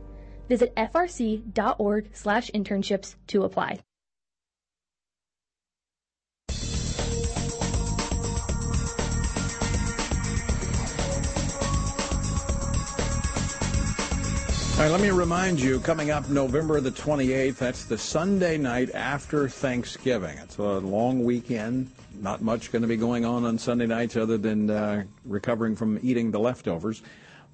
Visit 0.51 0.75
frc.org 0.75 2.09
slash 2.11 2.51
internships 2.51 3.15
to 3.27 3.45
apply. 3.45 3.79
All 14.75 14.87
right, 14.87 14.91
let 14.91 14.99
me 14.99 15.11
remind 15.11 15.61
you, 15.61 15.79
coming 15.79 16.11
up 16.11 16.27
November 16.27 16.81
the 16.81 16.91
28th, 16.91 17.55
that's 17.55 17.85
the 17.85 17.97
Sunday 17.97 18.57
night 18.57 18.93
after 18.93 19.47
Thanksgiving. 19.47 20.37
It's 20.39 20.57
a 20.57 20.63
long 20.63 21.23
weekend. 21.23 21.89
Not 22.19 22.41
much 22.41 22.73
going 22.73 22.81
to 22.81 22.89
be 22.89 22.97
going 22.97 23.23
on 23.23 23.45
on 23.45 23.57
Sunday 23.57 23.87
nights 23.87 24.17
other 24.17 24.37
than 24.37 24.69
uh, 24.69 25.03
recovering 25.23 25.77
from 25.77 25.97
eating 26.03 26.29
the 26.29 26.39
leftovers. 26.39 27.03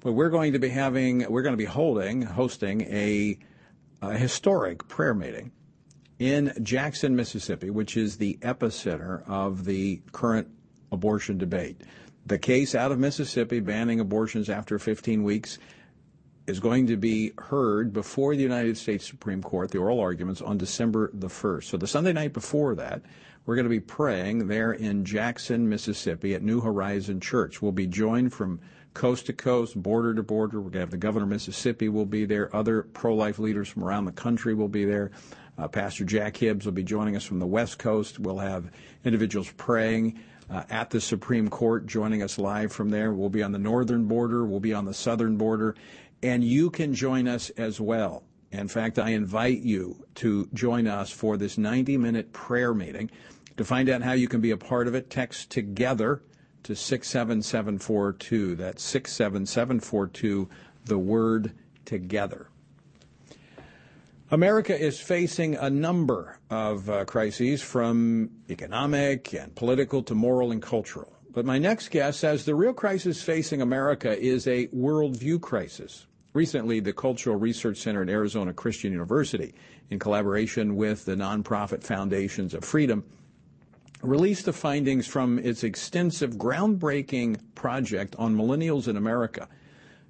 But 0.00 0.12
we're 0.12 0.30
going 0.30 0.52
to 0.52 0.58
be 0.58 0.68
having, 0.68 1.26
we're 1.28 1.42
going 1.42 1.54
to 1.54 1.58
be 1.58 1.64
holding, 1.64 2.22
hosting 2.22 2.82
a, 2.82 3.38
a 4.00 4.16
historic 4.16 4.86
prayer 4.88 5.14
meeting 5.14 5.52
in 6.18 6.52
Jackson, 6.62 7.16
Mississippi, 7.16 7.70
which 7.70 7.96
is 7.96 8.16
the 8.16 8.38
epicenter 8.42 9.28
of 9.28 9.64
the 9.64 10.00
current 10.12 10.48
abortion 10.92 11.38
debate. 11.38 11.82
The 12.26 12.38
case 12.38 12.74
out 12.74 12.92
of 12.92 12.98
Mississippi 12.98 13.60
banning 13.60 14.00
abortions 14.00 14.48
after 14.50 14.78
15 14.78 15.22
weeks 15.22 15.58
is 16.46 16.60
going 16.60 16.86
to 16.86 16.96
be 16.96 17.32
heard 17.38 17.92
before 17.92 18.34
the 18.34 18.42
United 18.42 18.76
States 18.76 19.06
Supreme 19.06 19.42
Court, 19.42 19.70
the 19.70 19.78
oral 19.78 20.00
arguments, 20.00 20.40
on 20.40 20.58
December 20.58 21.10
the 21.12 21.28
1st. 21.28 21.64
So 21.64 21.76
the 21.76 21.86
Sunday 21.86 22.12
night 22.12 22.32
before 22.32 22.74
that, 22.76 23.02
we're 23.44 23.54
going 23.54 23.66
to 23.66 23.70
be 23.70 23.80
praying 23.80 24.48
there 24.48 24.72
in 24.72 25.04
Jackson, 25.04 25.68
Mississippi 25.68 26.34
at 26.34 26.42
New 26.42 26.60
Horizon 26.60 27.20
Church. 27.20 27.60
We'll 27.62 27.72
be 27.72 27.86
joined 27.86 28.32
from 28.32 28.60
coast 28.94 29.26
to 29.26 29.32
coast, 29.32 29.80
border 29.80 30.14
to 30.14 30.22
border. 30.22 30.58
We're 30.58 30.70
going 30.70 30.72
to 30.72 30.80
have 30.80 30.90
the 30.90 30.96
governor 30.96 31.24
of 31.24 31.30
Mississippi 31.30 31.88
will 31.88 32.06
be 32.06 32.24
there. 32.24 32.54
Other 32.54 32.82
pro-life 32.82 33.38
leaders 33.38 33.68
from 33.68 33.84
around 33.84 34.04
the 34.04 34.12
country 34.12 34.54
will 34.54 34.68
be 34.68 34.84
there. 34.84 35.10
Uh, 35.56 35.68
Pastor 35.68 36.04
Jack 36.04 36.36
Hibbs 36.36 36.66
will 36.66 36.72
be 36.72 36.84
joining 36.84 37.16
us 37.16 37.24
from 37.24 37.38
the 37.38 37.46
West 37.46 37.78
Coast. 37.78 38.18
We'll 38.18 38.38
have 38.38 38.70
individuals 39.04 39.52
praying 39.56 40.20
uh, 40.50 40.62
at 40.70 40.90
the 40.90 41.00
Supreme 41.00 41.48
Court, 41.48 41.86
joining 41.86 42.22
us 42.22 42.38
live 42.38 42.72
from 42.72 42.90
there. 42.90 43.12
We'll 43.12 43.28
be 43.28 43.42
on 43.42 43.52
the 43.52 43.58
northern 43.58 44.06
border. 44.06 44.44
We'll 44.44 44.60
be 44.60 44.72
on 44.72 44.84
the 44.84 44.94
southern 44.94 45.36
border. 45.36 45.74
And 46.22 46.42
you 46.42 46.70
can 46.70 46.94
join 46.94 47.28
us 47.28 47.50
as 47.50 47.80
well. 47.80 48.24
In 48.50 48.68
fact, 48.68 48.98
I 48.98 49.10
invite 49.10 49.60
you 49.60 50.06
to 50.16 50.48
join 50.54 50.86
us 50.86 51.10
for 51.10 51.36
this 51.36 51.58
90 51.58 51.96
minute 51.98 52.32
prayer 52.32 52.72
meeting. 52.72 53.10
To 53.58 53.64
find 53.64 53.88
out 53.88 54.02
how 54.02 54.12
you 54.12 54.28
can 54.28 54.40
be 54.40 54.52
a 54.52 54.56
part 54.56 54.86
of 54.86 54.94
it, 54.94 55.10
text 55.10 55.50
together 55.50 56.22
to 56.64 56.74
67742. 56.74 58.54
That's 58.56 58.82
67742, 58.82 60.48
the 60.84 60.98
word 60.98 61.52
together. 61.84 62.48
America 64.30 64.78
is 64.78 65.00
facing 65.00 65.54
a 65.54 65.70
number 65.70 66.38
of 66.50 66.90
uh, 66.90 67.06
crises 67.06 67.62
from 67.62 68.30
economic 68.50 69.32
and 69.32 69.54
political 69.54 70.02
to 70.02 70.14
moral 70.14 70.52
and 70.52 70.60
cultural. 70.60 71.14
But 71.32 71.46
my 71.46 71.58
next 71.58 71.90
guest 71.90 72.20
says 72.20 72.44
the 72.44 72.54
real 72.54 72.74
crisis 72.74 73.22
facing 73.22 73.62
America 73.62 74.18
is 74.18 74.46
a 74.46 74.66
worldview 74.68 75.40
crisis. 75.40 76.06
Recently, 76.34 76.80
the 76.80 76.92
Cultural 76.92 77.36
Research 77.36 77.78
Center 77.78 78.02
at 78.02 78.10
Arizona 78.10 78.52
Christian 78.52 78.92
University, 78.92 79.54
in 79.88 79.98
collaboration 79.98 80.76
with 80.76 81.06
the 81.06 81.14
nonprofit 81.14 81.82
Foundations 81.82 82.52
of 82.52 82.64
Freedom, 82.64 83.04
released 84.02 84.44
the 84.44 84.52
findings 84.52 85.06
from 85.06 85.38
its 85.38 85.64
extensive, 85.64 86.34
groundbreaking 86.34 87.38
project 87.54 88.14
on 88.16 88.36
millennials 88.36 88.88
in 88.88 88.96
America. 88.96 89.48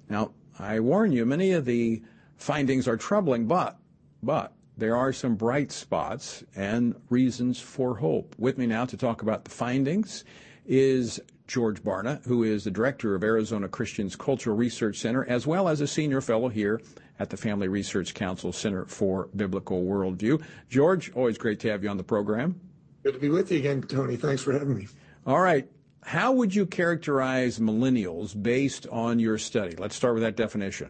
Now, 0.09 0.31
I 0.57 0.79
warn 0.79 1.11
you, 1.11 1.25
many 1.25 1.51
of 1.53 1.65
the 1.65 2.01
findings 2.37 2.87
are 2.87 2.97
troubling, 2.97 3.47
but, 3.47 3.77
but 4.21 4.53
there 4.77 4.95
are 4.95 5.11
some 5.11 5.35
bright 5.35 5.71
spots 5.71 6.43
and 6.55 6.95
reasons 7.09 7.59
for 7.59 7.95
hope. 7.95 8.35
With 8.37 8.57
me 8.57 8.67
now 8.67 8.85
to 8.85 8.97
talk 8.97 9.21
about 9.21 9.45
the 9.45 9.51
findings 9.51 10.23
is 10.65 11.19
George 11.47 11.83
Barna, 11.83 12.23
who 12.25 12.43
is 12.43 12.63
the 12.63 12.71
director 12.71 13.15
of 13.15 13.23
Arizona 13.23 13.67
Christians 13.67 14.15
Cultural 14.15 14.55
Research 14.55 14.97
Center, 14.97 15.25
as 15.25 15.47
well 15.47 15.67
as 15.67 15.81
a 15.81 15.87
senior 15.87 16.21
fellow 16.21 16.47
here 16.47 16.79
at 17.19 17.29
the 17.29 17.37
Family 17.37 17.67
Research 17.67 18.13
Council 18.13 18.53
Center 18.53 18.85
for 18.85 19.29
Biblical 19.35 19.83
Worldview. 19.83 20.41
George, 20.69 21.11
always 21.13 21.37
great 21.37 21.59
to 21.61 21.71
have 21.71 21.83
you 21.83 21.89
on 21.89 21.97
the 21.97 22.03
program. 22.03 22.59
Good 23.03 23.13
to 23.13 23.19
be 23.19 23.29
with 23.29 23.51
you 23.51 23.59
again, 23.59 23.81
Tony. 23.81 24.17
Thanks 24.17 24.41
for 24.41 24.51
having 24.51 24.75
me. 24.75 24.87
All 25.25 25.39
right. 25.39 25.69
How 26.03 26.31
would 26.31 26.53
you 26.55 26.65
characterize 26.65 27.59
millennials 27.59 28.41
based 28.41 28.87
on 28.87 29.19
your 29.19 29.37
study? 29.37 29.75
Let's 29.75 29.95
start 29.95 30.15
with 30.15 30.23
that 30.23 30.35
definition. 30.35 30.89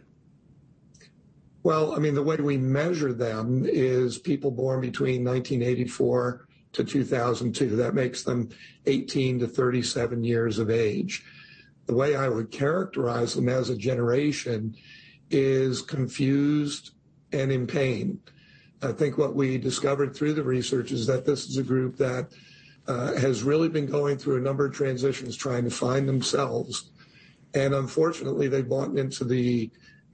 Well, 1.61 1.93
I 1.93 1.99
mean, 1.99 2.13
the 2.13 2.23
way 2.23 2.37
we 2.37 2.57
measure 2.57 3.11
them 3.11 3.65
is 3.65 4.17
people 4.17 4.49
born 4.49 4.81
between 4.81 5.23
1984 5.23 6.47
to 6.73 6.83
2002. 6.83 7.75
That 7.75 7.93
makes 7.93 8.23
them 8.23 8.49
18 8.85 9.39
to 9.39 9.47
37 9.47 10.23
years 10.23 10.57
of 10.57 10.69
age. 10.69 11.25
The 11.85 11.95
way 11.95 12.15
I 12.15 12.29
would 12.29 12.51
characterize 12.51 13.33
them 13.33 13.49
as 13.49 13.69
a 13.69 13.77
generation 13.77 14.75
is 15.29 15.81
confused 15.81 16.91
and 17.33 17.51
in 17.51 17.67
pain. 17.67 18.19
I 18.81 18.91
think 18.93 19.17
what 19.17 19.35
we 19.35 19.57
discovered 19.57 20.15
through 20.15 20.33
the 20.33 20.43
research 20.43 20.91
is 20.91 21.05
that 21.07 21.25
this 21.25 21.49
is 21.49 21.57
a 21.57 21.63
group 21.63 21.97
that 21.97 22.29
uh, 22.87 23.13
has 23.15 23.43
really 23.43 23.69
been 23.69 23.85
going 23.85 24.17
through 24.17 24.37
a 24.37 24.41
number 24.41 24.65
of 24.65 24.73
transitions 24.73 25.35
trying 25.35 25.63
to 25.65 25.69
find 25.69 26.07
themselves. 26.07 26.91
And 27.53 27.73
unfortunately, 27.73 28.47
they've 28.47 28.67
bought 28.67 28.97
into 28.97 29.25
the 29.25 29.69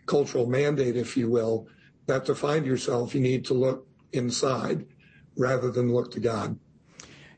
cultural 0.08 0.48
mandate, 0.48 0.96
if 0.96 1.16
you 1.16 1.30
will, 1.30 1.68
that 2.08 2.26
to 2.26 2.36
find 2.36 2.66
yourself, 2.66 3.14
you 3.14 3.22
need 3.22 3.46
to 3.46 3.54
look 3.54 3.88
inside 4.14 4.86
rather 5.38 5.72
than 5.72 5.94
look 5.94 6.12
to 6.12 6.20
God. 6.20 6.58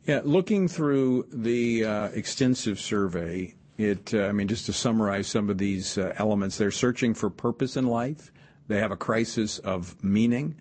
Yeah, 0.06 0.22
looking 0.24 0.68
through 0.68 1.28
the 1.34 1.84
uh, 1.84 2.08
extensive 2.10 2.80
survey, 2.80 3.54
uh, 3.80 3.96
I 4.14 4.32
mean, 4.32 4.48
just 4.48 4.66
to 4.68 4.74
summarize 4.74 5.28
some 5.28 5.50
of 5.50 5.58
these 5.58 5.98
elements, 5.98 6.58
they're 6.58 6.72
searching 6.72 7.14
for 7.14 7.30
purpose 7.30 7.76
in 7.76 7.86
life. 7.86 8.32
They 8.68 8.80
have 8.80 8.92
a 8.92 8.98
crisis 8.98 9.60
of 9.60 10.02
meaning. 10.04 10.56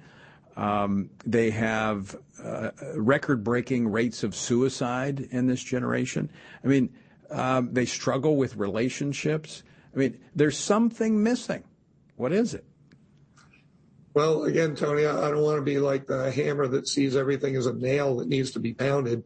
Um, 0.57 1.11
they 1.25 1.51
have 1.51 2.17
uh, 2.43 2.71
record-breaking 2.95 3.89
rates 3.89 4.23
of 4.23 4.35
suicide 4.35 5.29
in 5.31 5.47
this 5.47 5.63
generation. 5.63 6.31
I 6.65 6.69
mean, 6.69 6.95
um, 7.31 7.73
they 7.73 7.85
struggle 7.85 8.37
with 8.37 8.57
relationships. 8.57 9.63
I 9.95 9.99
mean, 9.99 10.19
there's 10.35 10.59
something 10.59 11.23
missing. 11.23 11.65
What 12.17 12.33
is 12.33 12.55
it? 12.55 12.65
Well, 14.15 14.45
again, 14.45 14.75
Tony, 14.75 15.05
I 15.05 15.31
don't 15.31 15.43
want 15.43 15.59
to 15.59 15.63
be 15.63 15.79
like 15.79 16.07
the 16.07 16.31
hammer 16.31 16.67
that 16.69 16.89
sees 16.89 17.17
everything 17.17 17.55
as 17.55 17.67
a 17.67 17.75
nail 17.75 18.17
that 18.17 18.29
needs 18.29 18.51
to 18.53 18.59
be 18.59 18.73
pounded. 18.73 19.25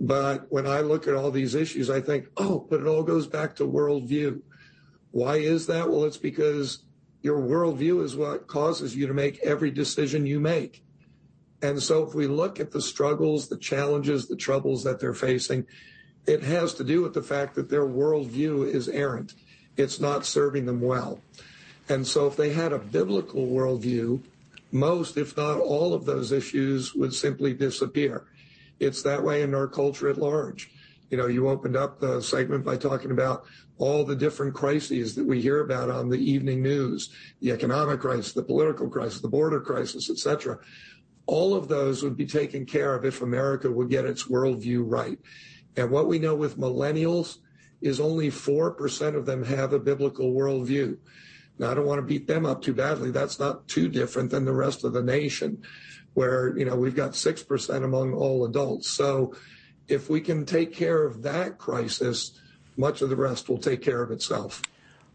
But 0.00 0.46
when 0.50 0.66
I 0.66 0.80
look 0.80 1.06
at 1.06 1.14
all 1.14 1.30
these 1.30 1.54
issues, 1.54 1.90
I 1.90 2.00
think, 2.00 2.26
oh, 2.36 2.66
but 2.68 2.80
it 2.80 2.86
all 2.88 3.04
goes 3.04 3.28
back 3.28 3.54
to 3.56 3.64
worldview. 3.64 4.40
Why 5.12 5.36
is 5.36 5.68
that? 5.68 5.88
Well, 5.88 6.04
it's 6.04 6.16
because 6.16 6.82
your 7.26 7.40
worldview 7.40 8.04
is 8.04 8.14
what 8.14 8.46
causes 8.46 8.94
you 8.94 9.08
to 9.08 9.12
make 9.12 9.40
every 9.40 9.72
decision 9.72 10.26
you 10.26 10.38
make. 10.38 10.84
And 11.60 11.82
so 11.82 12.06
if 12.06 12.14
we 12.14 12.28
look 12.28 12.60
at 12.60 12.70
the 12.70 12.80
struggles, 12.80 13.48
the 13.48 13.56
challenges, 13.56 14.28
the 14.28 14.36
troubles 14.36 14.84
that 14.84 15.00
they're 15.00 15.12
facing, 15.12 15.66
it 16.28 16.44
has 16.44 16.72
to 16.74 16.84
do 16.84 17.02
with 17.02 17.14
the 17.14 17.24
fact 17.24 17.56
that 17.56 17.68
their 17.68 17.84
worldview 17.84 18.72
is 18.72 18.88
errant. 18.88 19.34
It's 19.76 19.98
not 19.98 20.24
serving 20.24 20.66
them 20.66 20.80
well. 20.80 21.20
And 21.88 22.06
so 22.06 22.28
if 22.28 22.36
they 22.36 22.52
had 22.52 22.72
a 22.72 22.78
biblical 22.78 23.44
worldview, 23.48 24.22
most, 24.70 25.16
if 25.16 25.36
not 25.36 25.58
all 25.58 25.94
of 25.94 26.04
those 26.04 26.30
issues 26.30 26.94
would 26.94 27.12
simply 27.12 27.52
disappear. 27.54 28.22
It's 28.78 29.02
that 29.02 29.24
way 29.24 29.42
in 29.42 29.52
our 29.52 29.66
culture 29.66 30.08
at 30.08 30.16
large. 30.16 30.70
You 31.10 31.16
know, 31.16 31.26
you 31.26 31.48
opened 31.48 31.76
up 31.76 32.00
the 32.00 32.20
segment 32.20 32.64
by 32.64 32.76
talking 32.76 33.10
about 33.10 33.44
all 33.78 34.04
the 34.04 34.16
different 34.16 34.54
crises 34.54 35.14
that 35.14 35.26
we 35.26 35.40
hear 35.40 35.60
about 35.60 35.90
on 35.90 36.08
the 36.08 36.18
evening 36.18 36.62
news, 36.62 37.10
the 37.40 37.52
economic 37.52 38.00
crisis, 38.00 38.32
the 38.32 38.42
political 38.42 38.88
crisis, 38.88 39.20
the 39.20 39.28
border 39.28 39.60
crisis, 39.60 40.10
et 40.10 40.18
cetera. 40.18 40.58
All 41.26 41.54
of 41.54 41.68
those 41.68 42.02
would 42.02 42.16
be 42.16 42.26
taken 42.26 42.66
care 42.66 42.94
of 42.94 43.04
if 43.04 43.22
America 43.22 43.70
would 43.70 43.90
get 43.90 44.04
its 44.04 44.24
worldview 44.24 44.82
right. 44.84 45.18
And 45.76 45.90
what 45.90 46.08
we 46.08 46.18
know 46.18 46.34
with 46.34 46.58
millennials 46.58 47.38
is 47.80 48.00
only 48.00 48.30
4% 48.30 49.14
of 49.14 49.26
them 49.26 49.44
have 49.44 49.72
a 49.72 49.78
biblical 49.78 50.32
worldview. 50.32 50.96
Now, 51.58 51.70
I 51.70 51.74
don't 51.74 51.86
want 51.86 51.98
to 51.98 52.06
beat 52.06 52.26
them 52.26 52.46
up 52.46 52.62
too 52.62 52.74
badly. 52.74 53.10
That's 53.10 53.38
not 53.38 53.68
too 53.68 53.88
different 53.88 54.30
than 54.30 54.44
the 54.44 54.52
rest 54.52 54.84
of 54.84 54.92
the 54.92 55.02
nation, 55.02 55.62
where, 56.14 56.56
you 56.56 56.64
know, 56.64 56.76
we've 56.76 56.96
got 56.96 57.12
6% 57.12 57.84
among 57.84 58.14
all 58.14 58.44
adults. 58.44 58.90
So 58.90 59.34
if 59.88 60.10
we 60.10 60.20
can 60.20 60.44
take 60.44 60.72
care 60.72 61.04
of 61.04 61.22
that 61.22 61.58
crisis, 61.58 62.38
much 62.76 63.02
of 63.02 63.10
the 63.10 63.16
rest 63.16 63.48
will 63.48 63.58
take 63.58 63.82
care 63.82 64.02
of 64.02 64.10
itself. 64.10 64.62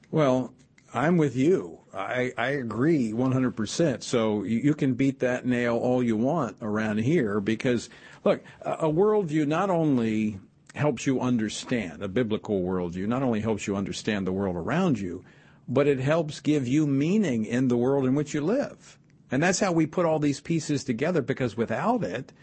Well, 0.10 0.54
I'm 0.94 1.18
with 1.18 1.36
you. 1.36 1.80
I, 1.94 2.32
I 2.38 2.50
agree 2.50 3.12
100%. 3.12 4.04
So 4.04 4.44
you, 4.44 4.60
you, 4.60 4.74
can 4.74 4.94
beat 4.94 5.20
that 5.20 5.46
nail 5.46 5.78
all 5.78 6.02
you 6.02 6.16
want 6.18 6.58
around 6.62 7.00
here 7.00 7.40
because, 7.40 7.90
look, 8.24 8.42
a, 8.62 8.72
a 8.72 8.92
worldview 8.92 9.48
not 9.48 9.70
only 9.70 10.40
helps 10.74 11.06
you 11.06 11.20
understand, 11.20 12.02
a 12.02 12.08
biblical 12.08 12.62
worldview 12.62 13.08
not 13.08 13.24
only 13.24 13.42
helps 13.42 13.68
you 13.68 13.76
understand 13.76 14.26
the 14.26 14.32
world 14.32 14.56
around 14.56 15.00
you, 15.00 15.24
but 15.68 15.88
it 15.88 16.00
helps 16.00 16.40
give 16.40 16.68
you 16.68 16.88
meaning 16.88 17.46
in 17.46 17.68
the 17.68 17.78
world 17.78 18.06
in 18.06 18.16
which 18.16 18.34
you 18.34 18.42
live. 18.42 18.98
And 19.32 19.42
that's 19.42 19.60
how 19.60 19.72
we 19.72 19.86
put 19.86 20.06
all 20.06 20.20
these 20.20 20.42
pieces 20.42 20.84
together 20.84 21.22
because 21.22 21.56
without 21.56 22.04
it, 22.04 22.34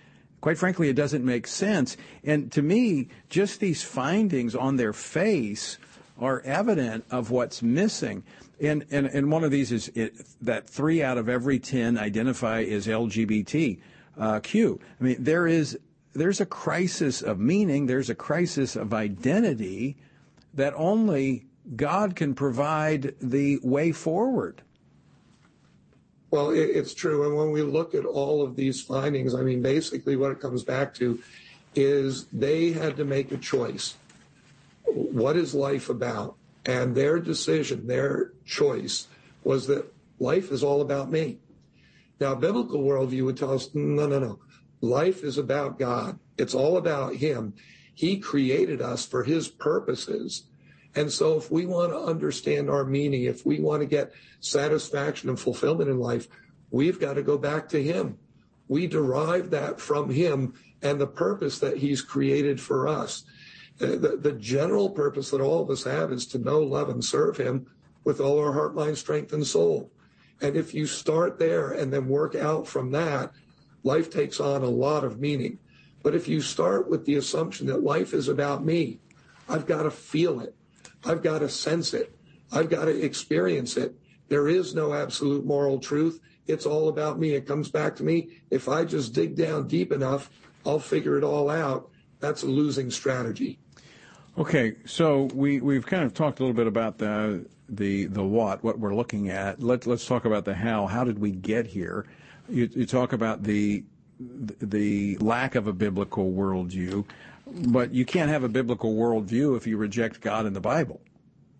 Quite 0.40 0.58
frankly, 0.58 0.88
it 0.88 0.94
doesn't 0.94 1.24
make 1.24 1.46
sense. 1.46 1.96
And 2.22 2.50
to 2.52 2.62
me, 2.62 3.08
just 3.28 3.60
these 3.60 3.82
findings 3.82 4.54
on 4.54 4.76
their 4.76 4.92
face 4.92 5.78
are 6.18 6.40
evident 6.42 7.04
of 7.10 7.30
what's 7.30 7.62
missing. 7.62 8.22
And, 8.60 8.84
and, 8.90 9.06
and 9.06 9.30
one 9.30 9.44
of 9.44 9.50
these 9.50 9.72
is 9.72 9.88
it, 9.94 10.14
that 10.42 10.68
three 10.68 11.02
out 11.02 11.18
of 11.18 11.28
every 11.28 11.58
10 11.58 11.98
identify 11.98 12.62
as 12.62 12.86
LGBTQ. 12.86 13.78
Uh, 14.16 14.40
I 14.44 15.04
mean, 15.04 15.16
there 15.18 15.46
is, 15.46 15.78
there's 16.12 16.40
a 16.40 16.46
crisis 16.46 17.22
of 17.22 17.38
meaning, 17.38 17.86
there's 17.86 18.10
a 18.10 18.14
crisis 18.14 18.74
of 18.74 18.92
identity 18.92 19.96
that 20.54 20.74
only 20.76 21.46
God 21.76 22.16
can 22.16 22.34
provide 22.34 23.14
the 23.20 23.60
way 23.62 23.92
forward. 23.92 24.62
Well, 26.30 26.50
it's 26.50 26.92
true. 26.92 27.26
And 27.26 27.36
when 27.36 27.52
we 27.52 27.62
look 27.62 27.94
at 27.94 28.04
all 28.04 28.42
of 28.42 28.54
these 28.54 28.82
findings, 28.82 29.34
I 29.34 29.40
mean, 29.40 29.62
basically 29.62 30.16
what 30.16 30.30
it 30.30 30.40
comes 30.40 30.62
back 30.62 30.92
to 30.94 31.18
is 31.74 32.26
they 32.26 32.72
had 32.72 32.96
to 32.96 33.04
make 33.04 33.32
a 33.32 33.38
choice. 33.38 33.96
What 34.84 35.36
is 35.36 35.54
life 35.54 35.88
about? 35.88 36.36
And 36.66 36.94
their 36.94 37.18
decision, 37.18 37.86
their 37.86 38.32
choice 38.44 39.06
was 39.42 39.66
that 39.68 39.90
life 40.18 40.50
is 40.50 40.62
all 40.62 40.82
about 40.82 41.10
me. 41.10 41.38
Now, 42.20 42.34
biblical 42.34 42.82
worldview 42.82 43.24
would 43.24 43.36
tell 43.36 43.54
us, 43.54 43.70
no, 43.74 44.06
no, 44.06 44.18
no. 44.18 44.40
Life 44.80 45.24
is 45.24 45.38
about 45.38 45.78
God. 45.78 46.18
It's 46.36 46.54
all 46.54 46.76
about 46.76 47.14
Him. 47.16 47.54
He 47.94 48.18
created 48.18 48.82
us 48.82 49.06
for 49.06 49.24
His 49.24 49.48
purposes. 49.48 50.44
And 50.98 51.12
so 51.12 51.36
if 51.36 51.48
we 51.48 51.64
want 51.64 51.92
to 51.92 52.00
understand 52.00 52.68
our 52.68 52.82
meaning, 52.82 53.22
if 53.22 53.46
we 53.46 53.60
want 53.60 53.82
to 53.82 53.86
get 53.86 54.12
satisfaction 54.40 55.28
and 55.28 55.38
fulfillment 55.38 55.88
in 55.88 56.00
life, 56.00 56.26
we've 56.72 56.98
got 56.98 57.14
to 57.14 57.22
go 57.22 57.38
back 57.38 57.68
to 57.68 57.80
him. 57.80 58.18
We 58.66 58.88
derive 58.88 59.50
that 59.50 59.80
from 59.80 60.10
him 60.10 60.54
and 60.82 61.00
the 61.00 61.06
purpose 61.06 61.60
that 61.60 61.76
he's 61.76 62.02
created 62.02 62.60
for 62.60 62.88
us. 62.88 63.22
Uh, 63.80 63.94
the, 63.94 64.18
the 64.20 64.32
general 64.32 64.90
purpose 64.90 65.30
that 65.30 65.40
all 65.40 65.62
of 65.62 65.70
us 65.70 65.84
have 65.84 66.10
is 66.10 66.26
to 66.26 66.38
know, 66.38 66.58
love, 66.58 66.88
and 66.88 67.04
serve 67.04 67.36
him 67.36 67.68
with 68.02 68.20
all 68.20 68.40
our 68.40 68.52
heart, 68.52 68.74
mind, 68.74 68.98
strength, 68.98 69.32
and 69.32 69.46
soul. 69.46 69.92
And 70.40 70.56
if 70.56 70.74
you 70.74 70.84
start 70.84 71.38
there 71.38 71.70
and 71.70 71.92
then 71.92 72.08
work 72.08 72.34
out 72.34 72.66
from 72.66 72.90
that, 72.90 73.30
life 73.84 74.10
takes 74.10 74.40
on 74.40 74.64
a 74.64 74.68
lot 74.68 75.04
of 75.04 75.20
meaning. 75.20 75.60
But 76.02 76.16
if 76.16 76.26
you 76.26 76.40
start 76.40 76.90
with 76.90 77.06
the 77.06 77.14
assumption 77.14 77.68
that 77.68 77.84
life 77.84 78.12
is 78.12 78.26
about 78.26 78.64
me, 78.64 78.98
I've 79.48 79.66
got 79.66 79.84
to 79.84 79.92
feel 79.92 80.40
it. 80.40 80.56
I've 81.04 81.22
got 81.22 81.40
to 81.40 81.48
sense 81.48 81.94
it. 81.94 82.14
I've 82.52 82.70
got 82.70 82.86
to 82.86 83.04
experience 83.04 83.76
it. 83.76 83.94
There 84.28 84.48
is 84.48 84.74
no 84.74 84.92
absolute 84.92 85.44
moral 85.44 85.78
truth. 85.78 86.20
It's 86.46 86.66
all 86.66 86.88
about 86.88 87.18
me. 87.18 87.34
It 87.34 87.46
comes 87.46 87.70
back 87.70 87.96
to 87.96 88.04
me. 88.04 88.30
If 88.50 88.68
I 88.68 88.84
just 88.84 89.12
dig 89.12 89.36
down 89.36 89.68
deep 89.68 89.92
enough, 89.92 90.30
I'll 90.64 90.78
figure 90.78 91.18
it 91.18 91.24
all 91.24 91.50
out. 91.50 91.90
That's 92.20 92.42
a 92.42 92.46
losing 92.46 92.90
strategy. 92.90 93.58
Okay, 94.36 94.76
so 94.84 95.28
we 95.34 95.60
we've 95.60 95.86
kind 95.86 96.04
of 96.04 96.14
talked 96.14 96.38
a 96.38 96.42
little 96.42 96.54
bit 96.54 96.66
about 96.66 96.98
the 96.98 97.46
the 97.68 98.06
the 98.06 98.22
what, 98.22 98.62
what 98.62 98.78
we're 98.78 98.94
looking 98.94 99.30
at. 99.30 99.62
Let 99.62 99.86
let's 99.86 100.06
talk 100.06 100.24
about 100.24 100.44
the 100.44 100.54
how. 100.54 100.86
How 100.86 101.04
did 101.04 101.18
we 101.18 101.32
get 101.32 101.66
here? 101.66 102.06
You, 102.48 102.68
you 102.72 102.86
talk 102.86 103.12
about 103.12 103.42
the 103.42 103.84
the 104.20 105.16
lack 105.18 105.54
of 105.54 105.66
a 105.66 105.72
biblical 105.72 106.30
worldview. 106.32 107.04
But 107.50 107.94
you 107.94 108.04
can't 108.04 108.30
have 108.30 108.44
a 108.44 108.48
biblical 108.48 108.94
worldview 108.94 109.56
if 109.56 109.66
you 109.66 109.76
reject 109.76 110.20
God 110.20 110.46
and 110.46 110.54
the 110.54 110.60
Bible. 110.60 111.00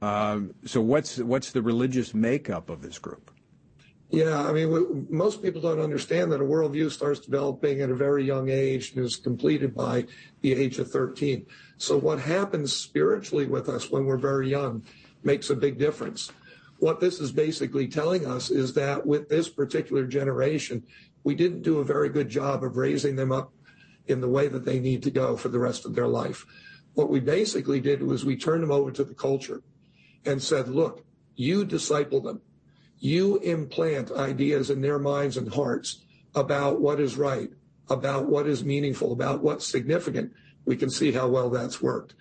Um, 0.01 0.55
so 0.65 0.81
what's 0.81 1.19
what's 1.19 1.53
the 1.53 1.63
religious 1.63 2.15
makeup 2.15 2.71
of 2.71 2.83
this 2.83 2.99
group? 2.99 3.31
Yeah, 4.11 4.47
I 4.47 4.53
mean, 4.53 5.07
most 5.11 5.43
people 5.43 5.61
don't 5.61 5.81
understand 5.81 6.33
that 6.33 6.41
a 6.41 6.45
worldview 6.45 6.91
starts 6.91 7.21
developing 7.21 7.83
at 7.83 7.91
a 7.91 7.95
very 7.95 8.25
young 8.25 8.49
age 8.49 8.95
and 8.95 9.05
is 9.05 9.17
completed 9.17 9.75
by 9.75 10.07
the 10.41 10.55
age 10.55 10.79
of 10.79 10.91
13. 10.91 11.45
So 11.77 11.99
what 11.99 12.19
happens 12.19 12.73
spiritually 12.73 13.47
with 13.47 13.69
us 13.69 13.91
when 13.91 14.07
we're 14.07 14.17
very 14.17 14.49
young 14.49 14.83
makes 15.25 15.51
a 15.51 15.55
big 15.55 15.79
difference. 15.79 16.33
What 16.79 17.01
this 17.01 17.21
is 17.21 17.33
basically 17.33 17.87
telling 17.87 18.25
us 18.25 18.51
is 18.51 18.73
that 18.75 19.05
with 19.05 19.29
this 19.29 19.51
particular 19.51 20.07
generation, 20.07 20.83
we 21.25 21.35
didn't 21.35 21.63
do 21.63 21.81
a 21.81 21.85
very 21.85 22.09
good 22.09 22.31
job 22.31 22.65
of 22.65 22.79
raising 22.79 23.15
them 23.15 23.31
up 23.31 23.53
in 24.09 24.21
the 24.21 24.29
way 24.29 24.49
that 24.49 24.65
they 24.65 24.81
need 24.81 25.03
to 25.05 25.11
go 25.11 25.37
for 25.37 25.49
the 25.49 25.59
rest 25.59 25.85
of 25.85 25.95
their 25.95 26.09
life. 26.09 26.47
What 26.95 27.11
we 27.11 27.21
basically 27.21 27.81
did 27.81 28.03
was 28.03 28.25
we 28.25 28.37
turned 28.37 28.63
them 28.63 28.73
over 28.73 28.91
to 28.91 29.05
the 29.05 29.15
culture 29.15 29.63
and 30.25 30.43
said, 30.43 30.69
look, 30.69 31.05
you 31.37 31.65
disciple 31.65 32.21
them. 32.21 32.41
You 32.99 33.37
implant 33.39 34.11
ideas 34.11 34.71
in 34.71 34.81
their 34.81 34.99
minds 34.99 35.37
and 35.37 35.53
hearts 35.53 36.05
about 36.35 36.81
what 36.81 36.99
is 36.99 37.17
right, 37.17 37.51
about 37.89 38.27
what 38.27 38.49
is 38.49 38.65
meaningful, 38.65 39.13
about 39.13 39.43
what's 39.43 39.67
significant. 39.67 40.33
We 40.65 40.77
can 40.77 40.91
see 40.91 41.13
how 41.13 41.29
well 41.29 41.51
that's 41.51 41.81
worked. 41.81 42.15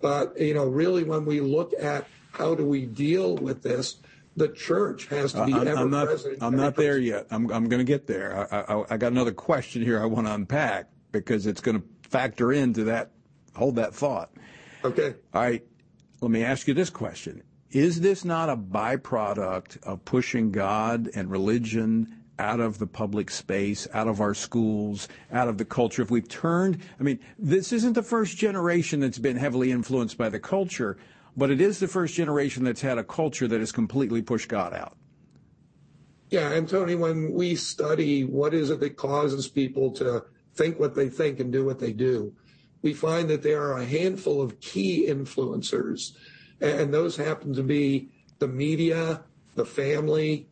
But, 0.00 0.38
you 0.40 0.54
know, 0.54 0.66
really 0.66 1.04
when 1.04 1.24
we 1.24 1.40
look 1.40 1.72
at 1.80 2.06
how 2.32 2.54
do 2.54 2.66
we 2.66 2.86
deal 2.86 3.36
with 3.36 3.62
this, 3.62 3.96
the 4.36 4.48
church 4.48 5.06
has 5.06 5.32
to 5.34 5.46
be 5.46 5.54
I'm, 5.54 5.68
ever 5.68 5.78
I'm 5.78 5.90
not, 5.90 6.06
present. 6.08 6.42
I'm 6.42 6.56
not 6.56 6.74
there 6.74 6.98
yet. 6.98 7.28
I'm, 7.30 7.50
I'm 7.52 7.68
going 7.68 7.78
to 7.78 7.84
get 7.84 8.08
there. 8.08 8.48
I, 8.52 8.74
I, 8.74 8.84
I 8.90 8.96
got 8.96 9.12
another 9.12 9.32
question 9.32 9.82
here 9.82 10.02
I 10.02 10.06
want 10.06 10.26
to 10.26 10.34
unpack 10.34 10.88
because 11.20 11.46
it's 11.46 11.60
going 11.60 11.80
to 11.80 11.86
factor 12.08 12.52
into 12.52 12.84
that. 12.84 13.10
Hold 13.56 13.76
that 13.76 13.94
thought. 13.94 14.30
Okay. 14.84 15.14
All 15.32 15.42
right. 15.42 15.64
Let 16.20 16.30
me 16.30 16.42
ask 16.42 16.68
you 16.68 16.74
this 16.74 16.90
question. 16.90 17.42
Is 17.70 18.00
this 18.00 18.24
not 18.24 18.48
a 18.48 18.56
byproduct 18.56 19.82
of 19.82 20.04
pushing 20.04 20.52
God 20.52 21.10
and 21.14 21.30
religion 21.30 22.20
out 22.38 22.60
of 22.60 22.78
the 22.78 22.86
public 22.86 23.30
space, 23.30 23.86
out 23.92 24.08
of 24.08 24.20
our 24.20 24.34
schools, 24.34 25.08
out 25.32 25.48
of 25.48 25.58
the 25.58 25.64
culture? 25.64 26.02
If 26.02 26.10
we've 26.10 26.28
turned, 26.28 26.80
I 26.98 27.02
mean, 27.02 27.18
this 27.38 27.72
isn't 27.72 27.94
the 27.94 28.02
first 28.02 28.36
generation 28.36 29.00
that's 29.00 29.18
been 29.18 29.36
heavily 29.36 29.72
influenced 29.72 30.16
by 30.16 30.28
the 30.28 30.40
culture, 30.40 30.96
but 31.36 31.50
it 31.50 31.60
is 31.60 31.80
the 31.80 31.88
first 31.88 32.14
generation 32.14 32.64
that's 32.64 32.80
had 32.80 32.98
a 32.98 33.04
culture 33.04 33.48
that 33.48 33.60
has 33.60 33.72
completely 33.72 34.22
pushed 34.22 34.48
God 34.48 34.72
out. 34.72 34.96
Yeah, 36.30 36.52
and 36.52 36.68
Tony, 36.68 36.94
when 36.94 37.32
we 37.32 37.54
study 37.54 38.24
what 38.24 38.54
is 38.54 38.70
it 38.70 38.80
that 38.80 38.96
causes 38.96 39.48
people 39.48 39.90
to 39.92 40.24
think 40.54 40.78
what 40.78 40.94
they 40.94 41.08
think 41.08 41.40
and 41.40 41.52
do 41.52 41.64
what 41.64 41.78
they 41.78 41.92
do, 41.92 42.34
we 42.82 42.92
find 42.92 43.28
that 43.30 43.42
there 43.42 43.62
are 43.62 43.78
a 43.78 43.84
handful 43.84 44.42
of 44.42 44.60
key 44.60 45.06
influencers, 45.08 46.12
and 46.60 46.92
those 46.92 47.16
happen 47.16 47.54
to 47.54 47.62
be 47.62 48.10
the 48.38 48.48
media, 48.48 49.22
the 49.54 49.64
family, 49.64 50.48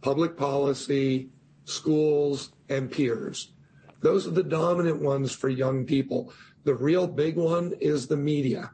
public 0.00 0.36
policy, 0.36 1.28
schools, 1.64 2.52
and 2.68 2.90
peers. 2.90 3.52
Those 4.00 4.26
are 4.26 4.32
the 4.32 4.42
dominant 4.42 5.00
ones 5.00 5.32
for 5.32 5.48
young 5.48 5.84
people. 5.84 6.32
The 6.64 6.74
real 6.74 7.06
big 7.06 7.36
one 7.36 7.74
is 7.80 8.06
the 8.06 8.16
media. 8.16 8.70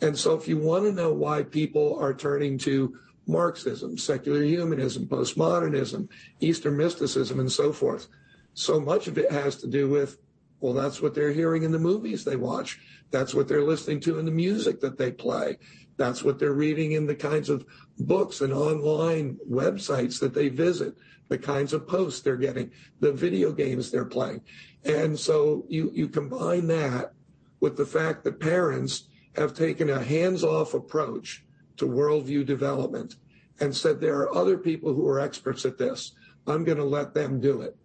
And 0.00 0.18
so 0.18 0.34
if 0.34 0.48
you 0.48 0.58
want 0.58 0.84
to 0.84 0.92
know 0.92 1.12
why 1.12 1.42
people 1.42 1.98
are 2.00 2.14
turning 2.14 2.58
to 2.58 2.98
Marxism, 3.26 3.96
secular 3.96 4.42
humanism, 4.42 5.06
postmodernism, 5.06 6.08
Eastern 6.40 6.76
mysticism, 6.76 7.38
and 7.38 7.52
so 7.52 7.72
forth, 7.72 8.08
so 8.54 8.80
much 8.80 9.06
of 9.06 9.18
it 9.18 9.30
has 9.30 9.56
to 9.56 9.66
do 9.66 9.88
with, 9.88 10.18
well, 10.60 10.72
that's 10.72 11.00
what 11.00 11.14
they're 11.14 11.32
hearing 11.32 11.62
in 11.62 11.72
the 11.72 11.78
movies 11.78 12.24
they 12.24 12.36
watch. 12.36 12.80
That's 13.10 13.34
what 13.34 13.48
they're 13.48 13.64
listening 13.64 14.00
to 14.00 14.18
in 14.18 14.24
the 14.24 14.30
music 14.30 14.80
that 14.80 14.98
they 14.98 15.10
play. 15.10 15.58
That's 15.96 16.22
what 16.22 16.38
they're 16.38 16.52
reading 16.52 16.92
in 16.92 17.06
the 17.06 17.14
kinds 17.14 17.50
of 17.50 17.66
books 17.98 18.40
and 18.40 18.52
online 18.52 19.38
websites 19.48 20.18
that 20.20 20.34
they 20.34 20.48
visit, 20.48 20.94
the 21.28 21.38
kinds 21.38 21.72
of 21.72 21.86
posts 21.86 22.20
they're 22.20 22.36
getting, 22.36 22.70
the 23.00 23.12
video 23.12 23.52
games 23.52 23.90
they're 23.90 24.04
playing. 24.04 24.42
And 24.84 25.18
so 25.18 25.64
you, 25.68 25.90
you 25.94 26.08
combine 26.08 26.66
that 26.68 27.12
with 27.60 27.76
the 27.76 27.86
fact 27.86 28.24
that 28.24 28.40
parents 28.40 29.08
have 29.36 29.54
taken 29.54 29.90
a 29.90 30.02
hands 30.02 30.44
off 30.44 30.74
approach 30.74 31.44
to 31.76 31.86
worldview 31.86 32.44
development 32.44 33.16
and 33.60 33.74
said 33.74 34.00
there 34.00 34.18
are 34.18 34.34
other 34.34 34.58
people 34.58 34.94
who 34.94 35.06
are 35.06 35.20
experts 35.20 35.64
at 35.64 35.78
this. 35.78 36.12
I'm 36.46 36.64
going 36.64 36.78
to 36.78 36.84
let 36.84 37.14
them 37.14 37.40
do 37.40 37.60
it. 37.62 37.76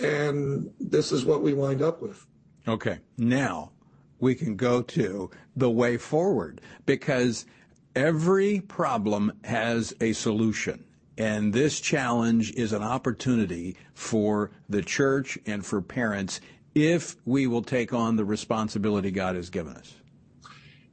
And 0.00 0.70
this 0.78 1.12
is 1.12 1.24
what 1.24 1.42
we 1.42 1.54
wind 1.54 1.82
up 1.82 2.00
with. 2.00 2.26
Okay. 2.66 2.98
Now 3.16 3.72
we 4.20 4.34
can 4.34 4.56
go 4.56 4.82
to 4.82 5.30
the 5.56 5.70
way 5.70 5.96
forward 5.96 6.60
because 6.86 7.46
every 7.94 8.60
problem 8.60 9.32
has 9.44 9.94
a 10.00 10.12
solution. 10.12 10.84
And 11.16 11.52
this 11.52 11.80
challenge 11.80 12.52
is 12.52 12.72
an 12.72 12.82
opportunity 12.82 13.76
for 13.94 14.52
the 14.68 14.82
church 14.82 15.36
and 15.46 15.66
for 15.66 15.82
parents 15.82 16.40
if 16.74 17.16
we 17.24 17.46
will 17.48 17.62
take 17.62 17.92
on 17.92 18.16
the 18.16 18.24
responsibility 18.24 19.10
God 19.10 19.34
has 19.34 19.50
given 19.50 19.72
us. 19.74 19.94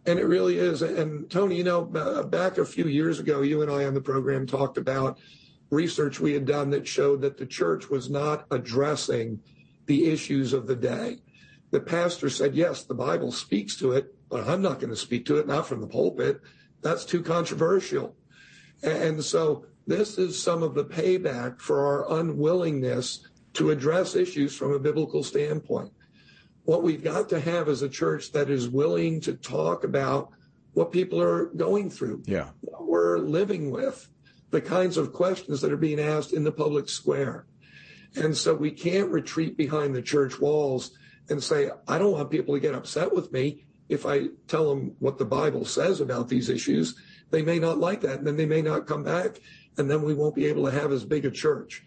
And 0.08 0.20
it 0.20 0.26
really 0.26 0.58
is. 0.58 0.82
And 0.82 1.30
Tony, 1.30 1.56
you 1.58 1.64
know, 1.64 1.84
back 1.84 2.58
a 2.58 2.66
few 2.66 2.86
years 2.86 3.20
ago, 3.20 3.42
you 3.42 3.62
and 3.62 3.72
I 3.72 3.86
on 3.86 3.94
the 3.94 4.02
program 4.02 4.48
talked 4.48 4.78
about 4.78 5.20
research 5.70 6.20
we 6.20 6.34
had 6.34 6.46
done 6.46 6.70
that 6.72 6.88
showed 6.88 7.22
that 7.22 7.38
the 7.38 7.46
church 7.46 7.90
was 7.90 8.10
not 8.10 8.46
addressing 8.52 9.40
the 9.86 10.10
issues 10.10 10.54
of 10.54 10.68
the 10.68 10.76
day. 10.76 11.20
The 11.72 11.80
pastor 11.80 12.30
said, 12.30 12.56
yes, 12.56 12.84
the 12.84 12.94
Bible 12.94 13.32
speaks 13.32 13.76
to 13.78 13.94
it, 13.94 14.16
but 14.30 14.48
I'm 14.48 14.62
not 14.62 14.80
going 14.80 14.92
to 14.92 14.96
speak 14.96 15.26
to 15.28 15.38
it, 15.38 15.48
not 15.48 15.68
from 15.68 15.82
the 15.82 15.88
pulpit. 15.88 16.42
That's 16.82 17.06
too 17.06 17.22
controversial. 17.22 18.16
And 18.84 19.24
so 19.24 19.66
this 19.88 20.18
is 20.18 20.42
some 20.42 20.64
of 20.64 20.74
the 20.74 20.86
payback 20.86 21.60
for 21.60 21.86
our 21.86 22.20
unwillingness 22.20 23.28
to 23.54 23.72
address 23.72 24.16
issues 24.16 24.56
from 24.56 24.72
a 24.72 24.80
biblical 24.80 25.24
standpoint 25.24 25.92
what 26.66 26.84
we've 26.84 27.04
got 27.04 27.30
to 27.30 27.40
have 27.40 27.70
is 27.70 27.84
a 27.84 27.90
church 27.90 28.32
that 28.32 28.50
is 28.50 28.68
willing 28.68 29.22
to 29.22 29.34
talk 29.34 29.84
about 29.84 30.32
what 30.74 30.92
people 30.92 31.22
are 31.22 31.46
going 31.46 31.90
through, 31.90 32.22
yeah. 32.26 32.50
what 32.62 32.88
we're 32.88 33.20
living 33.20 33.72
with, 33.72 34.10
the 34.56 34.62
kinds 34.62 34.96
of 34.96 35.12
questions 35.12 35.60
that 35.60 35.74
are 35.74 35.78
being 35.78 36.00
asked 36.00 36.32
in 36.32 36.46
the 36.46 36.52
public 36.52 36.88
square. 36.88 37.46
And 38.16 38.36
so 38.38 38.56
we 38.56 38.72
can't 38.72 39.12
retreat 39.12 39.58
behind 39.58 39.94
the 39.94 40.02
church 40.02 40.40
walls 40.40 40.92
and 41.30 41.44
say, 41.44 41.72
I 41.90 41.98
don't 41.98 42.14
want 42.14 42.32
people 42.32 42.56
to 42.56 42.62
get 42.62 42.74
upset 42.74 43.14
with 43.14 43.34
me 43.34 43.66
if 43.90 44.06
I 44.06 44.28
tell 44.48 44.70
them 44.70 44.96
what 45.00 45.18
the 45.18 45.26
Bible 45.26 45.66
says 45.66 46.00
about 46.00 46.30
these 46.30 46.48
issues. 46.48 46.96
They 47.32 47.42
may 47.42 47.60
not 47.60 47.80
like 47.80 48.00
that, 48.02 48.20
and 48.20 48.28
then 48.28 48.38
they 48.38 48.46
may 48.46 48.62
not 48.62 48.88
come 48.88 49.04
back, 49.04 49.42
and 49.78 49.92
then 49.92 50.04
we 50.04 50.14
won't 50.14 50.36
be 50.36 50.46
able 50.46 50.64
to 50.64 50.72
have 50.72 50.94
as 50.94 51.04
big 51.04 51.26
a 51.26 51.32
church. 51.32 51.84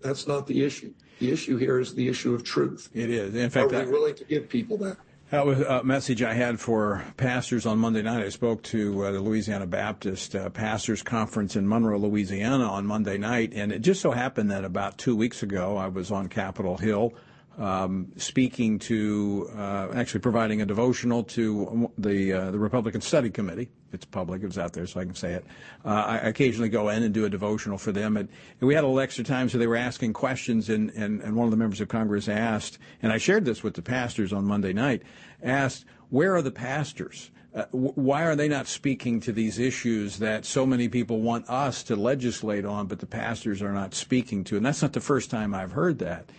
That's 0.00 0.28
not 0.28 0.46
the 0.46 0.64
issue. 0.64 0.94
The 1.18 1.32
issue 1.32 1.56
here 1.56 1.80
is 1.80 1.92
the 1.92 2.06
issue 2.06 2.34
of 2.34 2.44
truth. 2.44 2.88
It 2.94 3.10
is. 3.10 3.34
In 3.34 3.50
fact, 3.50 3.72
are 3.72 3.84
we 3.84 3.90
willing 3.90 4.14
to 4.14 4.24
give 4.24 4.48
people 4.48 4.76
that? 4.78 4.96
That 5.32 5.46
was 5.46 5.60
a 5.60 5.82
message 5.82 6.22
I 6.22 6.34
had 6.34 6.60
for 6.60 7.02
pastors 7.16 7.64
on 7.64 7.78
Monday 7.78 8.02
night. 8.02 8.22
I 8.22 8.28
spoke 8.28 8.62
to 8.64 9.06
uh, 9.06 9.12
the 9.12 9.20
Louisiana 9.20 9.66
Baptist 9.66 10.34
uh, 10.34 10.50
Pastors 10.50 11.02
Conference 11.02 11.56
in 11.56 11.66
Monroe, 11.66 11.96
Louisiana 11.96 12.64
on 12.64 12.84
Monday 12.84 13.16
night, 13.16 13.54
and 13.54 13.72
it 13.72 13.78
just 13.78 14.02
so 14.02 14.10
happened 14.10 14.50
that 14.50 14.62
about 14.62 14.98
two 14.98 15.16
weeks 15.16 15.42
ago 15.42 15.78
I 15.78 15.88
was 15.88 16.10
on 16.10 16.28
Capitol 16.28 16.76
Hill 16.76 17.14
um, 17.58 18.12
speaking 18.16 18.78
to, 18.80 19.50
uh, 19.56 19.88
actually 19.94 20.20
providing 20.20 20.62
a 20.62 20.66
devotional 20.66 21.22
to 21.24 21.90
the 21.98 22.32
uh, 22.32 22.50
the 22.50 22.58
Republican 22.58 23.00
Study 23.00 23.30
Committee. 23.30 23.68
It's 23.92 24.04
public; 24.04 24.42
it's 24.42 24.56
out 24.56 24.72
there, 24.72 24.86
so 24.86 25.00
I 25.00 25.04
can 25.04 25.14
say 25.14 25.34
it. 25.34 25.44
Uh, 25.84 25.88
I 25.88 26.16
occasionally 26.18 26.70
go 26.70 26.88
in 26.88 27.02
and 27.02 27.12
do 27.12 27.24
a 27.24 27.30
devotional 27.30 27.76
for 27.76 27.92
them, 27.92 28.16
and, 28.16 28.28
and, 28.60 28.68
we 28.68 28.74
had 28.74 28.84
a 28.84 28.86
little 28.86 29.00
extra 29.00 29.24
time, 29.24 29.48
so 29.48 29.58
they 29.58 29.66
were 29.66 29.76
asking 29.76 30.14
questions, 30.14 30.70
and, 30.70 30.90
and, 30.90 31.20
and 31.20 31.36
one 31.36 31.44
of 31.44 31.50
the 31.50 31.58
members 31.58 31.80
of 31.80 31.88
Congress 31.88 32.28
asked, 32.28 32.78
and 33.02 33.12
I 33.12 33.18
shared 33.18 33.44
this 33.44 33.62
with 33.62 33.74
the 33.74 33.82
pastors 33.82 34.32
on 34.32 34.44
Monday 34.44 34.72
night, 34.72 35.02
asked, 35.42 35.84
"Where 36.08 36.34
are 36.34 36.42
the 36.42 36.50
pastors?" 36.50 37.30
Uh, 37.54 37.66
why 37.72 38.22
are 38.22 38.34
they 38.34 38.48
not 38.48 38.66
speaking 38.66 39.20
to 39.20 39.30
these 39.30 39.58
issues 39.58 40.18
that 40.18 40.46
so 40.46 40.64
many 40.64 40.88
people 40.88 41.20
want 41.20 41.46
us 41.50 41.82
to 41.82 41.94
legislate 41.94 42.64
on, 42.64 42.86
but 42.86 42.98
the 42.98 43.06
pastors 43.06 43.60
are 43.60 43.74
not 43.74 43.92
speaking 43.92 44.42
to? 44.42 44.56
And 44.56 44.64
that's 44.64 44.80
not 44.80 44.94
the 44.94 45.02
first 45.02 45.30
time 45.30 45.54
I've 45.54 45.72
heard 45.72 45.98
that. 45.98 46.30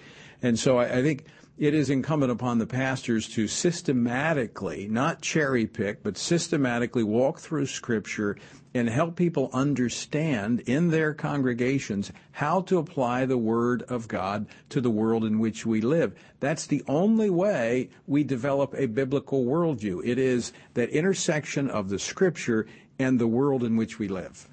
And 0.43 0.59
so 0.59 0.77
I, 0.77 0.99
I 0.99 1.01
think 1.01 1.25
it 1.57 1.73
is 1.73 1.89
incumbent 1.89 2.31
upon 2.31 2.57
the 2.57 2.65
pastors 2.65 3.29
to 3.29 3.47
systematically, 3.47 4.87
not 4.87 5.21
cherry 5.21 5.67
pick, 5.67 6.03
but 6.03 6.17
systematically 6.17 7.03
walk 7.03 7.39
through 7.39 7.67
Scripture 7.67 8.37
and 8.73 8.89
help 8.89 9.15
people 9.15 9.51
understand 9.53 10.61
in 10.61 10.89
their 10.89 11.13
congregations 11.13 12.11
how 12.31 12.61
to 12.61 12.79
apply 12.79 13.25
the 13.25 13.37
Word 13.37 13.83
of 13.83 14.07
God 14.07 14.47
to 14.69 14.81
the 14.81 14.89
world 14.89 15.23
in 15.23 15.39
which 15.39 15.65
we 15.65 15.79
live. 15.79 16.15
That's 16.39 16.65
the 16.65 16.83
only 16.87 17.29
way 17.29 17.89
we 18.07 18.23
develop 18.23 18.73
a 18.75 18.87
biblical 18.87 19.45
worldview. 19.45 20.01
It 20.03 20.17
is 20.17 20.53
that 20.73 20.89
intersection 20.89 21.69
of 21.69 21.89
the 21.89 21.99
Scripture 21.99 22.65
and 22.97 23.19
the 23.19 23.27
world 23.27 23.63
in 23.63 23.75
which 23.75 23.99
we 23.99 24.07
live 24.07 24.49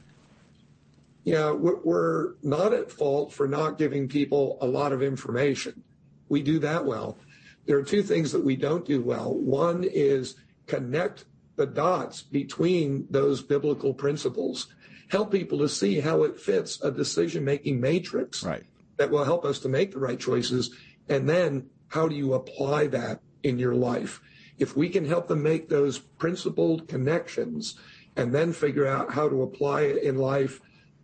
we're 1.25 2.35
not 2.43 2.73
at 2.73 2.91
fault 2.91 3.33
for 3.33 3.47
not 3.47 3.79
giving 3.79 4.09
people 4.09 4.59
a 4.61 4.67
lot 4.67 4.93
of 4.93 5.03
information. 5.03 5.83
We 6.29 6.43
do 6.43 6.59
that 6.61 6.85
well. 6.85 7.19
There 7.67 7.79
are 7.79 7.83
two 7.83 8.03
things 8.03 8.33
that 8.33 8.45
we 8.45 8.57
don't 8.57 8.85
do 8.85 9.01
well. 9.03 9.35
One 9.35 9.85
is 9.85 10.37
connect 10.67 11.25
the 11.57 11.67
dots 11.67 12.23
between 12.23 13.07
those 13.11 13.43
biblical 13.43 13.93
principles, 13.93 14.69
help 15.09 15.31
people 15.31 15.59
to 15.59 15.69
see 15.69 16.01
how 16.01 16.23
it 16.23 16.41
fits 16.41 16.81
a 16.83 16.91
decision 16.91 17.45
making 17.45 17.81
matrix 17.81 18.43
right. 18.43 18.65
that 18.97 19.11
will 19.11 19.25
help 19.25 19.45
us 19.45 19.59
to 19.61 19.69
make 19.69 19.93
the 19.93 19.99
right 19.99 20.19
choices. 20.19 20.75
And 21.09 21.29
then 21.29 21.69
how 21.89 22.09
do 22.09 22.15
you 22.15 22.35
apply 22.35 22.87
that 22.89 23.21
in 23.43 23.59
your 23.59 23.75
life? 23.75 24.23
If 24.59 24.77
we 24.77 24.89
can 24.89 25.05
help 25.05 25.29
them 25.29 25.43
make 25.43 25.69
those 25.69 25.99
principled 25.99 26.89
connections 26.89 27.75
and 28.17 28.33
then 28.33 28.53
figure 28.53 28.87
out 28.87 29.13
how 29.13 29.29
to 29.29 29.43
apply 29.43 29.83
it 29.83 30.03
in 30.03 30.17
life, 30.17 30.61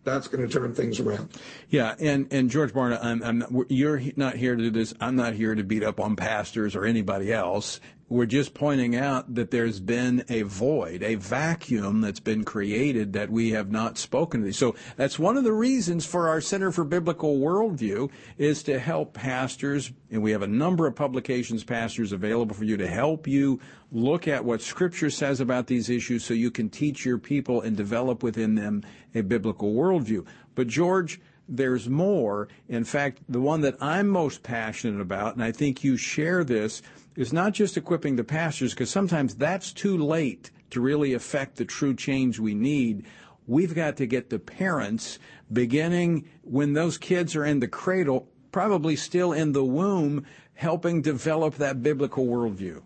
that's 0.07 0.27
going 0.27 0.47
to 0.47 0.51
turn 0.51 0.73
things 0.73 0.99
around. 0.99 1.29
Yeah, 1.69 1.95
and 1.99 2.27
and 2.31 2.49
George 2.49 2.73
Barna, 2.73 3.03
I'm, 3.03 3.21
I'm, 3.23 3.65
you're 3.69 4.01
not 4.15 4.35
here 4.35 4.55
to 4.55 4.63
do 4.63 4.71
this. 4.71 4.93
I'm 5.01 5.15
not 5.15 5.33
here 5.33 5.53
to 5.53 5.63
beat 5.63 5.83
up 5.83 5.99
on 5.99 6.15
pastors 6.15 6.75
or 6.75 6.85
anybody 6.85 7.33
else. 7.33 7.79
We're 8.09 8.25
just 8.25 8.53
pointing 8.53 8.95
out 8.95 9.35
that 9.35 9.51
there's 9.51 9.81
been 9.81 10.23
a 10.29 10.43
void, 10.43 11.03
a 11.03 11.15
vacuum 11.15 11.99
that's 11.99 12.21
been 12.21 12.45
created 12.45 13.11
that 13.13 13.29
we 13.29 13.51
have 13.51 13.69
not 13.69 13.97
spoken 13.97 14.43
to. 14.43 14.53
So 14.53 14.75
that's 14.95 15.19
one 15.19 15.35
of 15.35 15.43
the 15.43 15.51
reasons 15.51 16.05
for 16.05 16.29
our 16.29 16.39
Center 16.39 16.71
for 16.71 16.85
Biblical 16.85 17.37
Worldview 17.37 18.09
is 18.37 18.63
to 18.63 18.79
help 18.79 19.13
pastors, 19.13 19.91
and 20.09 20.21
we 20.21 20.31
have 20.31 20.41
a 20.41 20.47
number 20.47 20.87
of 20.87 20.95
publications, 20.95 21.65
pastors, 21.65 22.13
available 22.13 22.55
for 22.55 22.63
you 22.63 22.77
to 22.77 22.87
help 22.87 23.27
you 23.27 23.59
look 23.91 24.25
at 24.25 24.45
what 24.45 24.61
Scripture 24.61 25.09
says 25.09 25.41
about 25.41 25.67
these 25.67 25.89
issues 25.89 26.23
so 26.23 26.33
you 26.33 26.49
can 26.49 26.69
teach 26.69 27.03
your 27.03 27.17
people 27.17 27.59
and 27.59 27.75
develop 27.75 28.23
within 28.23 28.55
them 28.55 28.83
a 29.15 29.21
biblical 29.21 29.73
worldview. 29.73 30.25
But 30.55 30.67
George, 30.67 31.19
there's 31.49 31.89
more. 31.89 32.47
In 32.67 32.83
fact, 32.83 33.19
the 33.29 33.41
one 33.41 33.61
that 33.61 33.75
I'm 33.81 34.07
most 34.07 34.43
passionate 34.43 35.01
about, 35.01 35.35
and 35.35 35.43
I 35.43 35.51
think 35.51 35.83
you 35.83 35.97
share 35.97 36.43
this, 36.43 36.81
is 37.17 37.33
not 37.33 37.51
just 37.51 37.75
equipping 37.75 38.15
the 38.15 38.23
pastors, 38.23 38.73
because 38.73 38.89
sometimes 38.89 39.35
that's 39.35 39.73
too 39.73 39.97
late 39.97 40.51
to 40.69 40.79
really 40.79 41.13
affect 41.13 41.57
the 41.57 41.65
true 41.65 41.93
change 41.93 42.39
we 42.39 42.53
need. 42.53 43.05
We've 43.47 43.73
got 43.73 43.97
to 43.97 44.05
get 44.05 44.29
the 44.29 44.39
parents 44.39 45.19
beginning 45.51 46.29
when 46.43 46.73
those 46.73 46.97
kids 46.97 47.35
are 47.35 47.43
in 47.43 47.59
the 47.59 47.67
cradle, 47.67 48.29
probably 48.51 48.95
still 48.95 49.33
in 49.33 49.51
the 49.51 49.65
womb, 49.65 50.25
helping 50.53 51.01
develop 51.01 51.55
that 51.55 51.81
biblical 51.81 52.25
worldview. 52.27 52.83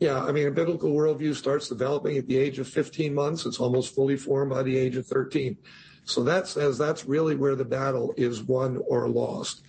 Yeah, 0.00 0.20
I 0.20 0.32
mean, 0.32 0.48
a 0.48 0.50
biblical 0.50 0.92
worldview 0.92 1.34
starts 1.34 1.68
developing 1.68 2.16
at 2.16 2.26
the 2.26 2.36
age 2.36 2.58
of 2.58 2.66
15 2.66 3.14
months. 3.14 3.46
It's 3.46 3.60
almost 3.60 3.94
fully 3.94 4.16
formed 4.16 4.50
by 4.50 4.62
the 4.62 4.76
age 4.76 4.96
of 4.96 5.06
13. 5.06 5.56
So 6.04 6.24
that 6.24 6.48
says 6.48 6.78
that's 6.78 7.04
really 7.04 7.36
where 7.36 7.54
the 7.54 7.64
battle 7.64 8.14
is 8.16 8.42
won 8.42 8.80
or 8.88 9.08
lost. 9.08 9.62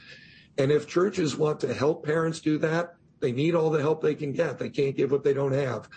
And 0.58 0.72
if 0.72 0.88
churches 0.88 1.36
want 1.36 1.60
to 1.60 1.74
help 1.74 2.06
parents 2.06 2.40
do 2.40 2.58
that, 2.60 2.96
they 3.24 3.32
need 3.32 3.56
all 3.56 3.70
the 3.70 3.82
help 3.82 4.02
they 4.02 4.16
can 4.16 4.34
get. 4.34 4.60
They 4.60 4.70
can't 4.70 4.98
give 4.98 5.10
what 5.10 5.24
they 5.24 5.34
don't 5.34 5.54
have. 5.54 5.88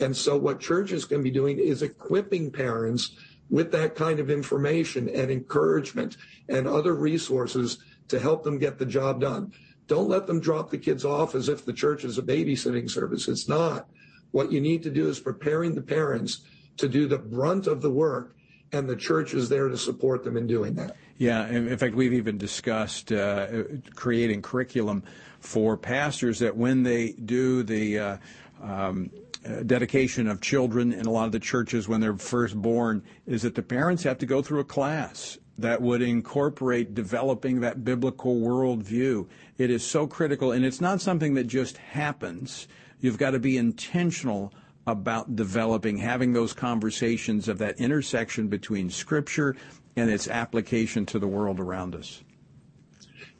And 0.00 0.16
so 0.16 0.36
what 0.36 0.58
churches 0.58 1.04
can 1.04 1.22
be 1.22 1.30
doing 1.30 1.60
is 1.60 1.80
equipping 1.80 2.50
parents 2.50 3.12
with 3.50 3.70
that 3.70 3.94
kind 3.94 4.18
of 4.18 4.30
information 4.30 5.08
and 5.08 5.30
encouragement 5.30 6.16
and 6.48 6.66
other 6.66 6.94
resources 6.94 7.78
to 8.08 8.18
help 8.18 8.42
them 8.42 8.58
get 8.58 8.80
the 8.80 8.84
job 8.84 9.20
done. 9.20 9.52
Don't 9.86 10.08
let 10.08 10.26
them 10.26 10.40
drop 10.40 10.70
the 10.70 10.78
kids 10.78 11.04
off 11.04 11.36
as 11.36 11.48
if 11.48 11.64
the 11.64 11.72
church 11.72 12.02
is 12.02 12.18
a 12.18 12.22
babysitting 12.22 12.90
service. 12.90 13.28
It's 13.28 13.48
not. 13.48 13.88
What 14.32 14.50
you 14.50 14.60
need 14.60 14.82
to 14.82 14.90
do 14.90 15.08
is 15.08 15.20
preparing 15.20 15.76
the 15.76 15.82
parents 15.82 16.40
to 16.78 16.88
do 16.88 17.06
the 17.06 17.18
brunt 17.18 17.68
of 17.68 17.80
the 17.80 17.90
work, 17.90 18.34
and 18.72 18.88
the 18.88 18.96
church 18.96 19.34
is 19.34 19.48
there 19.48 19.68
to 19.68 19.76
support 19.76 20.24
them 20.24 20.36
in 20.36 20.48
doing 20.48 20.74
that. 20.74 20.96
Yeah, 21.18 21.46
in 21.46 21.76
fact, 21.76 21.94
we've 21.94 22.14
even 22.14 22.38
discussed 22.38 23.12
uh, 23.12 23.64
creating 23.94 24.42
curriculum 24.42 25.04
for 25.42 25.76
pastors 25.76 26.38
that 26.38 26.56
when 26.56 26.82
they 26.82 27.12
do 27.12 27.62
the 27.62 27.98
uh, 27.98 28.16
um, 28.62 29.10
uh, 29.44 29.62
dedication 29.64 30.28
of 30.28 30.40
children 30.40 30.92
in 30.92 31.04
a 31.04 31.10
lot 31.10 31.26
of 31.26 31.32
the 31.32 31.40
churches 31.40 31.88
when 31.88 32.00
they're 32.00 32.16
first 32.16 32.56
born, 32.56 33.02
is 33.26 33.42
that 33.42 33.54
the 33.54 33.62
parents 33.62 34.04
have 34.04 34.18
to 34.18 34.26
go 34.26 34.40
through 34.40 34.60
a 34.60 34.64
class 34.64 35.36
that 35.58 35.82
would 35.82 36.00
incorporate 36.00 36.94
developing 36.94 37.60
that 37.60 37.84
biblical 37.84 38.36
worldview. 38.36 39.26
It 39.58 39.70
is 39.70 39.84
so 39.84 40.06
critical, 40.06 40.52
and 40.52 40.64
it's 40.64 40.80
not 40.80 41.00
something 41.00 41.34
that 41.34 41.48
just 41.48 41.76
happens. 41.76 42.68
You've 43.00 43.18
got 43.18 43.32
to 43.32 43.40
be 43.40 43.58
intentional 43.58 44.54
about 44.86 45.36
developing, 45.36 45.98
having 45.98 46.32
those 46.32 46.52
conversations 46.52 47.48
of 47.48 47.58
that 47.58 47.78
intersection 47.78 48.48
between 48.48 48.90
Scripture 48.90 49.56
and 49.96 50.10
its 50.10 50.28
application 50.28 51.04
to 51.06 51.18
the 51.18 51.28
world 51.28 51.60
around 51.60 51.94
us. 51.94 52.22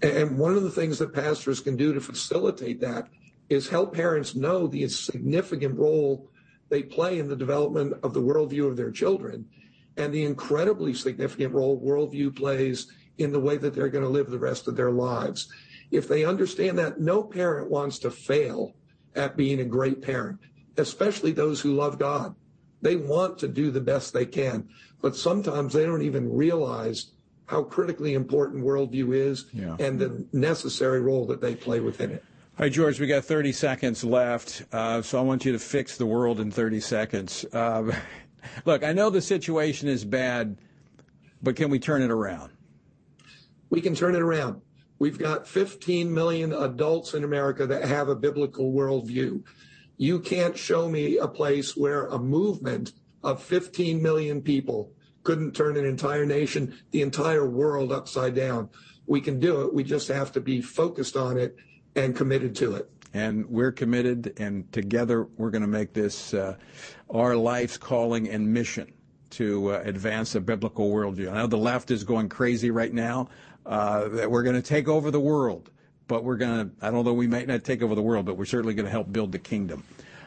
And 0.03 0.37
one 0.37 0.57
of 0.57 0.65
the 0.65 0.71
things 0.71 0.99
that 0.99 1.13
pastors 1.13 1.61
can 1.61 1.77
do 1.77 1.93
to 1.95 2.01
facilitate 2.01 2.81
that 2.81 3.09
is 3.49 3.69
help 3.69 3.95
parents 3.95 4.35
know 4.35 4.67
the 4.67 4.89
significant 4.89 5.79
role 5.79 6.29
they 6.69 6.83
play 6.83 7.19
in 7.19 7.29
the 7.29 7.37
development 7.37 7.95
of 8.03 8.15
the 8.15 8.23
worldview 8.23 8.67
of 8.67 8.77
their 8.77 8.91
children 8.91 9.47
and 9.97 10.13
the 10.13 10.25
incredibly 10.25 10.95
significant 10.95 11.53
role 11.53 11.81
worldview 11.81 12.35
plays 12.35 12.91
in 13.19 13.31
the 13.31 13.41
way 13.41 13.57
that 13.59 13.75
they're 13.75 13.91
going 13.91 14.05
to 14.05 14.11
live 14.11 14.31
the 14.31 14.39
rest 14.39 14.67
of 14.67 14.77
their 14.77 14.91
lives. 14.91 15.49
If 15.91 16.09
they 16.09 16.25
understand 16.25 16.79
that, 16.79 17.01
no 17.01 17.23
parent 17.23 17.71
wants 17.71 17.99
to 18.01 18.11
fail 18.11 18.75
at 19.15 19.37
being 19.37 19.61
a 19.61 19.65
great 19.65 20.01
parent, 20.01 20.41
especially 20.79 21.33
those 21.33 21.61
who 21.61 21.75
love 21.75 21.99
God. 21.99 22.35
They 22.81 22.97
want 22.97 23.39
to 23.39 23.49
do 23.49 23.71
the 23.71 23.81
best 23.81 24.13
they 24.13 24.27
can, 24.27 24.69
but 25.03 25.15
sometimes 25.15 25.73
they 25.73 25.85
don't 25.85 26.03
even 26.03 26.35
realize 26.35 27.13
how 27.47 27.63
critically 27.63 28.15
important 28.15 28.65
worldview 28.65 29.15
is 29.15 29.47
yeah. 29.53 29.77
and 29.79 29.99
the 29.99 30.27
necessary 30.33 31.01
role 31.01 31.27
that 31.27 31.41
they 31.41 31.55
play 31.55 31.81
within 31.81 32.11
it. 32.11 32.25
All 32.59 32.65
right, 32.65 32.73
George, 32.73 33.01
we 33.01 33.07
got 33.07 33.25
30 33.25 33.53
seconds 33.53 34.05
left, 34.05 34.63
uh, 34.73 35.03
so 35.03 35.19
I 35.19 35.23
want 35.23 35.45
you 35.45 35.53
to 35.53 35.59
fix 35.59 35.97
the 35.97 36.07
world 36.07 36.39
in 36.39 36.51
30 36.51 36.81
seconds. 36.81 37.45
Uh, 37.53 37.93
Look, 38.65 38.85
I 38.85 38.93
know 38.93 39.11
the 39.11 39.21
situation 39.21 39.89
is 39.89 40.05
bad, 40.05 40.59
but 41.43 41.57
can 41.57 41.71
we 41.71 41.79
turn 41.79 42.03
it 42.03 42.11
around? 42.11 42.53
We 43.71 43.81
can 43.81 43.95
turn 43.95 44.15
it 44.15 44.23
around. 44.23 44.61
We've 44.99 45.19
got 45.19 45.49
15 45.49 46.13
million 46.13 46.53
adults 46.53 47.15
in 47.15 47.25
America 47.25 47.67
that 47.67 47.85
have 47.85 48.09
a 48.09 48.15
biblical 48.15 48.73
worldview. 48.73 49.43
You 49.97 50.21
can't 50.21 50.57
show 50.57 50.89
me 50.89 51.19
a 51.19 51.27
place 51.27 51.77
where 51.77 52.07
a 52.07 52.19
movement 52.19 52.93
of 53.23 53.43
15 53.43 54.03
million 54.03 54.43
people 54.43 54.93
couldn't 55.23 55.53
turn 55.53 55.77
an 55.77 55.85
entire 55.85 56.27
nation, 56.27 56.79
the 56.91 57.03
entire 57.03 57.49
world 57.49 57.93
upside 57.93 58.35
down. 58.35 58.69
We 59.07 59.21
can 59.21 59.41
do 59.41 59.63
it. 59.63 59.75
We 59.75 59.85
just 59.85 60.09
have 60.09 60.33
to 60.33 60.41
be 60.41 60.61
focused 60.61 61.17
on 61.17 61.39
it 61.39 61.57
and 61.95 62.17
committed 62.17 62.55
to 62.57 62.75
it 62.77 62.89
and 63.15 63.47
we're 63.47 63.73
committed, 63.73 64.35
and 64.39 64.71
together 64.73 65.29
we're 65.37 65.51
going 65.51 65.63
to 65.63 65.69
make 65.69 65.93
this 65.93 66.33
uh, 66.35 66.57
our 67.11 67.37
life's 67.37 67.77
calling 67.77 68.29
and 68.29 68.53
mission 68.53 68.93
to 69.31 69.73
uh, 69.73 69.83
advance 69.85 70.35
a 70.35 70.41
biblical 70.41 70.91
worldview. 70.91 71.31
I 71.31 71.37
know 71.37 71.47
the 71.47 71.57
left 71.57 71.91
is 71.91 72.05
going 72.05 72.29
crazy 72.29 72.71
right 72.71 72.93
now 72.93 73.29
uh, 73.65 74.09
that 74.09 74.31
we're 74.31 74.43
going 74.43 74.57
to 74.57 74.63
take 74.63 74.89
over 74.89 75.11
the 75.11 75.21
world, 75.21 75.71
but 76.07 76.25
we're 76.25 76.37
going 76.37 76.71
to, 76.71 76.87
I 76.87 76.91
don't 76.91 77.05
know, 77.05 77.15
we 77.15 77.27
might 77.27 77.49
not 77.49 77.65
take 77.65 77.83
over 77.83 77.95
the 77.95 78.03
world, 78.03 78.27
but 78.27 78.37
we're 78.37 78.45
certainly 78.45 78.75
going 78.75 78.87
to 78.87 78.91
help 78.91 79.13
build 79.13 79.33
the 79.33 79.39
kingdom. 79.39 79.85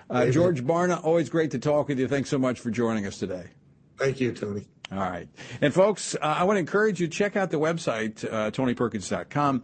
Uh, 0.09 0.27
George 0.27 0.63
Barna, 0.63 1.03
always 1.03 1.29
great 1.29 1.51
to 1.51 1.59
talk 1.59 1.87
with 1.87 1.99
you. 1.99 2.07
Thanks 2.07 2.29
so 2.29 2.37
much 2.37 2.59
for 2.59 2.69
joining 2.69 3.07
us 3.07 3.17
today. 3.17 3.45
Thank 3.97 4.19
you, 4.19 4.33
Tony. 4.33 4.65
All 4.91 4.99
right. 4.99 5.27
And 5.61 5.73
folks, 5.73 6.15
uh, 6.15 6.19
I 6.21 6.43
want 6.43 6.57
to 6.57 6.59
encourage 6.59 6.99
you, 6.99 7.07
to 7.07 7.13
check 7.13 7.35
out 7.35 7.49
the 7.49 7.59
website, 7.59 8.23
uh, 8.23 8.51
tonyperkins.com 8.51 9.63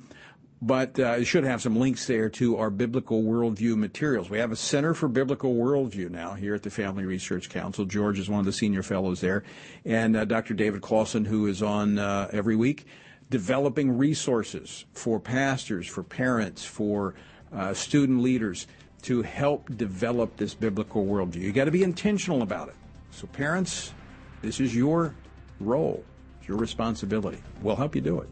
but 0.62 1.00
uh, 1.00 1.16
it 1.18 1.26
should 1.26 1.44
have 1.44 1.62
some 1.62 1.76
links 1.76 2.06
there 2.06 2.30
to 2.30 2.58
our 2.58 2.70
biblical 2.70 3.24
worldview 3.24 3.76
materials. 3.76 4.30
We 4.30 4.38
have 4.38 4.52
a 4.52 4.56
Center 4.56 4.94
for 4.94 5.08
Biblical 5.08 5.56
Worldview 5.56 6.12
now 6.12 6.36
here 6.36 6.54
at 6.54 6.62
the 6.62 6.70
Family 6.70 7.04
Research 7.04 7.50
Council. 7.50 7.86
George 7.86 8.20
is 8.20 8.30
one 8.30 8.40
of 8.40 8.46
the 8.46 8.54
senior 8.54 8.84
fellows 8.84 9.22
there, 9.22 9.44
and 9.86 10.16
uh, 10.16 10.26
Dr. 10.26 10.54
David 10.54 10.82
Closson, 10.82 11.26
who 11.26 11.48
is 11.48 11.64
on 11.64 11.98
uh, 11.98 12.30
every 12.32 12.56
week, 12.56 12.86
developing 13.32 13.98
resources 13.98 14.86
for 14.94 15.20
pastors, 15.20 15.88
for 15.88 16.04
parents, 16.04 16.64
for 16.64 17.16
uh, 17.52 17.74
student 17.74 18.22
leaders 18.22 18.68
to 19.02 19.24
help 19.24 19.76
develop 19.78 20.38
this 20.38 20.54
biblical 20.54 21.06
worldview. 21.06 21.38
You 21.38 21.52
got 21.52 21.66
to 21.66 21.72
be 21.72 21.82
intentional 21.82 22.44
about 22.44 22.70
it. 22.70 22.76
So, 23.10 23.26
parents, 23.26 23.94
this 24.42 24.60
is 24.60 24.76
your 24.76 25.14
role, 25.60 26.04
it's 26.40 26.48
your 26.48 26.58
responsibility. 26.58 27.42
We'll 27.62 27.76
help 27.76 27.96
you 27.96 28.02
do 28.02 28.20
it. 28.22 28.30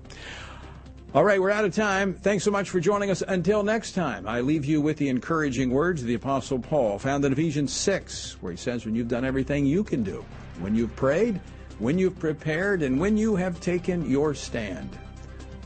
All 1.12 1.24
right, 1.24 1.42
we're 1.42 1.50
out 1.50 1.66
of 1.66 1.74
time. 1.74 2.14
Thanks 2.14 2.44
so 2.44 2.52
much 2.52 2.70
for 2.70 2.80
joining 2.80 3.10
us. 3.10 3.24
Until 3.28 3.64
next 3.64 3.94
time, 3.94 4.28
I 4.28 4.42
leave 4.42 4.64
you 4.64 4.80
with 4.80 4.98
the 4.98 5.10
encouraging 5.10 5.72
words 5.72 6.02
of 6.02 6.08
the 6.08 6.14
Apostle 6.14 6.60
Paul, 6.60 7.00
found 7.00 7.26
in 7.26 7.34
Ephesians 7.34 7.74
6, 7.74 8.38
where 8.42 8.52
he 8.52 8.58
says, 8.58 8.86
When 8.86 8.94
you've 8.94 9.08
done 9.08 9.26
everything 9.26 9.66
you 9.66 9.84
can 9.84 10.04
do, 10.04 10.24
when 10.60 10.76
you've 10.76 10.96
prayed, 10.96 11.42
when 11.80 11.98
you've 11.98 12.20
prepared, 12.20 12.84
and 12.84 13.00
when 13.00 13.18
you 13.18 13.36
have 13.36 13.60
taken 13.60 14.08
your 14.08 14.36
stand, 14.36 15.00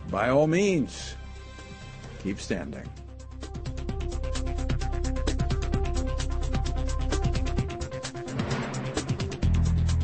by 0.09 0.29
all 0.29 0.47
means, 0.47 1.15
keep 2.23 2.39
standing. 2.39 2.89